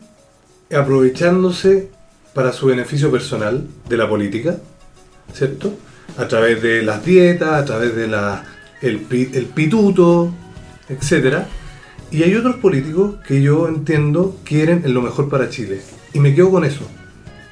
aprovechándose 0.75 1.89
para 2.33 2.51
su 2.51 2.67
beneficio 2.67 3.09
personal 3.09 3.65
de 3.87 3.97
la 3.97 4.09
política, 4.09 4.57
¿cierto? 5.33 5.73
A 6.17 6.27
través 6.27 6.61
de 6.61 6.81
las 6.83 7.03
dietas, 7.05 7.53
a 7.61 7.65
través 7.65 7.95
de 7.95 8.07
la, 8.07 8.43
el, 8.81 8.99
pi- 8.99 9.29
el 9.33 9.45
pituto, 9.45 10.33
etc. 10.89 11.39
Y 12.11 12.23
hay 12.23 12.35
otros 12.35 12.55
políticos 12.57 13.15
que 13.27 13.41
yo 13.41 13.67
entiendo 13.67 14.37
quieren 14.43 14.83
lo 14.93 15.01
mejor 15.01 15.29
para 15.29 15.49
Chile. 15.49 15.81
Y 16.13 16.19
me 16.19 16.33
quedo 16.33 16.51
con 16.51 16.63
eso. 16.63 16.87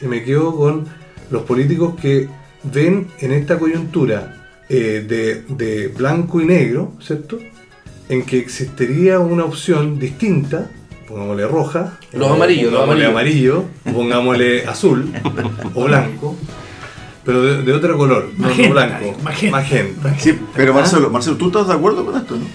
Y 0.02 0.06
me 0.06 0.24
quedo 0.24 0.56
con 0.56 0.86
los 1.32 1.44
políticos 1.44 1.96
que 2.02 2.30
ven 2.64 3.08
en 3.20 3.34
esta 3.34 3.58
coyuntura 3.60 4.48
eh, 4.70 5.04
de, 5.08 5.44
de 5.56 5.88
blanco 5.90 6.40
y 6.42 6.46
negro, 6.46 6.94
¿cierto? 7.02 7.38
En 8.10 8.24
que 8.26 8.38
existiría 8.38 9.20
una 9.20 9.44
opción 9.46 10.00
distinta, 10.00 10.70
pongámosle 11.08 11.48
roja, 11.48 12.00
Los 12.14 12.32
amarillos, 12.32 12.72
los 12.72 12.82
pongámosle 12.82 13.06
amarillo, 13.06 13.64
pongámosle 13.94 14.66
azul 14.66 15.12
o 15.74 15.84
blanco, 15.86 16.36
pero 17.26 17.42
de, 17.42 17.64
de 17.64 17.74
otro 17.74 17.98
color, 17.98 18.30
no- 18.38 18.44
no, 18.44 18.48
Magenta, 18.50 18.74
blanco, 18.74 19.18
magenta. 19.24 19.58
magenta. 19.58 20.20
Sí, 20.20 20.38
pero 20.56 20.72
¿Ah? 20.74 20.76
Marcelo, 20.76 21.10
Marcelo, 21.10 21.38
¿tú 21.38 21.48
estás 21.48 21.68
de 21.68 21.74
acuerdo 21.74 22.06
con 22.06 22.16
esto? 22.18 22.36
No? 22.36 22.46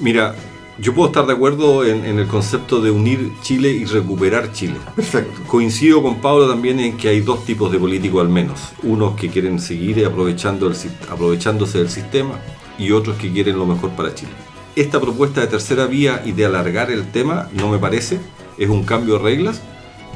Mira, 0.00 0.34
yo 0.78 0.94
puedo 0.94 1.08
estar 1.08 1.26
de 1.26 1.32
acuerdo 1.34 1.84
en, 1.84 2.04
en 2.06 2.18
el 2.18 2.26
concepto 2.26 2.80
de 2.80 2.90
unir 2.90 3.32
Chile 3.42 3.70
y 3.70 3.84
recuperar 3.84 4.52
Chile. 4.52 4.76
Perfecto. 4.96 5.42
Coincido 5.46 6.02
con 6.02 6.20
Pablo 6.22 6.48
también 6.48 6.80
en 6.80 6.96
que 6.96 7.08
hay 7.08 7.20
dos 7.20 7.44
tipos 7.44 7.70
de 7.70 7.78
políticos 7.78 8.22
al 8.22 8.30
menos. 8.30 8.60
Unos 8.82 9.14
que 9.14 9.28
quieren 9.28 9.58
seguir 9.60 10.04
aprovechando 10.06 10.68
el, 10.68 10.74
aprovechándose 11.10 11.78
del 11.78 11.90
sistema 11.90 12.40
y 12.78 12.92
otros 12.92 13.16
que 13.18 13.30
quieren 13.30 13.58
lo 13.58 13.66
mejor 13.66 13.90
para 13.90 14.14
Chile. 14.14 14.32
Esta 14.74 14.98
propuesta 15.00 15.42
de 15.42 15.48
tercera 15.48 15.84
vía 15.86 16.22
y 16.24 16.32
de 16.32 16.46
alargar 16.46 16.90
el 16.90 17.10
tema 17.10 17.48
no 17.52 17.68
me 17.68 17.78
parece, 17.78 18.18
es 18.56 18.70
un 18.70 18.84
cambio 18.84 19.14
de 19.18 19.24
reglas 19.24 19.60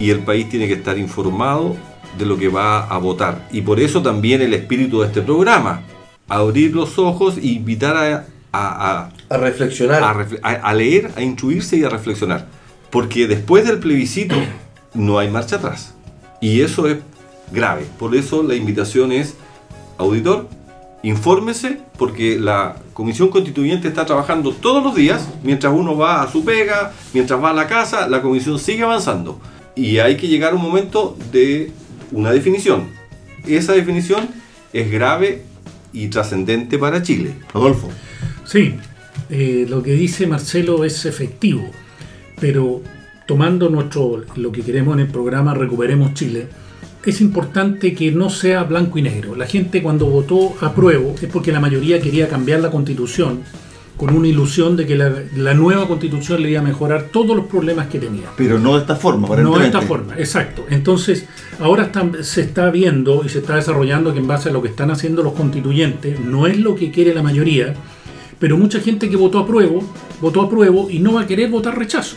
y 0.00 0.08
el 0.10 0.20
país 0.20 0.48
tiene 0.48 0.66
que 0.66 0.74
estar 0.74 0.96
informado 0.96 1.76
de 2.18 2.26
lo 2.26 2.36
que 2.38 2.48
va 2.48 2.84
a 2.86 2.98
votar. 2.98 3.48
Y 3.52 3.62
por 3.62 3.80
eso 3.80 4.02
también 4.02 4.42
el 4.42 4.54
espíritu 4.54 5.00
de 5.00 5.06
este 5.08 5.22
programa, 5.22 5.82
abrir 6.28 6.74
los 6.74 6.98
ojos 6.98 7.36
e 7.38 7.46
invitar 7.48 7.96
a- 7.96 8.24
a- 8.52 9.10
a, 9.28 9.34
A 9.34 9.36
reflexionar. 9.38 10.02
a, 10.02 10.14
refle- 10.14 10.40
a- 10.42 10.68
a 10.68 10.74
leer, 10.74 11.10
a 11.16 11.22
instruirse 11.22 11.76
y 11.76 11.84
a 11.84 11.88
reflexionar. 11.88 12.46
Porque 12.90 13.26
después 13.26 13.66
del 13.66 13.78
plebiscito 13.78 14.36
no 14.94 15.18
hay 15.18 15.28
marcha 15.30 15.56
atrás. 15.56 15.94
Y 16.40 16.60
eso 16.60 16.86
es 16.86 16.98
grave. 17.52 17.84
Por 17.98 18.14
eso 18.14 18.42
la 18.42 18.54
invitación 18.54 19.10
es, 19.12 19.34
auditor, 19.98 20.48
infórmese, 21.02 21.80
porque 21.98 22.38
la 22.38 22.76
Comisión 22.94 23.28
Constituyente 23.28 23.88
está 23.88 24.06
trabajando 24.06 24.52
todos 24.52 24.82
los 24.82 24.94
días, 24.94 25.28
mientras 25.42 25.72
uno 25.72 25.96
va 25.96 26.22
a 26.22 26.30
su 26.30 26.44
pega, 26.44 26.92
mientras 27.12 27.42
va 27.42 27.50
a 27.50 27.54
la 27.54 27.66
casa, 27.66 28.08
la 28.08 28.22
Comisión 28.22 28.58
sigue 28.58 28.84
avanzando. 28.84 29.40
Y 29.74 29.98
hay 29.98 30.16
que 30.16 30.28
llegar 30.28 30.52
a 30.52 30.56
un 30.56 30.62
momento 30.62 31.16
de 31.32 31.72
una 32.14 32.30
definición. 32.32 32.84
Esa 33.46 33.72
definición 33.72 34.28
es 34.72 34.90
grave 34.90 35.42
y 35.92 36.08
trascendente 36.08 36.78
para 36.78 37.02
Chile. 37.02 37.34
Adolfo. 37.52 37.88
Sí, 38.44 38.74
eh, 39.30 39.66
lo 39.68 39.82
que 39.82 39.92
dice 39.92 40.26
Marcelo 40.26 40.84
es 40.84 41.04
efectivo, 41.06 41.70
pero 42.40 42.82
tomando 43.26 43.68
nuestro 43.68 44.24
lo 44.36 44.52
que 44.52 44.62
queremos 44.62 44.94
en 44.94 45.00
el 45.00 45.08
programa 45.08 45.54
Recuperemos 45.54 46.14
Chile, 46.14 46.46
es 47.04 47.20
importante 47.20 47.94
que 47.94 48.10
no 48.12 48.30
sea 48.30 48.64
blanco 48.64 48.98
y 48.98 49.02
negro. 49.02 49.34
La 49.36 49.46
gente 49.46 49.82
cuando 49.82 50.06
votó 50.06 50.54
apruebo 50.62 51.14
es 51.20 51.28
porque 51.28 51.52
la 51.52 51.60
mayoría 51.60 52.00
quería 52.00 52.28
cambiar 52.28 52.60
la 52.60 52.70
constitución 52.70 53.42
con 53.98 54.14
una 54.16 54.26
ilusión 54.26 54.76
de 54.76 54.86
que 54.86 54.96
la, 54.96 55.12
la 55.36 55.54
nueva 55.54 55.86
constitución 55.86 56.42
le 56.42 56.50
iba 56.50 56.60
a 56.60 56.64
mejorar 56.64 57.04
todos 57.12 57.36
los 57.36 57.46
problemas 57.46 57.86
que 57.88 57.98
tenía. 58.00 58.24
Pero 58.36 58.58
no 58.58 58.74
de 58.74 58.80
esta 58.80 58.96
forma, 58.96 59.28
No 59.28 59.34
de 59.34 59.42
aparentemente. 59.42 59.76
esta 59.78 59.86
forma, 59.86 60.14
exacto. 60.18 60.66
Entonces, 60.68 61.26
ahora 61.60 61.90
se 62.22 62.40
está 62.42 62.70
viendo 62.70 63.22
y 63.24 63.28
se 63.28 63.38
está 63.38 63.56
desarrollando 63.56 64.12
que 64.12 64.18
en 64.18 64.26
base 64.26 64.48
a 64.48 64.52
lo 64.52 64.62
que 64.62 64.68
están 64.68 64.90
haciendo 64.90 65.22
los 65.22 65.34
constituyentes, 65.34 66.20
no 66.20 66.46
es 66.46 66.58
lo 66.58 66.74
que 66.74 66.90
quiere 66.90 67.14
la 67.14 67.22
mayoría, 67.22 67.74
pero 68.38 68.58
mucha 68.58 68.80
gente 68.80 69.08
que 69.08 69.16
votó 69.16 69.38
apruebo, 69.38 69.82
votó 70.20 70.42
apruebo 70.42 70.90
y 70.90 70.98
no 70.98 71.14
va 71.14 71.22
a 71.22 71.26
querer 71.26 71.50
votar 71.50 71.78
rechazo. 71.78 72.16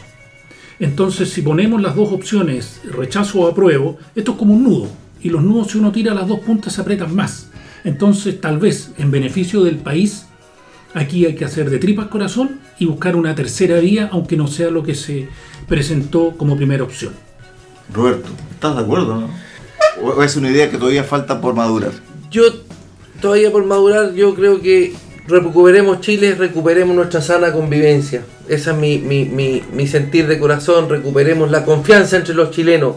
Entonces, 0.80 1.30
si 1.30 1.42
ponemos 1.42 1.82
las 1.82 1.96
dos 1.96 2.12
opciones, 2.12 2.82
rechazo 2.92 3.40
o 3.40 3.48
apruebo, 3.48 3.98
esto 4.16 4.32
es 4.34 4.38
como 4.38 4.54
un 4.54 4.64
nudo. 4.64 4.88
Y 5.22 5.30
los 5.30 5.44
nudos, 5.44 5.72
si 5.72 5.80
uno 5.80 5.92
tira 5.92 6.14
las 6.14 6.28
dos 6.28 6.40
puntas, 6.42 6.74
se 6.74 6.82
apretan 6.82 7.16
más. 7.16 7.50
Entonces, 7.84 8.40
tal 8.40 8.60
vez, 8.60 8.92
en 8.98 9.10
beneficio 9.10 9.64
del 9.64 9.78
país, 9.78 10.28
aquí 10.94 11.26
hay 11.26 11.36
que 11.36 11.46
hacer 11.46 11.70
de 11.70 11.80
tripas 11.80 12.08
corazón 12.08 12.60
y 12.78 12.86
buscar 12.86 13.16
una 13.16 13.34
tercera 13.34 13.80
vía, 13.80 14.10
aunque 14.12 14.38
no 14.38 14.48
sea 14.48 14.70
lo 14.70 14.84
que 14.84 14.94
se 14.94 15.30
presentó 15.68 16.36
como 16.38 16.56
primera 16.56 16.84
opción. 16.84 17.27
Roberto, 17.94 18.30
¿estás 18.52 18.76
de 18.76 18.82
acuerdo 18.82 19.16
no? 19.16 19.30
¿O 20.02 20.22
es 20.24 20.36
una 20.36 20.50
idea 20.50 20.70
que 20.70 20.78
todavía 20.78 21.04
falta 21.04 21.42
por 21.42 21.56
madurar? 21.56 21.92
Yo, 22.30 22.44
todavía 23.22 23.52
por 23.52 23.66
madurar, 23.66 24.14
yo 24.14 24.36
creo 24.36 24.62
que 24.62 24.94
recuperemos 25.28 26.02
Chile, 26.02 26.36
recuperemos 26.36 26.96
nuestra 26.96 27.22
sana 27.22 27.52
convivencia. 27.52 28.24
Ese 28.48 28.72
es 28.72 28.78
mi, 28.78 29.00
mi, 29.00 29.26
mi, 29.26 29.64
mi 29.74 29.88
sentir 29.88 30.28
de 30.28 30.40
corazón, 30.40 30.90
recuperemos 30.90 31.50
la 31.52 31.66
confianza 31.66 32.18
entre 32.18 32.36
los 32.36 32.52
chilenos. 32.52 32.96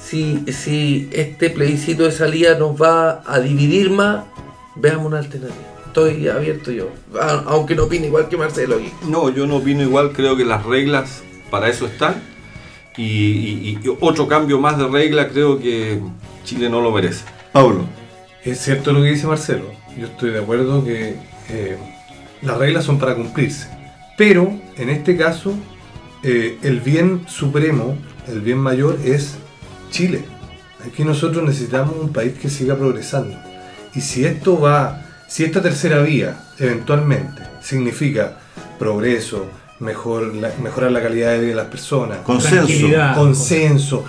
Si, 0.00 0.44
si 0.52 1.08
este 1.12 1.50
plebiscito 1.50 2.04
de 2.04 2.12
salida 2.12 2.56
nos 2.58 2.80
va 2.80 3.22
a 3.26 3.40
dividir 3.40 3.90
más, 3.90 4.24
veamos 4.76 5.06
una 5.06 5.18
alternativa. 5.18 5.66
Estoy 5.86 6.28
abierto 6.28 6.70
yo, 6.70 6.90
aunque 7.46 7.74
no 7.74 7.84
opine 7.84 8.06
igual 8.06 8.28
que 8.28 8.36
Marcelo. 8.36 8.76
aquí. 8.76 8.92
No, 9.08 9.30
yo 9.30 9.46
no 9.46 9.56
opino 9.56 9.82
igual, 9.82 10.12
creo 10.12 10.36
que 10.36 10.44
las 10.44 10.64
reglas 10.64 11.22
para 11.50 11.68
eso 11.70 11.86
están. 11.86 12.22
Y, 12.96 13.02
y- 13.02 13.78
y 13.84 13.88
otro 14.00 14.26
cambio 14.26 14.58
más 14.58 14.78
de 14.78 14.88
regla 14.88 15.28
creo 15.28 15.58
que 15.58 16.00
Chile 16.44 16.68
no 16.70 16.80
lo 16.80 16.90
merece. 16.92 17.24
Pablo. 17.52 17.84
Es 18.44 18.60
cierto 18.60 18.92
lo 18.92 19.02
que 19.02 19.10
dice 19.10 19.26
Marcelo. 19.26 19.64
Yo 19.98 20.06
estoy 20.06 20.30
de 20.30 20.38
acuerdo 20.40 20.84
que 20.84 21.16
eh, 21.50 21.76
las 22.42 22.58
reglas 22.58 22.84
son 22.84 22.98
para 22.98 23.14
cumplirse. 23.14 23.68
Pero 24.16 24.54
en 24.76 24.88
este 24.90 25.16
caso, 25.16 25.52
eh, 26.22 26.58
el 26.62 26.80
bien 26.80 27.22
supremo, 27.28 27.96
el 28.28 28.40
bien 28.40 28.58
mayor 28.58 28.98
es 29.04 29.36
Chile. 29.90 30.24
Aquí 30.86 31.04
nosotros 31.04 31.44
necesitamos 31.44 31.96
un 32.00 32.12
país 32.12 32.34
que 32.40 32.48
siga 32.48 32.76
progresando. 32.76 33.36
Y 33.94 34.00
si 34.00 34.24
esto 34.24 34.60
va, 34.60 35.02
si 35.26 35.44
esta 35.44 35.60
tercera 35.60 36.00
vía 36.02 36.38
eventualmente 36.58 37.42
significa 37.60 38.38
progreso, 38.78 39.46
mejor, 39.80 40.34
la- 40.34 40.52
mejorar 40.62 40.90
la 40.92 41.02
calidad 41.02 41.32
de 41.32 41.38
vida 41.40 41.48
de 41.50 41.54
las 41.54 41.66
personas, 41.66 42.18
Consenso. 42.18 42.86
Consenso, 43.14 44.04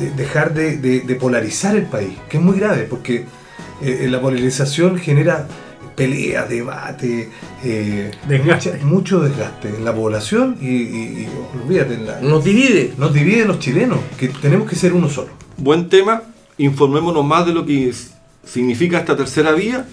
de- 0.00 0.10
dejar 0.10 0.52
de, 0.54 0.76
de- 0.78 1.00
de 1.00 1.14
polarizar 1.16 1.76
el 1.76 1.84
país, 1.86 2.12
que 2.28 2.38
es 2.38 2.42
muy 2.42 2.58
grave, 2.58 2.86
porque 2.88 3.24
eh, 3.80 4.06
la 4.10 4.20
polarización 4.20 4.96
genera 4.98 5.46
pelea, 5.96 6.46
debate, 6.46 7.28
eh, 7.64 8.10
Desgaste. 8.28 8.72
mucha- 8.72 8.84
mucho 8.86 9.20
desgaste 9.20 9.68
en 9.68 9.84
la 9.84 9.94
población 9.94 10.56
y, 10.60 10.66
y- 10.68 11.22
y 11.22 11.28
olvídate, 11.64 11.94
en 11.94 12.06
la- 12.06 12.20
Nos 12.20 12.42
divide. 12.44 12.94
nos 12.96 13.12
divide 13.12 13.44
los 13.44 13.58
chilenos, 13.58 13.98
que 14.18 14.28
tenemos 14.28 14.68
que 14.68 14.76
ser 14.76 14.92
uno 14.92 15.08
solo. 15.08 15.28
Buen 15.56 15.88
tema, 15.88 16.22
informémonos 16.58 17.24
más 17.24 17.46
de 17.46 17.52
lo 17.52 17.66
que 17.66 17.92
significa 18.44 18.98
esta 18.98 19.16
tercera 19.16 19.52
vía 19.52 19.84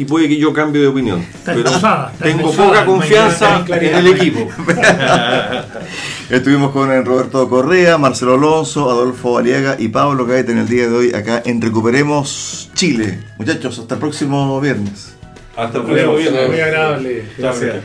y 0.00 0.04
puede 0.04 0.28
que 0.28 0.36
yo 0.36 0.52
cambie 0.52 0.82
de 0.82 0.88
opinión. 0.88 1.24
Pero 1.44 1.64
tengo 2.22 2.52
poca 2.52 2.84
confianza 2.84 3.64
en 3.66 3.96
el 3.96 4.06
equipo. 4.08 4.48
Estuvimos 6.30 6.72
con 6.72 6.90
el 6.90 7.04
Roberto 7.04 7.48
Correa, 7.48 7.98
Marcelo 7.98 8.34
Alonso, 8.34 8.90
Adolfo 8.90 9.38
Aliaga 9.38 9.76
y 9.78 9.88
Pablo 9.88 10.26
Caete 10.26 10.52
en 10.52 10.58
el 10.58 10.68
día 10.68 10.88
de 10.88 10.94
hoy 10.94 11.14
acá 11.14 11.42
en 11.44 11.62
Recuperemos 11.62 12.70
Chile. 12.74 13.20
Muchachos, 13.38 13.78
hasta 13.78 13.94
el 13.94 14.00
próximo 14.00 14.60
viernes. 14.60 15.14
Hasta 15.56 15.78
el 15.78 15.84
Muy 15.84 16.60
agradable. 16.60 17.24
Gracias. 17.38 17.76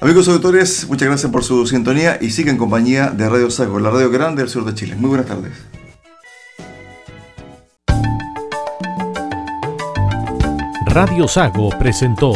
Amigos 0.00 0.28
auditores, 0.28 0.88
muchas 0.88 1.08
gracias 1.08 1.30
por 1.30 1.44
su 1.44 1.66
sintonía 1.66 2.18
y 2.20 2.30
sigan 2.30 2.54
en 2.54 2.58
compañía 2.58 3.10
de 3.10 3.28
Radio 3.28 3.50
Saco, 3.50 3.78
la 3.78 3.90
radio 3.90 4.10
grande 4.10 4.42
del 4.42 4.50
sur 4.50 4.64
de 4.64 4.74
Chile. 4.74 4.96
Muy 4.96 5.08
buenas 5.08 5.26
tardes. 5.26 5.52
Radio 10.94 11.26
Sago 11.26 11.70
presentó 11.70 12.32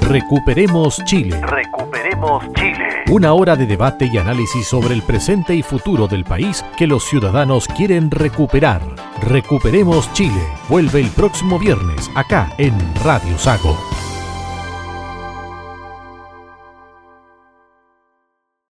Recuperemos 0.00 1.04
Chile. 1.04 1.38
Recuperemos 1.42 2.50
Chile. 2.54 3.04
Una 3.10 3.34
hora 3.34 3.56
de 3.56 3.66
debate 3.66 4.08
y 4.10 4.16
análisis 4.16 4.66
sobre 4.66 4.94
el 4.94 5.02
presente 5.02 5.54
y 5.54 5.62
futuro 5.62 6.08
del 6.08 6.24
país 6.24 6.64
que 6.78 6.86
los 6.86 7.04
ciudadanos 7.04 7.68
quieren 7.68 8.10
recuperar. 8.10 8.80
Recuperemos 9.20 10.10
Chile. 10.14 10.42
Vuelve 10.70 11.00
el 11.02 11.10
próximo 11.10 11.58
viernes 11.58 12.10
acá 12.14 12.50
en 12.56 12.72
Radio 13.04 13.36
Sago. 13.36 13.76